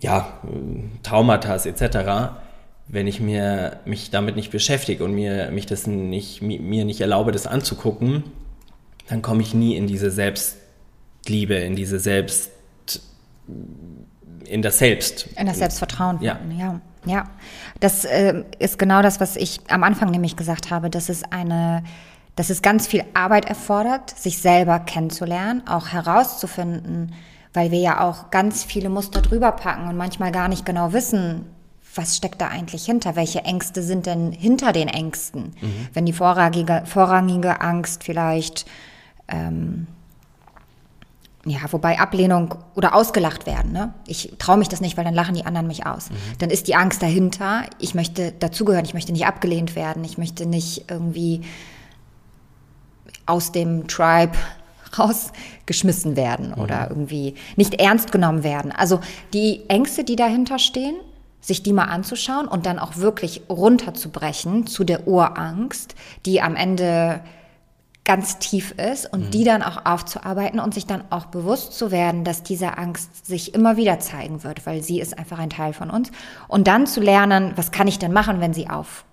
ja, 0.00 0.40
Traumata 1.02 1.56
etc. 1.56 2.36
Wenn 2.88 3.06
ich 3.06 3.20
mir, 3.20 3.80
mich 3.84 4.10
damit 4.10 4.36
nicht 4.36 4.50
beschäftige 4.50 5.04
und 5.04 5.14
mir, 5.14 5.50
mich 5.50 5.66
das 5.66 5.86
nicht, 5.86 6.40
mir 6.40 6.84
nicht 6.84 7.00
erlaube, 7.00 7.32
das 7.32 7.46
anzugucken, 7.46 8.24
dann 9.08 9.22
komme 9.22 9.42
ich 9.42 9.54
nie 9.54 9.76
in 9.76 9.86
diese 9.86 10.10
Selbstliebe, 10.10 11.54
in 11.54 11.76
diese 11.76 11.98
Selbst 11.98 12.50
in 14.44 14.62
das 14.62 14.78
Selbst. 14.78 15.28
In 15.38 15.46
das 15.46 15.58
Selbstvertrauen. 15.58 16.20
Ja. 16.20 16.38
ja. 16.56 16.80
Ja, 17.04 17.30
das 17.78 18.04
äh, 18.04 18.42
ist 18.58 18.80
genau 18.80 19.00
das, 19.00 19.20
was 19.20 19.36
ich 19.36 19.60
am 19.68 19.84
Anfang 19.84 20.10
nämlich 20.10 20.36
gesagt 20.36 20.70
habe, 20.70 20.90
dass 20.90 21.08
es 21.08 21.22
eine, 21.22 21.84
dass 22.34 22.50
es 22.50 22.62
ganz 22.62 22.88
viel 22.88 23.04
Arbeit 23.14 23.44
erfordert, 23.44 24.10
sich 24.10 24.38
selber 24.38 24.80
kennenzulernen, 24.80 25.62
auch 25.68 25.88
herauszufinden, 25.88 27.14
weil 27.54 27.70
wir 27.70 27.78
ja 27.78 28.00
auch 28.00 28.32
ganz 28.32 28.64
viele 28.64 28.88
Muster 28.88 29.22
drüber 29.22 29.52
packen 29.52 29.88
und 29.88 29.96
manchmal 29.96 30.32
gar 30.32 30.48
nicht 30.48 30.66
genau 30.66 30.92
wissen, 30.92 31.46
was 31.94 32.16
steckt 32.16 32.40
da 32.40 32.48
eigentlich 32.48 32.84
hinter? 32.84 33.16
Welche 33.16 33.44
Ängste 33.44 33.82
sind 33.82 34.06
denn 34.06 34.32
hinter 34.32 34.72
den 34.72 34.88
Ängsten? 34.88 35.54
Mhm. 35.60 35.88
Wenn 35.94 36.06
die 36.06 36.12
vorrangige, 36.12 36.82
vorrangige 36.84 37.60
Angst 37.60 38.04
vielleicht 38.04 38.66
ähm, 39.28 39.86
ja, 41.46 41.60
wobei 41.70 42.00
Ablehnung 42.00 42.56
oder 42.74 42.94
ausgelacht 42.94 43.46
werden. 43.46 43.72
Ne? 43.72 43.94
Ich 44.06 44.32
traue 44.38 44.56
mich 44.56 44.68
das 44.68 44.80
nicht, 44.80 44.96
weil 44.96 45.04
dann 45.04 45.14
lachen 45.14 45.34
die 45.34 45.46
anderen 45.46 45.68
mich 45.68 45.86
aus. 45.86 46.10
Mhm. 46.10 46.14
Dann 46.38 46.50
ist 46.50 46.66
die 46.66 46.74
Angst 46.74 47.02
dahinter, 47.02 47.64
ich 47.78 47.94
möchte 47.94 48.32
dazugehören, 48.32 48.84
ich 48.84 48.94
möchte 48.94 49.12
nicht 49.12 49.26
abgelehnt 49.26 49.76
werden, 49.76 50.02
ich 50.04 50.18
möchte 50.18 50.44
nicht 50.44 50.90
irgendwie 50.90 51.42
aus 53.26 53.52
dem 53.52 53.86
Tribe 53.86 54.32
rausgeschmissen 54.98 56.16
werden 56.16 56.50
mhm. 56.56 56.62
oder 56.62 56.88
irgendwie 56.90 57.34
nicht 57.54 57.74
ernst 57.74 58.10
genommen 58.10 58.42
werden. 58.42 58.72
Also 58.72 59.00
die 59.32 59.68
Ängste, 59.68 60.02
die 60.02 60.16
dahinter 60.16 60.58
stehen, 60.58 60.96
sich 61.40 61.62
die 61.62 61.72
mal 61.72 61.84
anzuschauen 61.84 62.48
und 62.48 62.66
dann 62.66 62.80
auch 62.80 62.96
wirklich 62.96 63.42
runterzubrechen 63.48 64.66
zu 64.66 64.82
der 64.82 65.06
Urangst, 65.06 65.94
die 66.24 66.42
am 66.42 66.56
Ende 66.56 67.20
ganz 68.06 68.38
tief 68.38 68.70
ist 68.70 69.12
und 69.12 69.26
mhm. 69.26 69.30
die 69.32 69.44
dann 69.44 69.62
auch 69.62 69.84
aufzuarbeiten 69.84 70.60
und 70.60 70.72
sich 70.72 70.86
dann 70.86 71.02
auch 71.10 71.26
bewusst 71.26 71.74
zu 71.74 71.90
werden, 71.90 72.24
dass 72.24 72.42
diese 72.42 72.78
Angst 72.78 73.26
sich 73.26 73.52
immer 73.52 73.76
wieder 73.76 73.98
zeigen 73.98 74.44
wird, 74.44 74.64
weil 74.64 74.82
sie 74.82 75.00
ist 75.00 75.18
einfach 75.18 75.38
ein 75.38 75.50
Teil 75.50 75.72
von 75.72 75.90
uns. 75.90 76.10
Und 76.48 76.68
dann 76.68 76.86
zu 76.86 77.00
lernen, 77.00 77.52
was 77.56 77.72
kann 77.72 77.88
ich 77.88 77.98
denn 77.98 78.12
machen, 78.12 78.40
wenn 78.40 78.54
sie 78.54 78.70
auf, 78.70 79.04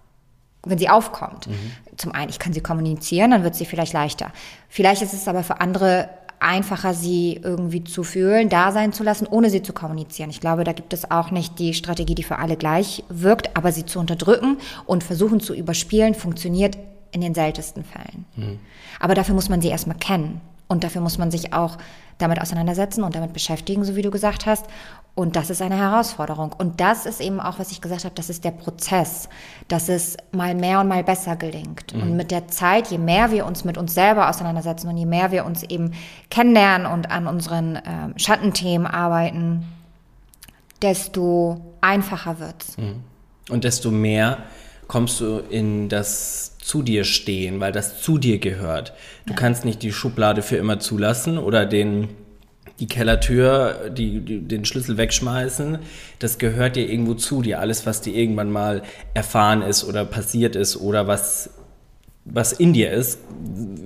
wenn 0.63 0.77
sie 0.77 0.89
aufkommt. 0.89 1.47
Mhm. 1.47 1.97
Zum 1.97 2.13
einen, 2.13 2.29
ich 2.29 2.37
kann 2.37 2.53
sie 2.53 2.61
kommunizieren, 2.61 3.31
dann 3.31 3.43
wird 3.43 3.55
sie 3.55 3.65
vielleicht 3.65 3.93
leichter. 3.93 4.31
Vielleicht 4.69 5.01
ist 5.01 5.13
es 5.13 5.27
aber 5.27 5.43
für 5.43 5.59
andere 5.59 6.07
einfacher, 6.39 6.93
sie 6.93 7.39
irgendwie 7.41 7.83
zu 7.83 8.03
fühlen, 8.03 8.49
da 8.49 8.71
sein 8.71 8.93
zu 8.93 9.03
lassen, 9.03 9.25
ohne 9.25 9.49
sie 9.49 9.63
zu 9.63 9.73
kommunizieren. 9.73 10.29
Ich 10.29 10.41
glaube, 10.41 10.65
da 10.65 10.73
gibt 10.73 10.93
es 10.93 11.09
auch 11.09 11.31
nicht 11.31 11.57
die 11.57 11.73
Strategie, 11.73 12.15
die 12.15 12.23
für 12.23 12.37
alle 12.37 12.57
gleich 12.57 13.03
wirkt, 13.09 13.57
aber 13.57 13.71
sie 13.71 13.85
zu 13.85 13.99
unterdrücken 13.99 14.57
und 14.85 15.03
versuchen 15.03 15.39
zu 15.39 15.55
überspielen, 15.55 16.13
funktioniert 16.13 16.77
in 17.13 17.21
den 17.21 17.33
seltensten 17.33 17.83
Fällen. 17.85 18.25
Mhm. 18.35 18.59
Aber 18.99 19.15
dafür 19.15 19.35
muss 19.35 19.49
man 19.49 19.61
sie 19.61 19.69
erstmal 19.69 19.97
kennen. 19.97 20.41
Und 20.67 20.83
dafür 20.83 21.01
muss 21.01 21.17
man 21.17 21.29
sich 21.29 21.53
auch 21.53 21.77
damit 22.17 22.41
auseinandersetzen 22.41 23.03
und 23.03 23.15
damit 23.15 23.33
beschäftigen, 23.33 23.83
so 23.83 23.95
wie 23.95 24.01
du 24.01 24.11
gesagt 24.11 24.45
hast. 24.45 24.65
Und 25.13 25.35
das 25.35 25.51
ist 25.51 25.61
eine 25.61 25.77
Herausforderung. 25.77 26.53
Und 26.57 26.79
das 26.81 27.05
ist 27.05 27.21
eben 27.21 27.39
auch, 27.39 27.59
was 27.59 27.71
ich 27.71 27.81
gesagt 27.81 28.05
habe, 28.05 28.15
das 28.15 28.29
ist 28.29 28.43
der 28.43 28.51
Prozess, 28.51 29.29
dass 29.67 29.89
es 29.89 30.17
mal 30.31 30.55
mehr 30.55 30.79
und 30.79 30.87
mal 30.87 31.03
besser 31.03 31.35
gelingt. 31.35 31.93
Mhm. 31.93 32.01
Und 32.01 32.17
mit 32.17 32.31
der 32.31 32.47
Zeit, 32.47 32.87
je 32.87 32.97
mehr 32.97 33.31
wir 33.31 33.45
uns 33.45 33.63
mit 33.63 33.77
uns 33.77 33.93
selber 33.93 34.29
auseinandersetzen 34.29 34.87
und 34.87 34.97
je 34.97 35.05
mehr 35.05 35.31
wir 35.31 35.45
uns 35.45 35.61
eben 35.63 35.91
kennenlernen 36.31 36.87
und 36.87 37.11
an 37.11 37.27
unseren 37.27 37.75
äh, 37.75 37.81
Schattenthemen 38.17 38.87
arbeiten, 38.87 39.65
desto 40.81 41.61
einfacher 41.81 42.39
wird's. 42.39 42.77
Mhm. 42.77 43.03
Und 43.49 43.63
desto 43.63 43.91
mehr 43.91 44.39
kommst 44.87 45.19
du 45.19 45.37
in 45.37 45.89
das 45.89 46.52
zu 46.63 46.81
dir 46.81 47.03
stehen, 47.03 47.59
weil 47.59 47.71
das 47.71 48.01
zu 48.01 48.17
dir 48.17 48.39
gehört. 48.39 48.93
Du 49.25 49.33
ja. 49.33 49.39
kannst 49.39 49.65
nicht 49.65 49.83
die 49.83 49.91
Schublade 49.91 50.41
für 50.41 50.57
immer 50.57 50.79
zulassen 50.79 51.37
oder 51.37 51.65
den 51.65 52.09
die 52.79 52.87
Kellertür, 52.87 53.91
die, 53.95 54.19
die, 54.21 54.41
den 54.41 54.65
Schlüssel 54.65 54.97
wegschmeißen, 54.97 55.77
das 56.19 56.37
gehört 56.39 56.75
dir 56.75 56.89
irgendwo 56.89 57.13
zu 57.13 57.41
dir. 57.41 57.59
Alles, 57.59 57.85
was 57.85 58.01
dir 58.01 58.15
irgendwann 58.15 58.51
mal 58.51 58.81
erfahren 59.13 59.61
ist 59.61 59.83
oder 59.83 60.05
passiert 60.05 60.55
ist 60.55 60.77
oder 60.77 61.07
was, 61.07 61.51
was 62.25 62.51
in 62.51 62.73
dir 62.73 62.91
ist, 62.91 63.19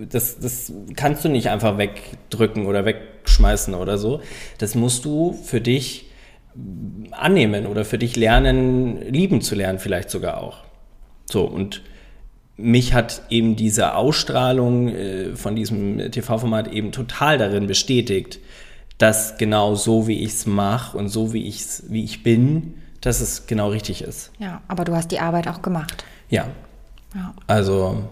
das, 0.09 0.39
das 0.39 0.71
kannst 0.95 1.25
du 1.25 1.29
nicht 1.29 1.49
einfach 1.49 1.77
wegdrücken 1.77 2.65
oder 2.65 2.85
wegschmeißen 2.85 3.73
oder 3.73 3.97
so. 3.97 4.21
Das 4.57 4.73
musst 4.73 5.03
du 5.03 5.33
für 5.33 5.59
dich 5.59 6.09
annehmen 7.11 7.67
oder 7.67 7.83
für 7.83 7.97
dich 7.97 8.15
lernen, 8.15 9.01
lieben 9.11 9.41
zu 9.41 9.53
lernen, 9.55 9.79
vielleicht 9.79 10.09
sogar 10.09 10.41
auch. 10.41 10.59
So, 11.29 11.43
und 11.45 11.81
mich 12.57 12.93
hat 12.93 13.21
eben 13.29 13.55
diese 13.55 13.93
Ausstrahlung 13.95 14.89
äh, 14.89 15.35
von 15.35 15.55
diesem 15.55 16.11
TV-Format 16.11 16.67
eben 16.67 16.91
total 16.91 17.37
darin 17.37 17.67
bestätigt, 17.67 18.39
dass 18.97 19.37
genau 19.37 19.75
so, 19.75 20.07
wie 20.07 20.23
ich 20.23 20.33
es 20.33 20.45
mache 20.47 20.97
und 20.97 21.09
so, 21.09 21.33
wie, 21.33 21.47
ich's, 21.47 21.83
wie 21.87 22.03
ich 22.03 22.23
bin, 22.23 22.81
dass 23.01 23.21
es 23.21 23.45
genau 23.45 23.69
richtig 23.69 24.01
ist. 24.01 24.31
Ja, 24.39 24.61
aber 24.67 24.85
du 24.85 24.95
hast 24.95 25.11
die 25.11 25.19
Arbeit 25.19 25.47
auch 25.47 25.61
gemacht. 25.61 26.03
Ja. 26.29 26.47
ja. 27.13 27.33
Also, 27.45 28.09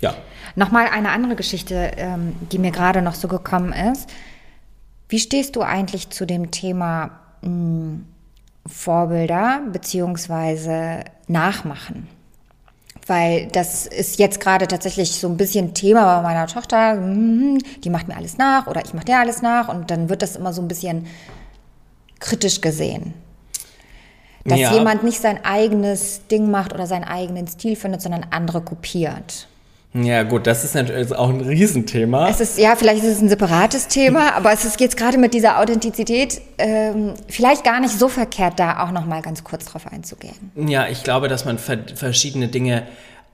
ja. 0.00 0.14
Nochmal 0.54 0.86
eine 0.92 1.10
andere 1.10 1.34
Geschichte, 1.34 1.92
ähm, 1.96 2.34
die 2.52 2.58
mir 2.58 2.70
gerade 2.70 3.02
noch 3.02 3.14
so 3.14 3.26
gekommen 3.26 3.72
ist. 3.72 4.08
Wie 5.08 5.18
stehst 5.18 5.56
du 5.56 5.62
eigentlich 5.62 6.10
zu 6.10 6.24
dem 6.24 6.52
Thema 6.52 7.18
mh, 7.42 7.48
hm, 7.48 8.06
Vorbilder 8.64 9.62
beziehungsweise 9.72 11.04
Nachmachen? 11.26 12.06
Weil 13.08 13.48
das 13.48 13.86
ist 13.86 14.18
jetzt 14.18 14.38
gerade 14.38 14.68
tatsächlich 14.68 15.18
so 15.18 15.28
ein 15.28 15.36
bisschen 15.36 15.74
Thema 15.74 16.16
bei 16.16 16.22
meiner 16.22 16.46
Tochter. 16.46 16.92
Hm, 16.92 17.58
die 17.82 17.90
macht 17.90 18.06
mir 18.06 18.16
alles 18.16 18.38
nach 18.38 18.66
oder 18.66 18.84
ich 18.84 18.94
mache 18.94 19.06
dir 19.06 19.18
alles 19.18 19.42
nach 19.42 19.68
und 19.68 19.90
dann 19.90 20.08
wird 20.08 20.22
das 20.22 20.36
immer 20.36 20.52
so 20.52 20.62
ein 20.62 20.68
bisschen 20.68 21.06
kritisch 22.20 22.60
gesehen. 22.60 23.14
Dass 24.44 24.60
ja. 24.60 24.74
jemand 24.74 25.02
nicht 25.02 25.20
sein 25.20 25.44
eigenes 25.44 26.26
Ding 26.28 26.50
macht 26.50 26.72
oder 26.72 26.86
seinen 26.86 27.04
eigenen 27.04 27.46
Stil 27.48 27.76
findet, 27.76 28.02
sondern 28.02 28.26
andere 28.30 28.60
kopiert. 28.60 29.47
Ja, 29.94 30.22
gut, 30.22 30.46
das 30.46 30.64
ist 30.64 30.74
natürlich 30.74 31.12
auch 31.14 31.30
ein 31.30 31.40
Riesenthema. 31.40 32.28
Es 32.28 32.40
ist, 32.40 32.58
ja, 32.58 32.76
vielleicht 32.76 33.02
ist 33.02 33.16
es 33.16 33.22
ein 33.22 33.28
separates 33.30 33.88
Thema, 33.88 34.34
aber 34.34 34.52
es 34.52 34.64
ist 34.64 34.78
jetzt 34.80 34.98
gerade 34.98 35.16
mit 35.16 35.32
dieser 35.32 35.58
Authentizität 35.58 36.42
ähm, 36.58 37.14
vielleicht 37.28 37.64
gar 37.64 37.80
nicht 37.80 37.98
so 37.98 38.08
verkehrt, 38.08 38.60
da 38.60 38.84
auch 38.84 38.92
nochmal 38.92 39.22
ganz 39.22 39.44
kurz 39.44 39.64
drauf 39.64 39.86
einzugehen. 39.90 40.34
Ja, 40.56 40.86
ich 40.88 41.04
glaube, 41.04 41.28
dass 41.28 41.46
man 41.46 41.58
verschiedene 41.58 42.48
Dinge 42.48 42.86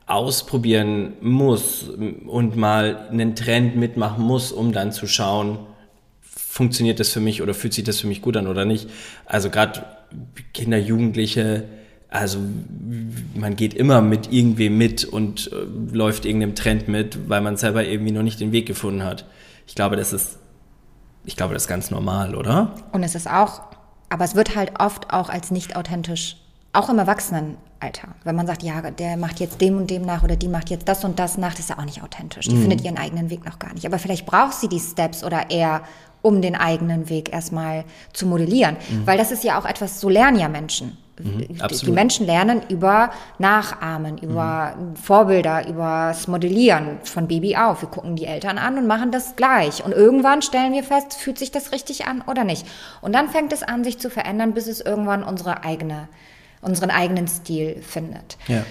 ausprobieren 0.06 1.14
muss 1.20 1.88
und 2.26 2.56
mal 2.56 3.08
einen 3.10 3.34
Trend 3.34 3.76
mitmachen 3.76 4.22
muss, 4.22 4.52
um 4.52 4.72
dann 4.72 4.92
zu 4.92 5.06
schauen, 5.06 5.58
funktioniert 6.22 7.00
das 7.00 7.10
für 7.10 7.20
mich 7.20 7.42
oder 7.42 7.52
fühlt 7.52 7.74
sich 7.74 7.84
das 7.84 8.00
für 8.00 8.06
mich 8.06 8.22
gut 8.22 8.36
an 8.36 8.46
oder 8.46 8.64
nicht. 8.64 8.88
Also 9.26 9.50
gerade 9.50 9.84
Kinder, 10.52 10.78
Jugendliche, 10.78 11.64
also 12.14 12.38
man 13.34 13.56
geht 13.56 13.74
immer 13.74 14.00
mit 14.00 14.32
irgendwem 14.32 14.78
mit 14.78 15.04
und 15.04 15.50
äh, 15.52 15.94
läuft 15.94 16.24
irgendeinem 16.24 16.54
Trend 16.54 16.86
mit, 16.86 17.28
weil 17.28 17.40
man 17.40 17.56
selber 17.56 17.84
irgendwie 17.84 18.12
noch 18.12 18.22
nicht 18.22 18.38
den 18.38 18.52
Weg 18.52 18.66
gefunden 18.66 19.02
hat. 19.02 19.26
Ich 19.66 19.74
glaube, 19.74 19.96
das 19.96 20.12
ist, 20.12 20.38
ich 21.24 21.36
glaube, 21.36 21.54
das 21.54 21.64
ist 21.64 21.68
ganz 21.68 21.90
normal, 21.90 22.36
oder? 22.36 22.72
Und 22.92 23.02
es 23.02 23.16
ist 23.16 23.28
auch, 23.28 23.62
aber 24.10 24.24
es 24.24 24.36
wird 24.36 24.54
halt 24.54 24.78
oft 24.78 25.12
auch 25.12 25.28
als 25.28 25.50
nicht 25.50 25.74
authentisch, 25.74 26.36
auch 26.72 26.88
im 26.88 26.98
Erwachsenenalter. 26.98 28.14
Wenn 28.22 28.36
man 28.36 28.46
sagt, 28.46 28.62
ja, 28.62 28.80
der 28.92 29.16
macht 29.16 29.40
jetzt 29.40 29.60
dem 29.60 29.76
und 29.76 29.90
dem 29.90 30.02
nach 30.02 30.22
oder 30.22 30.36
die 30.36 30.48
macht 30.48 30.70
jetzt 30.70 30.88
das 30.88 31.04
und 31.04 31.18
das 31.18 31.36
nach, 31.36 31.50
das 31.50 31.60
ist 31.60 31.70
ja 31.70 31.78
auch 31.78 31.84
nicht 31.84 32.04
authentisch. 32.04 32.46
Die 32.46 32.54
mhm. 32.54 32.60
findet 32.60 32.84
ihren 32.84 32.96
eigenen 32.96 33.28
Weg 33.28 33.44
noch 33.44 33.58
gar 33.58 33.74
nicht. 33.74 33.86
Aber 33.86 33.98
vielleicht 33.98 34.24
braucht 34.24 34.54
sie 34.54 34.68
die 34.68 34.80
Steps 34.80 35.24
oder 35.24 35.50
eher 35.50 35.82
um 36.22 36.40
den 36.40 36.54
eigenen 36.54 37.08
Weg 37.08 37.32
erstmal 37.32 37.84
zu 38.12 38.26
modellieren. 38.26 38.76
Mhm. 38.88 39.06
Weil 39.06 39.18
das 39.18 39.32
ist 39.32 39.42
ja 39.42 39.58
auch 39.58 39.66
etwas, 39.66 40.00
so 40.00 40.08
lernen 40.08 40.38
ja 40.38 40.48
Menschen. 40.48 40.96
Mhm, 41.18 41.46
die 41.70 41.90
Menschen 41.92 42.26
lernen 42.26 42.62
über 42.68 43.10
Nachahmen, 43.38 44.18
über 44.18 44.74
mhm. 44.76 44.96
Vorbilder, 44.96 45.68
über 45.68 46.08
das 46.08 46.26
Modellieren 46.26 46.98
von 47.04 47.28
Baby 47.28 47.56
auf. 47.56 47.82
Wir 47.82 47.88
gucken 47.88 48.16
die 48.16 48.26
Eltern 48.26 48.58
an 48.58 48.78
und 48.78 48.86
machen 48.86 49.12
das 49.12 49.36
gleich. 49.36 49.84
Und 49.84 49.92
irgendwann 49.92 50.42
stellen 50.42 50.72
wir 50.72 50.82
fest, 50.82 51.14
fühlt 51.14 51.38
sich 51.38 51.52
das 51.52 51.70
richtig 51.70 52.06
an 52.06 52.22
oder 52.26 52.42
nicht. 52.42 52.66
Und 53.00 53.14
dann 53.14 53.28
fängt 53.28 53.52
es 53.52 53.62
an, 53.62 53.84
sich 53.84 53.98
zu 53.98 54.10
verändern, 54.10 54.54
bis 54.54 54.66
es 54.66 54.80
irgendwann 54.80 55.22
unsere 55.22 55.62
eigene, 55.62 56.08
unseren 56.62 56.90
eigenen 56.90 57.28
Stil 57.28 57.80
findet. 57.82 58.36
Ja. 58.48 58.64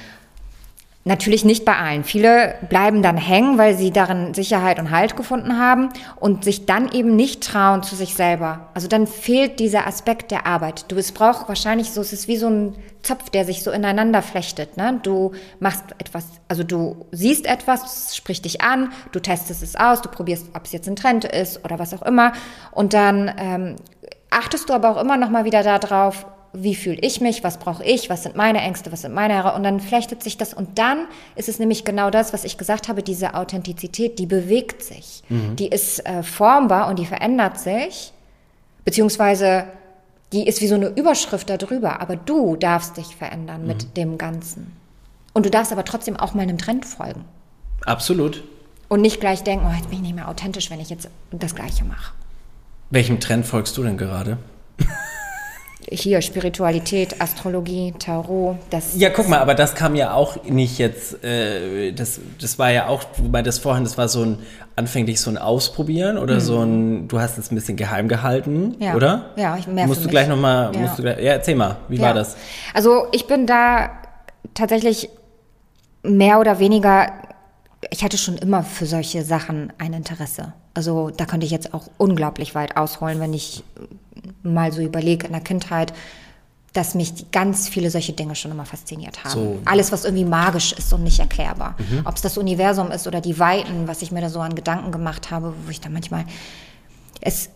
Natürlich 1.05 1.43
nicht 1.43 1.65
bei 1.65 1.75
allen. 1.75 2.05
Viele 2.05 2.55
bleiben 2.69 3.01
dann 3.03 3.17
hängen, 3.17 3.57
weil 3.57 3.75
sie 3.75 3.91
darin 3.91 4.33
Sicherheit 4.33 4.79
und 4.79 4.89
Halt 4.89 5.17
gefunden 5.17 5.59
haben 5.59 5.89
und 6.15 6.45
sich 6.45 6.65
dann 6.65 6.89
eben 6.89 7.17
nicht 7.17 7.43
trauen 7.43 7.83
zu 7.83 7.97
sich 7.97 8.15
selber. 8.15 8.69
Also 8.73 8.87
dann 8.87 9.05
fehlt 9.05 9.59
dieser 9.59 9.85
Aspekt 9.85 10.31
der 10.31 10.47
Arbeit. 10.47 10.85
Du, 10.87 10.95
es 10.95 11.11
braucht 11.11 11.49
wahrscheinlich 11.49 11.91
so, 11.91 11.99
es 11.99 12.13
ist 12.13 12.29
wie 12.29 12.37
so 12.37 12.47
ein 12.47 12.75
Zopf, 13.01 13.29
der 13.31 13.43
sich 13.43 13.63
so 13.63 13.71
ineinander 13.71 14.21
flechtet. 14.21 14.77
Ne? 14.77 15.01
Du 15.03 15.33
machst 15.59 15.83
etwas, 15.97 16.25
also 16.47 16.63
du 16.63 17.05
siehst 17.11 17.47
etwas, 17.47 18.15
spricht 18.15 18.45
dich 18.45 18.61
an, 18.61 18.93
du 19.11 19.19
testest 19.19 19.61
es 19.61 19.75
aus, 19.75 20.01
du 20.01 20.07
probierst, 20.07 20.51
ob 20.55 20.63
es 20.63 20.71
jetzt 20.71 20.87
ein 20.87 20.95
Trend 20.95 21.25
ist 21.25 21.65
oder 21.65 21.79
was 21.79 21.93
auch 21.93 22.03
immer. 22.03 22.31
Und 22.71 22.93
dann 22.93 23.29
ähm, 23.37 23.75
achtest 24.29 24.69
du 24.69 24.73
aber 24.73 24.91
auch 24.91 25.01
immer 25.01 25.17
noch 25.17 25.29
mal 25.29 25.43
wieder 25.43 25.63
darauf, 25.63 26.25
wie 26.53 26.75
fühle 26.75 26.99
ich 27.01 27.19
mich, 27.19 27.43
was 27.43 27.57
brauche 27.57 27.83
ich, 27.83 28.09
was 28.09 28.23
sind 28.23 28.35
meine 28.35 28.59
Ängste, 28.61 28.91
was 28.91 29.01
sind 29.01 29.13
meine 29.13 29.33
Herausforderungen. 29.33 29.73
Und 29.75 29.81
dann 29.81 29.87
flechtet 29.87 30.21
sich 30.23 30.37
das. 30.37 30.53
Und 30.53 30.77
dann 30.77 31.07
ist 31.35 31.49
es 31.49 31.57
nämlich 31.57 31.83
genau 31.83 32.11
das, 32.11 32.31
was 32.31 32.43
ich 32.43 32.57
gesagt 32.57 32.87
habe, 32.87 33.01
diese 33.01 33.33
Authentizität, 33.33 34.19
die 34.19 34.27
bewegt 34.27 34.83
sich. 34.83 35.23
Mhm. 35.29 35.55
Die 35.55 35.67
ist 35.67 36.05
äh, 36.05 36.21
formbar 36.21 36.89
und 36.89 36.99
die 36.99 37.07
verändert 37.07 37.59
sich. 37.59 38.13
Beziehungsweise 38.85 39.65
die 40.31 40.47
ist 40.47 40.61
wie 40.61 40.67
so 40.67 40.75
eine 40.75 40.87
Überschrift 40.87 41.49
darüber. 41.49 42.01
Aber 42.01 42.15
du 42.15 42.55
darfst 42.55 42.97
dich 42.97 43.15
verändern 43.15 43.61
mhm. 43.61 43.67
mit 43.67 43.97
dem 43.97 44.19
Ganzen. 44.19 44.77
Und 45.33 45.47
du 45.47 45.49
darfst 45.49 45.71
aber 45.71 45.83
trotzdem 45.83 46.17
auch 46.17 46.35
mal 46.35 46.43
einem 46.43 46.59
Trend 46.59 46.85
folgen. 46.85 47.25
Absolut. 47.85 48.43
Und 48.89 49.01
nicht 49.01 49.19
gleich 49.19 49.41
denken, 49.41 49.65
oh, 49.67 49.73
jetzt 49.75 49.89
bin 49.89 49.97
ich 49.97 50.03
nicht 50.03 50.15
mehr 50.15 50.29
authentisch, 50.29 50.69
wenn 50.69 50.79
ich 50.79 50.91
jetzt 50.91 51.09
das 51.31 51.55
Gleiche 51.55 51.83
mache. 51.83 52.13
Welchem 52.91 53.19
Trend 53.19 53.47
folgst 53.47 53.75
du 53.75 53.83
denn 53.83 53.97
gerade? 53.97 54.37
Hier 55.93 56.21
Spiritualität, 56.21 57.21
Astrologie, 57.21 57.93
Tarot. 57.97 58.57
Das 58.69 58.97
ja, 58.97 59.09
guck 59.09 59.29
mal, 59.29 59.39
aber 59.39 59.55
das 59.55 59.75
kam 59.75 59.95
ja 59.95 60.13
auch 60.13 60.43
nicht 60.43 60.77
jetzt, 60.77 61.23
äh, 61.23 61.91
das, 61.91 62.19
das 62.39 62.59
war 62.59 62.71
ja 62.71 62.87
auch, 62.87 63.03
wobei 63.17 63.41
das 63.41 63.59
vorhin, 63.59 63.83
das 63.83 63.97
war 63.97 64.07
so 64.07 64.23
ein, 64.23 64.39
anfänglich 64.75 65.21
so 65.21 65.29
ein 65.29 65.37
Ausprobieren 65.37 66.17
oder 66.17 66.35
mhm. 66.35 66.39
so 66.39 66.61
ein, 66.61 67.07
du 67.07 67.19
hast 67.19 67.37
es 67.37 67.51
ein 67.51 67.55
bisschen 67.55 67.77
geheim 67.77 68.07
gehalten, 68.07 68.75
ja. 68.79 68.95
oder? 68.95 69.31
Ja, 69.35 69.55
ich 69.57 69.67
merke 69.67 69.87
Musst 69.87 70.03
du 70.03 70.09
gleich 70.09 70.27
nochmal, 70.27 70.71
ja. 70.75 71.03
ja, 71.03 71.33
erzähl 71.33 71.55
mal, 71.55 71.77
wie 71.89 71.97
ja. 71.97 72.03
war 72.03 72.13
das? 72.13 72.35
Also 72.73 73.07
ich 73.11 73.27
bin 73.27 73.45
da 73.45 73.91
tatsächlich 74.53 75.09
mehr 76.03 76.39
oder 76.39 76.59
weniger, 76.59 77.07
ich 77.89 78.03
hatte 78.03 78.17
schon 78.17 78.37
immer 78.37 78.63
für 78.63 78.85
solche 78.85 79.23
Sachen 79.23 79.73
ein 79.77 79.93
Interesse. 79.93 80.53
Also 80.73 81.09
da 81.09 81.25
könnte 81.25 81.45
ich 81.45 81.51
jetzt 81.51 81.73
auch 81.73 81.89
unglaublich 81.97 82.55
weit 82.55 82.77
ausholen, 82.77 83.19
wenn 83.19 83.33
ich 83.33 83.63
mal 84.41 84.71
so 84.71 84.81
überlege 84.81 85.27
in 85.27 85.33
der 85.33 85.41
Kindheit, 85.41 85.93
dass 86.73 86.95
mich 86.95 87.31
ganz 87.31 87.69
viele 87.69 87.91
solche 87.91 88.13
Dinge 88.13 88.35
schon 88.35 88.51
immer 88.51 88.65
fasziniert 88.65 89.23
haben. 89.23 89.31
So. 89.31 89.59
Alles, 89.65 89.91
was 89.91 90.05
irgendwie 90.05 90.25
magisch 90.25 90.73
ist 90.73 90.91
und 90.91 91.03
nicht 91.03 91.19
erklärbar. 91.19 91.75
Mhm. 91.77 92.01
Ob 92.05 92.15
es 92.15 92.21
das 92.21 92.37
Universum 92.37 92.89
ist 92.91 93.07
oder 93.07 93.21
die 93.21 93.37
Weiten, 93.37 93.87
was 93.87 94.01
ich 94.01 94.11
mir 94.11 94.21
da 94.21 94.29
so 94.29 94.39
an 94.39 94.55
Gedanken 94.55 94.91
gemacht 94.91 95.29
habe, 95.29 95.53
wo 95.65 95.69
ich 95.69 95.81
da 95.81 95.89
manchmal 95.89 96.25
es 97.21 97.49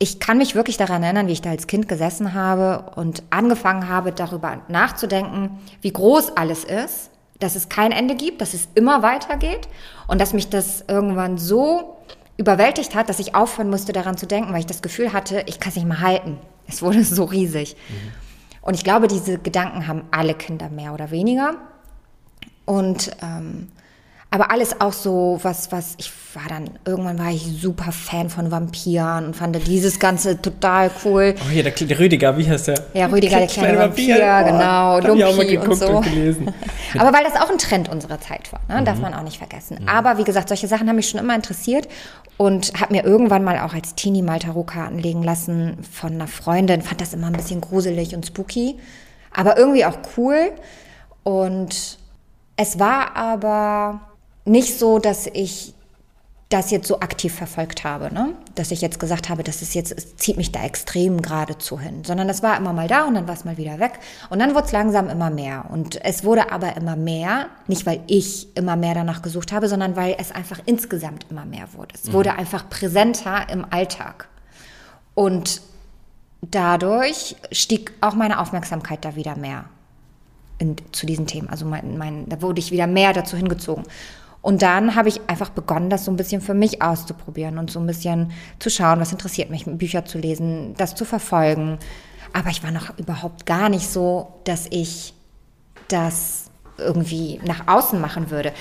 ich 0.00 0.18
kann 0.18 0.38
mich 0.38 0.54
wirklich 0.54 0.76
daran 0.76 1.02
erinnern, 1.02 1.28
wie 1.28 1.32
ich 1.32 1.40
da 1.40 1.50
als 1.50 1.66
Kind 1.66 1.88
gesessen 1.88 2.34
habe 2.34 2.92
und 2.96 3.22
angefangen 3.30 3.88
habe, 3.88 4.12
darüber 4.12 4.60
nachzudenken, 4.68 5.60
wie 5.80 5.92
groß 5.92 6.36
alles 6.36 6.64
ist, 6.64 7.10
dass 7.40 7.56
es 7.56 7.68
kein 7.68 7.92
Ende 7.92 8.14
gibt, 8.14 8.40
dass 8.40 8.54
es 8.54 8.68
immer 8.74 9.02
weitergeht 9.02 9.68
und 10.06 10.20
dass 10.20 10.32
mich 10.32 10.48
das 10.48 10.84
irgendwann 10.88 11.38
so 11.38 11.96
überwältigt 12.36 12.94
hat, 12.94 13.08
dass 13.08 13.18
ich 13.18 13.34
aufhören 13.34 13.70
musste, 13.70 13.92
daran 13.92 14.16
zu 14.16 14.26
denken, 14.26 14.52
weil 14.52 14.60
ich 14.60 14.66
das 14.66 14.82
Gefühl 14.82 15.12
hatte, 15.12 15.42
ich 15.46 15.60
kann 15.60 15.70
es 15.70 15.76
nicht 15.76 15.86
mehr 15.86 16.00
halten. 16.00 16.38
Es 16.66 16.82
wurde 16.82 17.04
so 17.04 17.24
riesig. 17.24 17.76
Mhm. 17.88 18.12
Und 18.62 18.74
ich 18.74 18.84
glaube, 18.84 19.08
diese 19.08 19.38
Gedanken 19.38 19.86
haben 19.86 20.04
alle 20.10 20.34
Kinder 20.34 20.70
mehr 20.70 20.94
oder 20.94 21.10
weniger. 21.10 21.56
Und 22.64 23.10
ähm, 23.22 23.68
aber 24.34 24.50
alles 24.50 24.80
auch 24.80 24.92
so, 24.92 25.38
was, 25.42 25.70
was, 25.70 25.94
ich 25.96 26.10
war 26.34 26.48
dann, 26.48 26.68
irgendwann 26.84 27.20
war 27.20 27.30
ich 27.30 27.46
super 27.60 27.92
Fan 27.92 28.28
von 28.30 28.50
Vampiren 28.50 29.26
und 29.26 29.36
fand 29.36 29.64
dieses 29.68 30.00
Ganze 30.00 30.42
total 30.42 30.90
cool. 31.04 31.36
Oh, 31.38 31.50
hier, 31.50 31.62
der, 31.62 31.70
der 31.70 31.96
Rüdiger, 32.00 32.36
wie 32.36 32.50
heißt 32.50 32.66
der? 32.66 32.84
Ja, 32.94 33.06
Rüdiger, 33.06 33.38
der 33.38 33.46
kleine, 33.46 33.74
kleine 33.74 33.78
Vampir, 33.78 34.18
Vampir. 34.18 34.52
genau, 34.52 34.98
Lumpi 34.98 35.56
und 35.56 35.76
so. 35.76 35.86
Und 35.86 36.04
gelesen. 36.04 36.52
Aber 36.98 37.16
weil 37.16 37.22
das 37.22 37.40
auch 37.40 37.48
ein 37.48 37.58
Trend 37.58 37.88
unserer 37.88 38.20
Zeit 38.20 38.52
war, 38.52 38.58
ne? 38.66 38.80
Mhm. 38.80 38.84
darf 38.84 38.98
man 38.98 39.14
auch 39.14 39.22
nicht 39.22 39.38
vergessen. 39.38 39.78
Mhm. 39.82 39.88
Aber 39.88 40.18
wie 40.18 40.24
gesagt, 40.24 40.48
solche 40.48 40.66
Sachen 40.66 40.88
haben 40.88 40.96
mich 40.96 41.08
schon 41.08 41.20
immer 41.20 41.36
interessiert 41.36 41.86
und 42.36 42.72
habe 42.80 42.92
mir 42.92 43.04
irgendwann 43.04 43.44
mal 43.44 43.60
auch 43.60 43.72
als 43.72 43.94
Teenie 43.94 44.22
mal 44.22 44.40
Tarotkarten 44.40 44.98
legen 44.98 45.22
lassen 45.22 45.78
von 45.92 46.14
einer 46.14 46.26
Freundin, 46.26 46.82
fand 46.82 47.00
das 47.00 47.14
immer 47.14 47.28
ein 47.28 47.34
bisschen 47.34 47.60
gruselig 47.60 48.16
und 48.16 48.26
spooky, 48.26 48.80
aber 49.32 49.56
irgendwie 49.56 49.84
auch 49.84 49.98
cool. 50.16 50.50
Und 51.22 51.98
es 52.56 52.80
war 52.80 53.14
aber 53.14 54.00
nicht 54.44 54.78
so, 54.78 54.98
dass 54.98 55.26
ich 55.26 55.74
das 56.50 56.70
jetzt 56.70 56.86
so 56.86 57.00
aktiv 57.00 57.34
verfolgt 57.34 57.84
habe, 57.84 58.12
ne? 58.12 58.34
dass 58.54 58.70
ich 58.70 58.80
jetzt 58.80 59.00
gesagt 59.00 59.28
habe, 59.28 59.42
das 59.42 59.62
ist 59.62 59.74
jetzt, 59.74 59.90
es 59.90 60.16
zieht 60.16 60.36
mich 60.36 60.52
da 60.52 60.62
extrem 60.62 61.20
geradezu 61.20 61.80
hin, 61.80 62.04
sondern 62.04 62.28
das 62.28 62.42
war 62.42 62.56
immer 62.56 62.72
mal 62.72 62.86
da 62.86 63.06
und 63.06 63.14
dann 63.14 63.26
war 63.26 63.34
es 63.34 63.44
mal 63.44 63.56
wieder 63.56 63.80
weg 63.80 63.98
und 64.30 64.38
dann 64.38 64.54
wurde 64.54 64.66
es 64.66 64.72
langsam 64.72 65.08
immer 65.08 65.30
mehr 65.30 65.64
und 65.70 66.02
es 66.04 66.22
wurde 66.22 66.52
aber 66.52 66.76
immer 66.76 66.96
mehr, 66.96 67.48
nicht 67.66 67.86
weil 67.86 68.02
ich 68.06 68.54
immer 68.56 68.76
mehr 68.76 68.94
danach 68.94 69.22
gesucht 69.22 69.52
habe, 69.52 69.68
sondern 69.68 69.96
weil 69.96 70.16
es 70.18 70.30
einfach 70.30 70.60
insgesamt 70.64 71.26
immer 71.30 71.44
mehr 71.44 71.72
wurde. 71.72 71.94
Es 71.94 72.04
mhm. 72.08 72.12
wurde 72.12 72.34
einfach 72.34 72.68
präsenter 72.68 73.48
im 73.50 73.66
Alltag 73.70 74.28
und 75.14 75.62
dadurch 76.42 77.36
stieg 77.50 77.92
auch 78.00 78.14
meine 78.14 78.38
Aufmerksamkeit 78.38 79.04
da 79.04 79.16
wieder 79.16 79.34
mehr 79.34 79.64
in, 80.58 80.76
zu 80.92 81.06
diesen 81.06 81.26
Themen, 81.26 81.48
also 81.48 81.64
mein, 81.64 81.98
mein, 81.98 82.28
da 82.28 82.40
wurde 82.42 82.60
ich 82.60 82.70
wieder 82.70 82.86
mehr 82.86 83.12
dazu 83.12 83.36
hingezogen 83.36 83.84
und 84.44 84.60
dann 84.60 84.94
habe 84.94 85.08
ich 85.08 85.22
einfach 85.26 85.48
begonnen, 85.48 85.88
das 85.88 86.04
so 86.04 86.10
ein 86.10 86.16
bisschen 86.16 86.42
für 86.42 86.52
mich 86.52 86.82
auszuprobieren 86.82 87.56
und 87.56 87.70
so 87.70 87.80
ein 87.80 87.86
bisschen 87.86 88.30
zu 88.58 88.68
schauen, 88.68 89.00
was 89.00 89.10
interessiert 89.10 89.48
mich, 89.48 89.64
Bücher 89.64 90.04
zu 90.04 90.18
lesen, 90.18 90.74
das 90.76 90.94
zu 90.94 91.06
verfolgen. 91.06 91.78
Aber 92.34 92.50
ich 92.50 92.62
war 92.62 92.70
noch 92.70 92.98
überhaupt 92.98 93.46
gar 93.46 93.70
nicht 93.70 93.88
so, 93.88 94.34
dass 94.44 94.66
ich 94.68 95.14
das 95.88 96.50
irgendwie 96.76 97.40
nach 97.42 97.68
außen 97.68 97.98
machen 97.98 98.30
würde. 98.30 98.52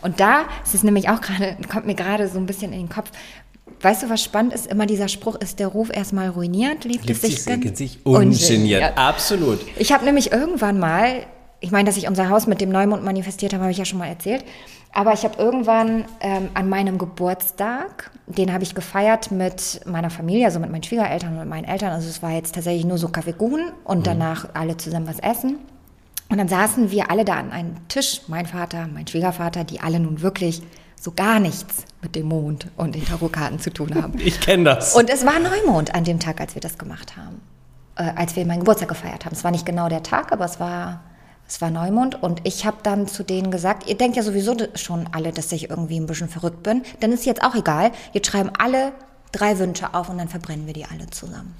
Und 0.00 0.20
da 0.20 0.44
ist 0.62 0.76
es 0.76 0.84
nämlich 0.84 1.08
auch 1.08 1.20
gerade, 1.20 1.56
kommt 1.68 1.86
mir 1.86 1.96
gerade 1.96 2.28
so 2.28 2.38
ein 2.38 2.46
bisschen 2.46 2.72
in 2.72 2.82
den 2.82 2.88
Kopf, 2.88 3.10
weißt 3.80 4.04
du, 4.04 4.10
was 4.10 4.22
spannend 4.22 4.52
ist? 4.52 4.68
Immer 4.68 4.86
dieser 4.86 5.08
Spruch, 5.08 5.34
ist 5.34 5.58
der 5.58 5.66
Ruf 5.66 5.90
erstmal 5.92 6.28
ruiniert, 6.28 6.84
liebt, 6.84 7.06
Liebt 7.06 7.10
es 7.10 7.20
sich, 7.20 7.42
sich, 7.42 7.76
sich 7.76 8.06
ungeniert. 8.06 8.96
Absolut. 8.96 9.58
Ich 9.76 9.92
habe 9.92 10.04
nämlich 10.04 10.30
irgendwann 10.30 10.78
mal, 10.78 11.26
ich 11.58 11.72
meine, 11.72 11.86
dass 11.86 11.96
ich 11.96 12.06
unser 12.06 12.28
Haus 12.28 12.46
mit 12.46 12.60
dem 12.60 12.70
Neumond 12.70 13.02
manifestiert 13.02 13.54
habe, 13.54 13.64
habe 13.64 13.72
ich 13.72 13.78
ja 13.78 13.84
schon 13.84 13.98
mal 13.98 14.06
erzählt. 14.06 14.44
Aber 14.92 15.14
ich 15.14 15.24
habe 15.24 15.38
irgendwann 15.38 16.04
ähm, 16.20 16.50
an 16.54 16.68
meinem 16.68 16.98
Geburtstag, 16.98 18.10
den 18.26 18.52
habe 18.52 18.62
ich 18.62 18.74
gefeiert 18.74 19.30
mit 19.30 19.80
meiner 19.86 20.10
Familie, 20.10 20.44
also 20.46 20.60
mit 20.60 20.70
meinen 20.70 20.82
Schwiegereltern 20.82 21.38
und 21.38 21.48
meinen 21.48 21.64
Eltern. 21.64 21.92
Also 21.92 22.08
es 22.08 22.22
war 22.22 22.32
jetzt 22.32 22.54
tatsächlich 22.54 22.84
nur 22.84 22.98
so 22.98 23.08
Kaffeekuchen 23.08 23.72
und 23.84 24.06
danach 24.06 24.48
alle 24.54 24.76
zusammen 24.76 25.06
was 25.06 25.18
essen. 25.18 25.58
Und 26.28 26.38
dann 26.38 26.48
saßen 26.48 26.90
wir 26.90 27.10
alle 27.10 27.24
da 27.24 27.34
an 27.34 27.52
einem 27.52 27.88
Tisch, 27.88 28.22
mein 28.28 28.46
Vater, 28.46 28.86
mein 28.92 29.06
Schwiegervater, 29.06 29.64
die 29.64 29.80
alle 29.80 29.98
nun 29.98 30.22
wirklich 30.22 30.62
so 31.00 31.12
gar 31.12 31.40
nichts 31.40 31.84
mit 32.00 32.14
dem 32.14 32.26
Mond 32.26 32.68
und 32.76 32.94
den 32.94 33.04
Tarotkarten 33.04 33.58
zu 33.58 33.70
tun 33.70 33.94
haben. 33.94 34.18
Ich 34.18 34.40
kenne 34.40 34.64
das. 34.64 34.94
Und 34.94 35.10
es 35.10 35.26
war 35.26 35.38
Neumond 35.38 35.94
an 35.94 36.04
dem 36.04 36.20
Tag, 36.20 36.40
als 36.40 36.54
wir 36.54 36.60
das 36.60 36.78
gemacht 36.78 37.16
haben. 37.16 37.40
Äh, 37.96 38.12
als 38.16 38.36
wir 38.36 38.46
meinen 38.46 38.60
Geburtstag 38.60 38.88
gefeiert 38.88 39.26
haben. 39.26 39.34
Es 39.34 39.44
war 39.44 39.50
nicht 39.50 39.66
genau 39.66 39.88
der 39.88 40.02
Tag, 40.02 40.32
aber 40.32 40.46
es 40.46 40.58
war, 40.58 41.02
es 41.52 41.60
war 41.60 41.70
Neumond. 41.70 42.22
Und 42.22 42.40
ich 42.44 42.64
habe 42.64 42.78
dann 42.82 43.06
zu 43.06 43.22
denen 43.22 43.50
gesagt, 43.50 43.86
ihr 43.86 43.96
denkt 43.96 44.16
ja 44.16 44.22
sowieso 44.22 44.56
schon 44.74 45.06
alle, 45.12 45.32
dass 45.32 45.52
ich 45.52 45.68
irgendwie 45.68 46.00
ein 46.00 46.06
bisschen 46.06 46.30
verrückt 46.30 46.62
bin. 46.62 46.82
Dann 47.00 47.12
ist 47.12 47.26
jetzt 47.26 47.42
auch 47.42 47.54
egal. 47.54 47.92
Jetzt 48.12 48.28
schreiben 48.28 48.50
alle 48.58 48.92
drei 49.32 49.58
Wünsche 49.58 49.92
auf 49.92 50.08
und 50.08 50.16
dann 50.16 50.28
verbrennen 50.28 50.66
wir 50.66 50.72
die 50.72 50.86
alle 50.86 51.10
zusammen. 51.10 51.54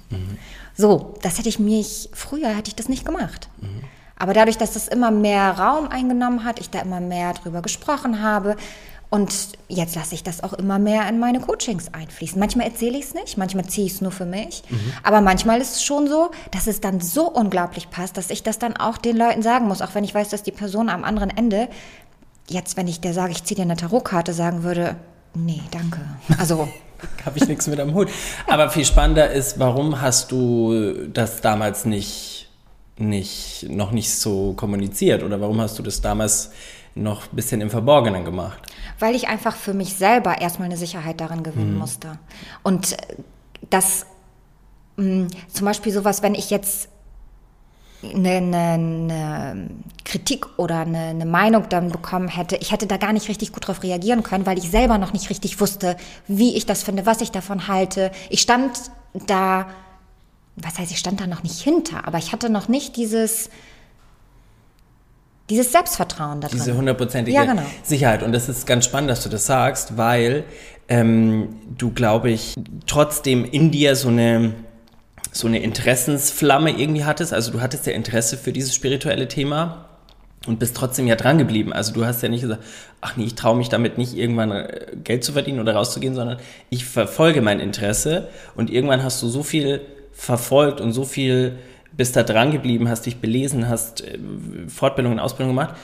So, 0.75 1.13
das 1.21 1.37
hätte 1.37 1.49
ich 1.49 1.59
mich, 1.59 2.09
früher 2.13 2.49
hätte 2.49 2.69
ich 2.69 2.75
das 2.75 2.89
nicht 2.89 3.05
gemacht. 3.05 3.49
Aber 4.17 4.33
dadurch, 4.33 4.57
dass 4.57 4.73
das 4.73 4.87
immer 4.87 5.11
mehr 5.11 5.59
Raum 5.59 5.87
eingenommen 5.87 6.43
hat, 6.43 6.59
ich 6.59 6.69
da 6.69 6.79
immer 6.79 6.99
mehr 6.99 7.33
drüber 7.33 7.61
gesprochen 7.61 8.21
habe 8.23 8.55
und 9.13 9.31
jetzt 9.67 9.93
lasse 9.93 10.15
ich 10.15 10.23
das 10.23 10.41
auch 10.41 10.53
immer 10.53 10.79
mehr 10.79 11.07
in 11.07 11.19
meine 11.19 11.39
Coachings 11.39 11.93
einfließen. 11.93 12.39
Manchmal 12.39 12.65
erzähle 12.65 12.97
ich 12.97 13.05
es 13.05 13.13
nicht, 13.13 13.37
manchmal 13.37 13.63
ziehe 13.65 13.85
ich 13.85 13.93
es 13.93 14.01
nur 14.01 14.09
für 14.09 14.25
mich, 14.25 14.63
aber 15.03 15.21
manchmal 15.21 15.61
ist 15.61 15.75
es 15.75 15.83
schon 15.83 16.07
so, 16.07 16.31
dass 16.49 16.65
es 16.65 16.81
dann 16.81 16.99
so 16.99 17.29
unglaublich 17.29 17.91
passt, 17.91 18.17
dass 18.17 18.31
ich 18.31 18.41
das 18.41 18.57
dann 18.57 18.75
auch 18.75 18.97
den 18.97 19.15
Leuten 19.15 19.43
sagen 19.43 19.67
muss, 19.67 19.83
auch 19.83 19.93
wenn 19.93 20.03
ich 20.03 20.15
weiß, 20.15 20.29
dass 20.29 20.41
die 20.41 20.51
Person 20.51 20.89
am 20.89 21.03
anderen 21.03 21.29
Ende, 21.29 21.67
jetzt 22.49 22.75
wenn 22.75 22.87
ich 22.87 23.01
der 23.01 23.13
sage, 23.13 23.33
ich 23.33 23.43
ziehe 23.43 23.55
dir 23.55 23.61
eine 23.61 23.75
Tarotkarte, 23.75 24.33
sagen 24.33 24.63
würde, 24.63 24.95
nee, 25.35 25.61
danke. 25.69 25.99
Also 26.39 26.67
habe 27.25 27.37
ich 27.37 27.47
nichts 27.47 27.67
mit 27.67 27.79
am 27.79 27.93
Hut. 27.93 28.09
Aber 28.47 28.71
viel 28.71 28.83
spannender 28.83 29.29
ist, 29.29 29.59
warum 29.59 30.01
hast 30.01 30.31
du 30.31 31.07
das 31.13 31.39
damals 31.41 31.85
nicht, 31.85 32.49
nicht, 32.97 33.67
noch 33.69 33.91
nicht 33.91 34.11
so 34.11 34.53
kommuniziert? 34.53 35.21
Oder 35.21 35.39
warum 35.39 35.61
hast 35.61 35.77
du 35.77 35.83
das 35.83 36.01
damals 36.01 36.49
noch 36.95 37.23
ein 37.31 37.35
bisschen 37.35 37.61
im 37.61 37.69
Verborgenen 37.69 38.25
gemacht? 38.25 38.59
weil 38.99 39.15
ich 39.15 39.27
einfach 39.27 39.55
für 39.55 39.73
mich 39.73 39.95
selber 39.95 40.39
erstmal 40.39 40.67
eine 40.67 40.77
Sicherheit 40.77 41.19
darin 41.19 41.43
gewinnen 41.43 41.77
musste. 41.77 42.19
Und 42.61 42.93
äh, 42.93 43.15
das 43.69 44.05
mh, 44.97 45.27
zum 45.51 45.65
Beispiel 45.65 45.91
sowas, 45.91 46.21
wenn 46.21 46.35
ich 46.35 46.49
jetzt 46.49 46.89
eine, 48.03 48.31
eine, 48.31 48.57
eine 48.57 49.69
Kritik 50.03 50.47
oder 50.57 50.79
eine, 50.79 50.99
eine 50.99 51.25
Meinung 51.25 51.69
dann 51.69 51.89
bekommen 51.89 52.27
hätte, 52.27 52.57
ich 52.57 52.71
hätte 52.71 52.87
da 52.87 52.97
gar 52.97 53.13
nicht 53.13 53.29
richtig 53.29 53.53
gut 53.53 53.67
drauf 53.67 53.83
reagieren 53.83 54.23
können, 54.23 54.45
weil 54.45 54.57
ich 54.57 54.69
selber 54.69 54.97
noch 54.97 55.13
nicht 55.13 55.29
richtig 55.29 55.59
wusste, 55.59 55.97
wie 56.27 56.55
ich 56.55 56.65
das 56.65 56.83
finde, 56.83 57.05
was 57.05 57.21
ich 57.21 57.31
davon 57.31 57.67
halte. 57.67 58.11
Ich 58.29 58.41
stand 58.41 58.91
da, 59.27 59.67
was 60.55 60.79
heißt, 60.79 60.91
ich 60.91 60.99
stand 60.99 61.21
da 61.21 61.27
noch 61.27 61.43
nicht 61.43 61.61
hinter, 61.61 62.07
aber 62.07 62.17
ich 62.17 62.31
hatte 62.33 62.49
noch 62.49 62.67
nicht 62.67 62.97
dieses, 62.97 63.49
dieses 65.49 65.71
Selbstvertrauen 65.71 66.41
da 66.41 66.47
drin. 66.47 66.59
Diese 66.59 66.75
hundertprozentige 66.75 67.35
Ja, 67.35 67.45
genau. 67.45 67.63
Sicherheit. 67.83 68.23
Und 68.23 68.31
das 68.31 68.49
ist 68.49 68.65
ganz 68.65 68.85
spannend, 68.85 69.09
dass 69.09 69.23
du 69.23 69.29
das 69.29 69.45
sagst, 69.45 69.97
weil 69.97 70.45
ähm, 70.87 71.55
du, 71.77 71.91
glaube 71.91 72.29
ich, 72.31 72.55
trotzdem 72.87 73.45
in 73.45 73.71
dir 73.71 73.95
so 73.95 74.09
eine, 74.09 74.53
so 75.31 75.47
eine 75.47 75.59
Interessensflamme 75.59 76.71
irgendwie 76.71 77.03
hattest. 77.03 77.33
Also 77.33 77.51
du 77.51 77.61
hattest 77.61 77.85
ja 77.85 77.93
Interesse 77.93 78.37
für 78.37 78.53
dieses 78.53 78.73
spirituelle 78.73 79.27
Thema 79.27 79.85
und 80.47 80.59
bist 80.59 80.75
trotzdem 80.75 81.07
ja 81.07 81.15
dran 81.15 81.37
geblieben. 81.37 81.73
Also 81.73 81.93
du 81.93 82.05
hast 82.05 82.21
ja 82.21 82.29
nicht 82.29 82.41
gesagt, 82.41 82.63
ach 83.01 83.15
nee, 83.15 83.25
ich 83.25 83.35
traue 83.35 83.55
mich 83.57 83.69
damit 83.69 83.97
nicht 83.97 84.15
irgendwann 84.15 84.51
äh, 84.51 84.87
Geld 85.03 85.23
zu 85.23 85.33
verdienen 85.33 85.59
oder 85.59 85.73
rauszugehen, 85.75 86.15
sondern 86.15 86.37
ich 86.69 86.85
verfolge 86.85 87.41
mein 87.41 87.59
Interesse 87.59 88.29
und 88.55 88.69
irgendwann 88.69 89.03
hast 89.03 89.21
du 89.21 89.27
so 89.27 89.43
viel 89.43 89.81
verfolgt 90.11 90.79
und 90.79 90.91
so 90.93 91.05
viel 91.05 91.57
bist 91.95 92.15
da 92.15 92.23
dran 92.23 92.51
geblieben, 92.51 92.89
hast 92.89 93.05
dich 93.05 93.17
belesen, 93.17 93.69
hast 93.69 94.01
äh, 94.01 94.17
Fortbildungen, 94.67 95.19
Ausbildung 95.19 95.55
gemacht, 95.55 95.75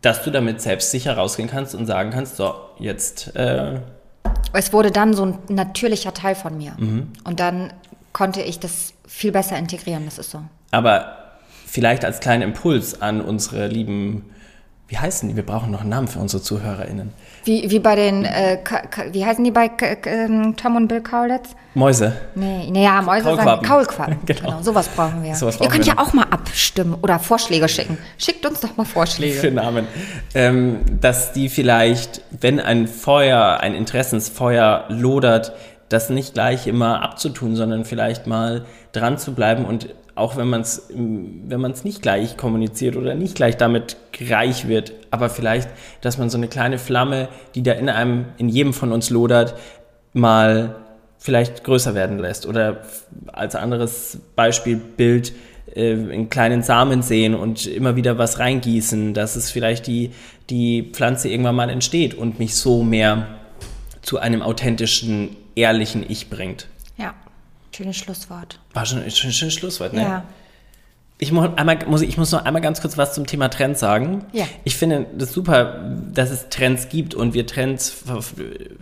dass 0.00 0.22
du 0.22 0.30
damit 0.30 0.60
selbstsicher 0.60 1.16
rausgehen 1.16 1.48
kannst 1.48 1.74
und 1.74 1.86
sagen 1.86 2.10
kannst, 2.10 2.36
so, 2.36 2.54
jetzt 2.78 3.34
äh, 3.36 3.80
Es 4.52 4.72
wurde 4.72 4.90
dann 4.90 5.14
so 5.14 5.26
ein 5.26 5.38
natürlicher 5.48 6.12
Teil 6.12 6.34
von 6.34 6.56
mir. 6.56 6.74
Mhm. 6.76 7.08
Und 7.24 7.40
dann 7.40 7.72
konnte 8.12 8.42
ich 8.42 8.58
das 8.58 8.94
viel 9.06 9.32
besser 9.32 9.56
integrieren, 9.56 10.04
das 10.04 10.18
ist 10.18 10.30
so. 10.30 10.42
Aber 10.70 11.16
vielleicht 11.66 12.04
als 12.04 12.20
kleinen 12.20 12.42
Impuls 12.42 13.00
an 13.00 13.20
unsere 13.20 13.68
lieben, 13.68 14.30
wie 14.88 14.98
heißen 14.98 15.28
die? 15.28 15.36
Wir 15.36 15.46
brauchen 15.46 15.70
noch 15.70 15.80
einen 15.80 15.90
Namen 15.90 16.08
für 16.08 16.18
unsere 16.18 16.42
ZuhörerInnen. 16.42 17.12
Wie, 17.44 17.70
wie 17.70 17.78
bei 17.78 17.96
den, 17.96 18.24
äh, 18.24 18.58
wie 19.10 19.24
heißen 19.24 19.42
die 19.42 19.50
bei 19.50 19.70
ähm, 20.06 20.56
Tom 20.56 20.76
und 20.76 20.88
Bill 20.88 21.00
Kaulitz? 21.00 21.50
Mäuse. 21.74 22.12
Nee, 22.34 22.68
nee 22.70 22.84
ja, 22.84 23.02
Mäuse 23.02 23.24
Kaulquappen. 23.24 23.46
sagen 23.46 23.66
Kaulquappen. 23.66 24.18
Genau. 24.26 24.40
genau. 24.40 24.62
sowas 24.62 24.88
brauchen 24.88 25.22
wir. 25.22 25.34
Sowas 25.34 25.54
Ihr 25.54 25.58
brauchen 25.60 25.72
könnt 25.72 25.86
wir 25.86 25.94
ja 25.94 25.98
auch 25.98 26.12
mal 26.12 26.26
abstimmen 26.30 26.96
oder 27.02 27.18
Vorschläge 27.18 27.68
schicken. 27.68 27.98
Schickt 28.18 28.46
uns 28.46 28.60
doch 28.60 28.76
mal 28.76 28.84
für 28.84 28.92
Vorschläge. 28.92 29.50
Namen. 29.50 29.86
Ähm, 30.34 30.80
dass 31.00 31.32
die 31.32 31.48
vielleicht, 31.48 32.22
wenn 32.30 32.60
ein 32.60 32.86
Feuer, 32.86 33.58
ein 33.60 33.74
Interessensfeuer 33.74 34.84
lodert, 34.88 35.52
das 35.88 36.10
nicht 36.10 36.34
gleich 36.34 36.66
immer 36.66 37.02
abzutun, 37.02 37.56
sondern 37.56 37.84
vielleicht 37.84 38.26
mal 38.26 38.64
dran 38.92 39.18
zu 39.18 39.34
bleiben 39.34 39.64
und 39.64 39.88
auch 40.14 40.36
wenn 40.36 40.48
man 40.48 40.60
es 40.60 40.88
wenn 40.90 41.60
man 41.60 41.72
es 41.72 41.84
nicht 41.84 42.02
gleich 42.02 42.36
kommuniziert 42.36 42.96
oder 42.96 43.14
nicht 43.14 43.34
gleich 43.34 43.56
damit 43.56 43.96
reich 44.28 44.68
wird, 44.68 44.92
aber 45.10 45.30
vielleicht, 45.30 45.68
dass 46.00 46.18
man 46.18 46.30
so 46.30 46.36
eine 46.36 46.48
kleine 46.48 46.78
Flamme, 46.78 47.28
die 47.54 47.62
da 47.62 47.72
in 47.72 47.88
einem, 47.88 48.26
in 48.38 48.48
jedem 48.48 48.72
von 48.72 48.92
uns 48.92 49.10
lodert, 49.10 49.54
mal 50.12 50.76
vielleicht 51.18 51.64
größer 51.64 51.94
werden 51.94 52.18
lässt. 52.18 52.46
Oder 52.46 52.82
als 53.32 53.54
anderes 53.54 54.18
Beispiel 54.34 54.76
Bild 54.76 55.32
äh, 55.74 55.92
einen 55.92 56.28
kleinen 56.28 56.62
Samen 56.62 57.02
sehen 57.02 57.34
und 57.34 57.66
immer 57.66 57.96
wieder 57.96 58.18
was 58.18 58.38
reingießen, 58.38 59.14
dass 59.14 59.36
es 59.36 59.50
vielleicht 59.50 59.86
die, 59.86 60.10
die 60.50 60.90
Pflanze 60.92 61.28
irgendwann 61.28 61.54
mal 61.54 61.70
entsteht 61.70 62.14
und 62.14 62.38
mich 62.38 62.56
so 62.56 62.82
mehr 62.82 63.28
zu 64.02 64.18
einem 64.18 64.42
authentischen, 64.42 65.36
ehrlichen 65.54 66.04
Ich 66.08 66.28
bringt. 66.28 66.66
Schönes 67.74 67.96
Schlusswort. 67.96 68.58
War 68.74 68.84
schon 68.84 69.02
ein 69.02 69.10
schönes 69.10 69.36
schönes 69.36 69.54
Schlusswort, 69.54 69.94
ne? 69.94 70.02
Ja. 70.02 70.24
Ich, 71.18 71.32
muss 71.32 71.48
einmal, 71.56 71.78
muss, 71.86 72.02
ich 72.02 72.18
muss 72.18 72.32
noch 72.32 72.44
einmal 72.44 72.60
ganz 72.60 72.80
kurz 72.80 72.98
was 72.98 73.14
zum 73.14 73.26
Thema 73.26 73.48
Trends 73.48 73.80
sagen. 73.80 74.24
Ja. 74.32 74.44
Ich 74.64 74.76
finde 74.76 75.06
das 75.16 75.32
super, 75.32 75.90
dass 76.12 76.30
es 76.30 76.48
Trends 76.50 76.88
gibt 76.88 77.14
und 77.14 77.32
wir 77.32 77.46
Trends, 77.46 78.02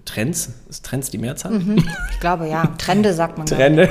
Trends? 0.07 0.55
Ist 0.69 0.85
Trends 0.85 1.11
die 1.11 1.19
Mehrzahl? 1.19 1.61
Ich 2.11 2.21
glaube, 2.21 2.49
ja. 2.49 2.67
Trende 2.79 3.13
sagt 3.13 3.39
man. 3.39 3.47
Trende. 3.47 3.89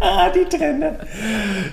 ah, 0.00 0.28
die 0.34 0.44
Trende. 0.44 1.00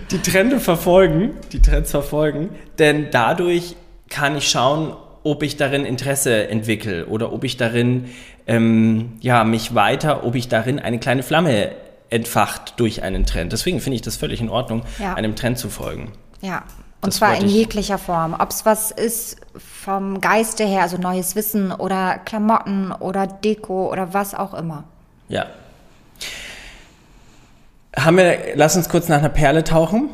Die 0.10 0.20
Trende 0.20 0.60
verfolgen, 0.60 1.32
die 1.52 1.62
Trends 1.62 1.92
verfolgen, 1.92 2.50
denn 2.80 3.08
dadurch 3.12 3.76
kann 4.10 4.38
ich 4.38 4.50
schauen, 4.50 4.96
ob 5.24 5.44
ich 5.44 5.58
darin 5.58 5.86
Interesse 5.86 6.48
entwickle 6.48 7.08
oder 7.08 7.34
ob 7.34 7.44
ich 7.44 7.58
darin 7.58 8.06
ähm, 8.48 9.14
ja 9.22 9.44
mich 9.44 9.76
weiter, 9.76 10.24
ob 10.24 10.36
ich 10.36 10.48
darin 10.48 10.80
eine 10.80 11.00
kleine 11.00 11.24
Flamme 11.24 11.72
entfacht 12.10 12.80
durch 12.80 13.04
einen 13.04 13.26
Trend. 13.26 13.52
Deswegen 13.52 13.80
finde 13.82 13.96
ich 13.98 14.02
das 14.02 14.16
völlig 14.16 14.40
in 14.42 14.50
Ordnung, 14.50 14.84
Ja. 15.00 15.14
einem 15.16 15.36
Trend 15.36 15.58
zu 15.58 15.70
folgen. 15.70 16.12
Ja. 16.42 16.64
Und 17.02 17.08
Das 17.14 17.16
zwar 17.18 17.36
in 17.38 17.46
ich- 17.46 17.54
jeglicher 17.54 17.98
Form. 17.98 18.34
Ob 18.40 18.50
es 18.50 18.66
was 18.66 18.92
ist 18.92 19.38
vom 19.84 20.20
Geiste 20.22 20.64
her, 20.66 20.82
also 20.82 20.98
neues 20.98 21.36
Wissen 21.36 21.72
oder 21.72 22.18
Klamotten 22.18 22.92
oder 22.92 23.28
Deko 23.28 23.92
oder 23.92 24.14
was 24.14 24.34
auch 24.34 24.54
immer. 24.54 24.86
Ja. 25.30 25.46
Haben 27.96 28.18
wir, 28.18 28.38
lass 28.56 28.76
uns 28.78 28.90
kurz 28.90 29.08
nach 29.10 29.18
einer 29.20 29.30
Perle 29.30 29.64
tauchen. 29.64 30.10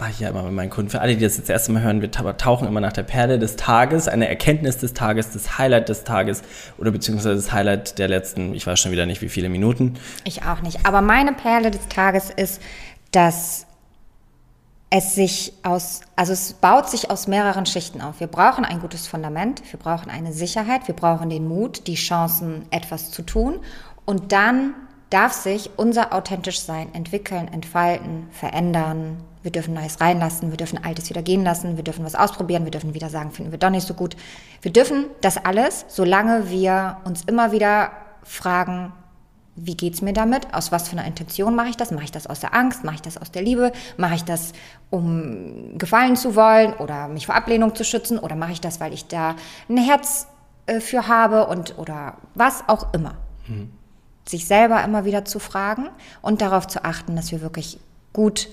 Mache 0.00 0.10
ich 0.12 0.20
ja 0.20 0.30
immer 0.30 0.42
mit 0.44 0.52
meinen 0.52 0.70
Kunden. 0.70 0.90
Für 0.90 1.02
alle, 1.02 1.14
die 1.14 1.22
das 1.22 1.36
jetzt 1.36 1.50
das 1.50 1.52
erste 1.52 1.72
Mal 1.72 1.82
hören, 1.82 2.00
wir 2.00 2.10
ta- 2.10 2.32
tauchen 2.32 2.66
immer 2.66 2.80
nach 2.80 2.94
der 2.94 3.02
Perle 3.02 3.38
des 3.38 3.56
Tages, 3.56 4.08
eine 4.08 4.28
Erkenntnis 4.28 4.78
des 4.78 4.94
Tages, 4.94 5.30
das 5.32 5.58
Highlight 5.58 5.90
des 5.90 6.04
Tages 6.04 6.42
oder 6.78 6.90
beziehungsweise 6.90 7.34
das 7.36 7.52
Highlight 7.52 7.98
der 7.98 8.08
letzten, 8.08 8.54
ich 8.54 8.66
weiß 8.66 8.80
schon 8.80 8.92
wieder 8.92 9.04
nicht, 9.04 9.20
wie 9.20 9.28
viele 9.28 9.50
Minuten. 9.50 9.98
Ich 10.24 10.42
auch 10.44 10.62
nicht. 10.62 10.86
Aber 10.86 11.02
meine 11.02 11.34
Perle 11.34 11.70
des 11.70 11.86
Tages 11.88 12.30
ist, 12.30 12.62
dass 13.12 13.66
es 14.88 15.14
sich 15.14 15.52
aus, 15.64 16.00
also 16.16 16.32
es 16.32 16.54
baut 16.54 16.88
sich 16.88 17.10
aus 17.10 17.28
mehreren 17.28 17.66
Schichten 17.66 18.00
auf. 18.00 18.20
Wir 18.20 18.26
brauchen 18.26 18.64
ein 18.64 18.80
gutes 18.80 19.06
Fundament, 19.06 19.62
wir 19.70 19.78
brauchen 19.78 20.10
eine 20.10 20.32
Sicherheit, 20.32 20.88
wir 20.88 20.96
brauchen 20.96 21.28
den 21.28 21.46
Mut, 21.46 21.86
die 21.86 21.94
Chancen, 21.94 22.64
etwas 22.70 23.10
zu 23.10 23.20
tun. 23.20 23.60
Und 24.06 24.32
dann 24.32 24.74
darf 25.10 25.32
sich 25.34 25.70
unser 25.76 26.14
authentisch 26.14 26.60
Sein 26.60 26.94
entwickeln, 26.94 27.48
entfalten, 27.52 28.28
verändern. 28.30 29.18
Wir 29.42 29.50
dürfen 29.50 29.74
Neues 29.74 30.00
reinlassen, 30.00 30.50
wir 30.50 30.56
dürfen 30.56 30.82
Altes 30.84 31.08
wieder 31.08 31.22
gehen 31.22 31.44
lassen, 31.44 31.76
wir 31.76 31.84
dürfen 31.84 32.04
was 32.04 32.14
ausprobieren, 32.14 32.64
wir 32.64 32.70
dürfen 32.70 32.94
wieder 32.94 33.08
sagen, 33.08 33.30
finden 33.30 33.52
wir 33.52 33.58
doch 33.58 33.70
nicht 33.70 33.86
so 33.86 33.94
gut. 33.94 34.16
Wir 34.60 34.72
dürfen 34.72 35.06
das 35.22 35.38
alles, 35.38 35.86
solange 35.88 36.50
wir 36.50 36.98
uns 37.04 37.24
immer 37.24 37.52
wieder 37.52 37.92
fragen, 38.22 38.92
wie 39.56 39.76
geht's 39.76 40.00
mir 40.00 40.12
damit? 40.12 40.54
Aus 40.54 40.72
was 40.72 40.88
für 40.88 40.96
einer 40.96 41.06
Intention 41.06 41.54
mache 41.54 41.68
ich 41.68 41.76
das? 41.76 41.90
Mache 41.90 42.04
ich 42.04 42.12
das 42.12 42.26
aus 42.26 42.40
der 42.40 42.54
Angst? 42.54 42.84
Mache 42.84 42.96
ich 42.96 43.02
das 43.02 43.18
aus 43.18 43.30
der 43.30 43.42
Liebe? 43.42 43.72
Mache 43.96 44.14
ich 44.14 44.24
das, 44.24 44.52
um 44.88 45.76
gefallen 45.76 46.16
zu 46.16 46.34
wollen 46.34 46.72
oder 46.74 47.08
mich 47.08 47.26
vor 47.26 47.34
Ablehnung 47.34 47.74
zu 47.74 47.84
schützen? 47.84 48.18
Oder 48.18 48.36
mache 48.36 48.52
ich 48.52 48.60
das, 48.60 48.80
weil 48.80 48.92
ich 48.92 49.08
da 49.08 49.36
ein 49.68 49.76
Herz 49.76 50.28
äh, 50.66 50.80
für 50.80 51.08
habe 51.08 51.46
und 51.46 51.78
oder 51.78 52.16
was 52.34 52.64
auch 52.68 52.94
immer? 52.94 53.16
Mhm. 53.48 53.70
Sich 54.26 54.46
selber 54.46 54.82
immer 54.84 55.04
wieder 55.04 55.24
zu 55.24 55.38
fragen 55.40 55.88
und 56.22 56.40
darauf 56.40 56.66
zu 56.66 56.84
achten, 56.84 57.16
dass 57.16 57.32
wir 57.32 57.42
wirklich 57.42 57.78
gut, 58.12 58.48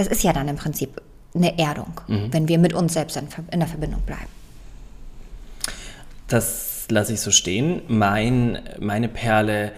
das 0.00 0.08
ist 0.08 0.22
ja 0.22 0.32
dann 0.32 0.48
im 0.48 0.56
Prinzip 0.56 1.02
eine 1.34 1.58
Erdung, 1.58 2.00
mhm. 2.08 2.32
wenn 2.32 2.48
wir 2.48 2.58
mit 2.58 2.72
uns 2.72 2.94
selbst 2.94 3.18
in, 3.18 3.28
in 3.50 3.60
der 3.60 3.68
Verbindung 3.68 4.00
bleiben. 4.00 4.30
Das 6.26 6.86
lasse 6.88 7.12
ich 7.12 7.20
so 7.20 7.30
stehen. 7.30 7.82
Mein, 7.86 8.60
meine 8.78 9.08
Perle 9.08 9.72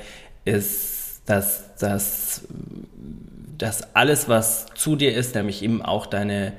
ist, 0.44 1.22
dass, 1.26 1.74
dass, 1.76 2.42
dass 3.58 3.96
alles, 3.96 4.28
was 4.28 4.66
zu 4.76 4.94
dir 4.94 5.12
ist, 5.12 5.34
nämlich 5.34 5.60
eben 5.64 5.82
auch 5.82 6.06
deine 6.06 6.52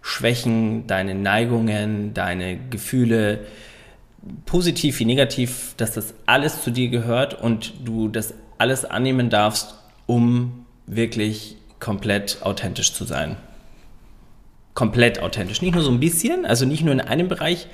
Schwächen, 0.00 0.86
deine 0.86 1.14
Neigungen, 1.14 2.14
deine 2.14 2.56
Gefühle, 2.70 3.40
positiv 4.46 4.98
wie 5.00 5.04
negativ, 5.04 5.74
dass 5.76 5.92
das 5.92 6.14
alles 6.24 6.62
zu 6.62 6.70
dir 6.70 6.88
gehört 6.88 7.34
und 7.34 7.74
du 7.84 8.08
das 8.08 8.32
alles 8.56 8.86
annehmen 8.86 9.28
darfst, 9.28 9.74
um 10.06 10.64
wirklich 10.86 11.56
komplett 11.82 12.38
authentisch 12.42 12.94
zu 12.94 13.04
sein. 13.04 13.36
Komplett 14.72 15.20
authentisch. 15.20 15.60
Nicht 15.60 15.74
nur 15.74 15.82
so 15.82 15.90
ein 15.90 15.98
bisschen, 15.98 16.46
also 16.46 16.64
nicht 16.64 16.84
nur 16.84 16.92
in 16.94 17.00
einem 17.00 17.28
Bereich 17.28 17.66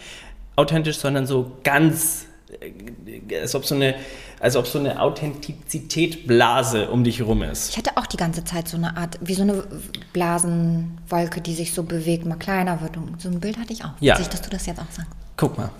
authentisch, 0.56 0.96
sondern 0.96 1.26
so 1.26 1.52
ganz, 1.62 2.24
äh, 2.61 3.36
als 3.36 3.54
ob 3.54 3.66
so 3.66 3.74
eine, 3.74 3.94
als 4.40 4.56
ob 4.56 4.66
so 4.66 4.78
eine 4.78 5.00
Authentizität-Blase 5.00 6.88
um 6.88 7.04
dich 7.04 7.18
herum 7.18 7.42
ist. 7.42 7.70
Ich 7.70 7.76
hatte 7.76 7.98
auch 7.98 8.06
die 8.06 8.16
ganze 8.16 8.44
Zeit 8.44 8.66
so 8.66 8.78
eine 8.78 8.96
Art, 8.96 9.18
wie 9.20 9.34
so 9.34 9.42
eine 9.42 9.64
Blasenwolke, 10.14 11.42
die 11.42 11.54
sich 11.54 11.74
so 11.74 11.82
bewegt, 11.82 12.24
mal 12.24 12.36
kleiner 12.36 12.80
wird. 12.80 12.96
Und 12.96 13.20
so 13.20 13.28
ein 13.28 13.40
Bild 13.40 13.59
hatte 13.59 13.74
ich 13.74 13.84
auch. 13.84 13.92
Ja. 14.00 14.16
Sich, 14.16 14.28
dass 14.28 14.40
du 14.40 14.48
das 14.48 14.64
jetzt 14.64 14.80
auch 14.80 14.90
sagst. 14.90 15.12
Guck 15.36 15.59
mal. 15.59 15.70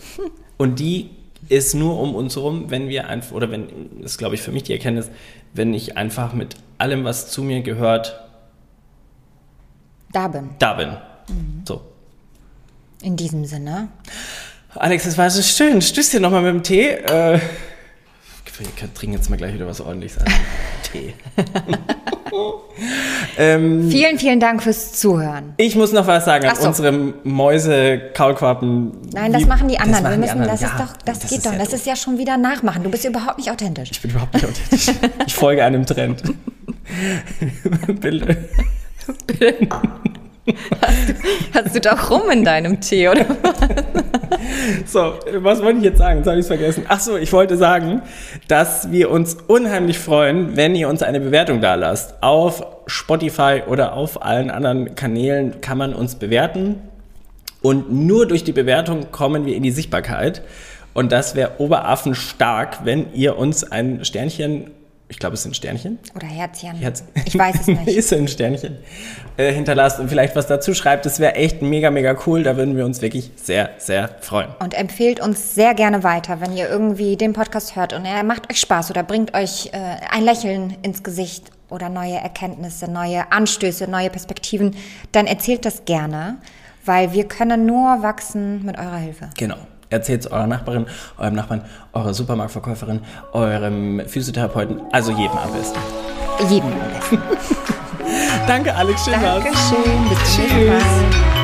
Und 0.59 0.79
die 0.79 1.11
ist 1.49 1.75
nur 1.75 1.99
um 2.01 2.15
uns 2.15 2.37
herum, 2.37 2.71
wenn 2.71 2.89
wir 2.89 3.09
einfach, 3.09 3.33
oder 3.33 3.51
wenn, 3.51 3.69
das 4.01 4.13
ist 4.13 4.19
glaube 4.19 4.35
ich 4.35 4.43
für 4.43 4.53
mich 4.53 4.65
die 4.65 4.73
Erkenntnis, 4.73 5.11
wenn 5.55 5.75
ich 5.75 5.97
einfach 5.97 6.33
mit 6.33 6.57
allem, 6.79 7.05
was 7.05 7.31
zu 7.31 7.43
mir 7.43 7.63
gehört, 7.63 8.29
da 10.13 10.29
bin. 10.29 10.51
Da 10.59 10.75
bin. 10.75 10.89
Mhm. 11.29 11.63
So. 11.67 11.83
In 13.03 13.17
diesem 13.17 13.45
Sinne. 13.45 13.89
Alex, 14.75 15.07
es 15.07 15.19
war 15.19 15.31
so 15.31 15.43
schön. 15.43 15.83
Stößt 15.83 16.15
dir 16.15 16.21
nochmal 16.21 16.43
mit 16.43 16.55
dem 16.55 16.63
Tee. 16.63 16.89
Äh, 16.89 17.41
wir 18.61 18.95
trinken 18.95 19.17
jetzt 19.17 19.31
mal 19.31 19.37
gleich 19.37 19.55
wieder 19.55 19.67
was 19.67 19.81
ordentliches 19.81 20.19
an. 20.19 20.27
Tee. 20.91 21.15
ähm, 23.39 23.91
vielen, 23.91 24.19
vielen 24.19 24.41
Dank 24.41 24.63
fürs 24.63 24.93
Zuhören. 24.93 25.55
Ich 25.57 25.77
muss 25.77 25.93
noch 25.93 26.07
was 26.07 26.25
sagen 26.25 26.47
an 26.47 26.57
so. 26.57 26.69
unsere 26.69 26.93
Mäuse-Kaulquappen. 26.93 28.93
Nein, 29.13 29.33
das 29.33 29.47
machen 29.47 29.69
die 29.69 29.79
anderen. 29.79 30.05
Machen 30.05 30.21
wir 30.21 30.29
müssen, 30.35 30.45
das, 30.45 30.61
ja, 30.61 30.69
ist 30.69 30.79
doch, 30.79 30.97
das, 31.05 31.19
das 31.21 31.31
geht 31.31 31.47
doch. 31.47 31.53
Ja 31.53 31.59
das 31.59 31.73
ist 31.73 31.87
ja 31.87 31.97
schon 31.97 32.19
wieder 32.19 32.37
nachmachen. 32.37 32.83
Du 32.83 32.91
bist 32.91 33.05
überhaupt 33.05 33.39
nicht 33.39 33.51
authentisch. 33.51 33.91
Ich 33.93 34.03
bin 34.03 34.11
überhaupt 34.11 34.35
nicht 34.35 34.47
authentisch. 34.47 34.95
ich 35.27 35.35
folge 35.35 35.65
einem 35.65 35.87
Trend. 35.87 36.23
Bitte. 38.01 38.49
Hast 40.81 41.09
du, 41.09 41.15
hast 41.55 41.75
du 41.75 41.81
doch 41.81 42.11
rum 42.11 42.31
in 42.31 42.45
deinem 42.45 42.81
Tee, 42.81 43.09
oder 43.09 43.27
So, 44.87 45.15
was 45.35 45.63
wollte 45.63 45.79
ich 45.79 45.85
jetzt 45.85 45.99
sagen? 45.99 46.19
Jetzt 46.19 46.27
habe 46.27 46.37
ich 46.37 46.43
es 46.43 46.47
vergessen. 46.47 46.85
Ach 46.89 47.01
so, 47.01 47.17
ich 47.17 47.33
wollte 47.33 47.57
sagen, 47.57 48.03
dass 48.49 48.91
wir 48.91 49.11
uns 49.11 49.37
unheimlich 49.47 49.99
freuen, 49.99 50.57
wenn 50.57 50.75
ihr 50.75 50.89
uns 50.89 51.03
eine 51.03 51.21
Bewertung 51.21 51.61
da 51.61 51.75
lasst. 51.75 52.23
Auf 52.23 52.65
Spotify 52.87 53.63
oder 53.67 53.95
auf 53.95 54.23
allen 54.23 54.51
anderen 54.51 54.95
Kanälen 54.95 55.61
kann 55.61 55.79
man 55.79 55.95
uns 55.95 56.17
bewerten. 56.17 56.77
Und 57.61 57.93
nur 57.93 58.27
durch 58.27 58.45
die 58.45 58.53
Bewertung 58.53 59.11
kommen 59.11 59.47
wir 59.47 59.57
in 59.57 59.63
die 59.63 59.71
Sichtbarkeit. 59.71 60.43
Und 60.95 61.13
das 61.13 61.35
wäre 61.35 61.53
Oberaffen 61.59 62.15
stark, 62.15 62.85
wenn 62.85 63.13
ihr 63.13 63.37
uns 63.39 63.65
ein 63.65 64.05
Sternchen 64.05 64.71
ich 65.11 65.19
glaube, 65.19 65.35
es 65.35 65.43
sind 65.43 65.57
Sternchen. 65.57 65.99
Oder 66.15 66.27
Herzchen. 66.27 66.75
Herz 66.77 67.03
ich 67.25 67.37
weiß 67.39 67.61
es 67.61 67.67
nicht. 67.67 67.89
ist 67.89 68.13
ein 68.13 68.29
Sternchen. 68.29 68.77
Äh, 69.37 69.53
hinterlasst 69.53 70.01
und 70.01 70.09
vielleicht 70.09 70.37
was 70.37 70.47
dazu 70.47 70.75
schreibt. 70.75 71.07
Das 71.07 71.19
wäre 71.19 71.35
echt 71.35 71.63
mega, 71.63 71.91
mega 71.91 72.17
cool. 72.27 72.43
Da 72.43 72.57
würden 72.57 72.77
wir 72.77 72.85
uns 72.85 73.01
wirklich 73.01 73.31
sehr, 73.37 73.71
sehr 73.79 74.11
freuen. 74.21 74.49
Und 74.59 74.75
empfehlt 74.75 75.21
uns 75.21 75.55
sehr 75.55 75.75
gerne 75.75 76.03
weiter, 76.05 76.41
wenn 76.41 76.57
ihr 76.57 76.69
irgendwie 76.69 77.17
den 77.17 77.33
Podcast 77.33 77.75
hört 77.77 77.93
und 77.93 78.05
er 78.05 78.23
macht 78.23 78.51
euch 78.51 78.61
Spaß 78.61 78.91
oder 78.91 79.03
bringt 79.03 79.35
euch 79.35 79.71
äh, 79.73 79.79
ein 80.11 80.25
Lächeln 80.25 80.77
ins 80.83 81.03
Gesicht 81.03 81.51
oder 81.71 81.89
neue 81.89 82.17
Erkenntnisse, 82.17 82.91
neue 82.91 83.31
Anstöße, 83.33 83.91
neue 83.91 84.11
Perspektiven. 84.11 84.77
Dann 85.13 85.27
erzählt 85.27 85.65
das 85.65 85.85
gerne, 85.85 86.37
weil 86.85 87.13
wir 87.13 87.25
können 87.29 87.65
nur 87.67 88.03
wachsen 88.03 88.65
mit 88.65 88.79
eurer 88.79 88.97
Hilfe. 88.97 89.31
Genau. 89.37 89.57
Erzählt 89.91 90.21
es 90.23 90.31
eurer 90.31 90.47
Nachbarin, 90.47 90.87
eurem 91.17 91.35
Nachbarn, 91.35 91.63
eurer 91.93 92.15
Supermarktverkäuferin, 92.15 93.01
eurem 93.33 94.03
Physiotherapeuten, 94.07 94.81
also 94.93 95.13
jedem 95.13 95.37
am 95.39 95.53
besten. 95.53 95.79
Jedem 96.51 96.73
am 96.73 96.93
besten. 96.99 97.19
Danke, 98.47 98.75
Alex. 98.75 99.05
Schön 99.05 99.21
Dankeschön. 99.21 100.09
Bis 100.09 100.35
zum 100.35 100.45
nächsten 100.45 101.11
Mal. 101.11 101.38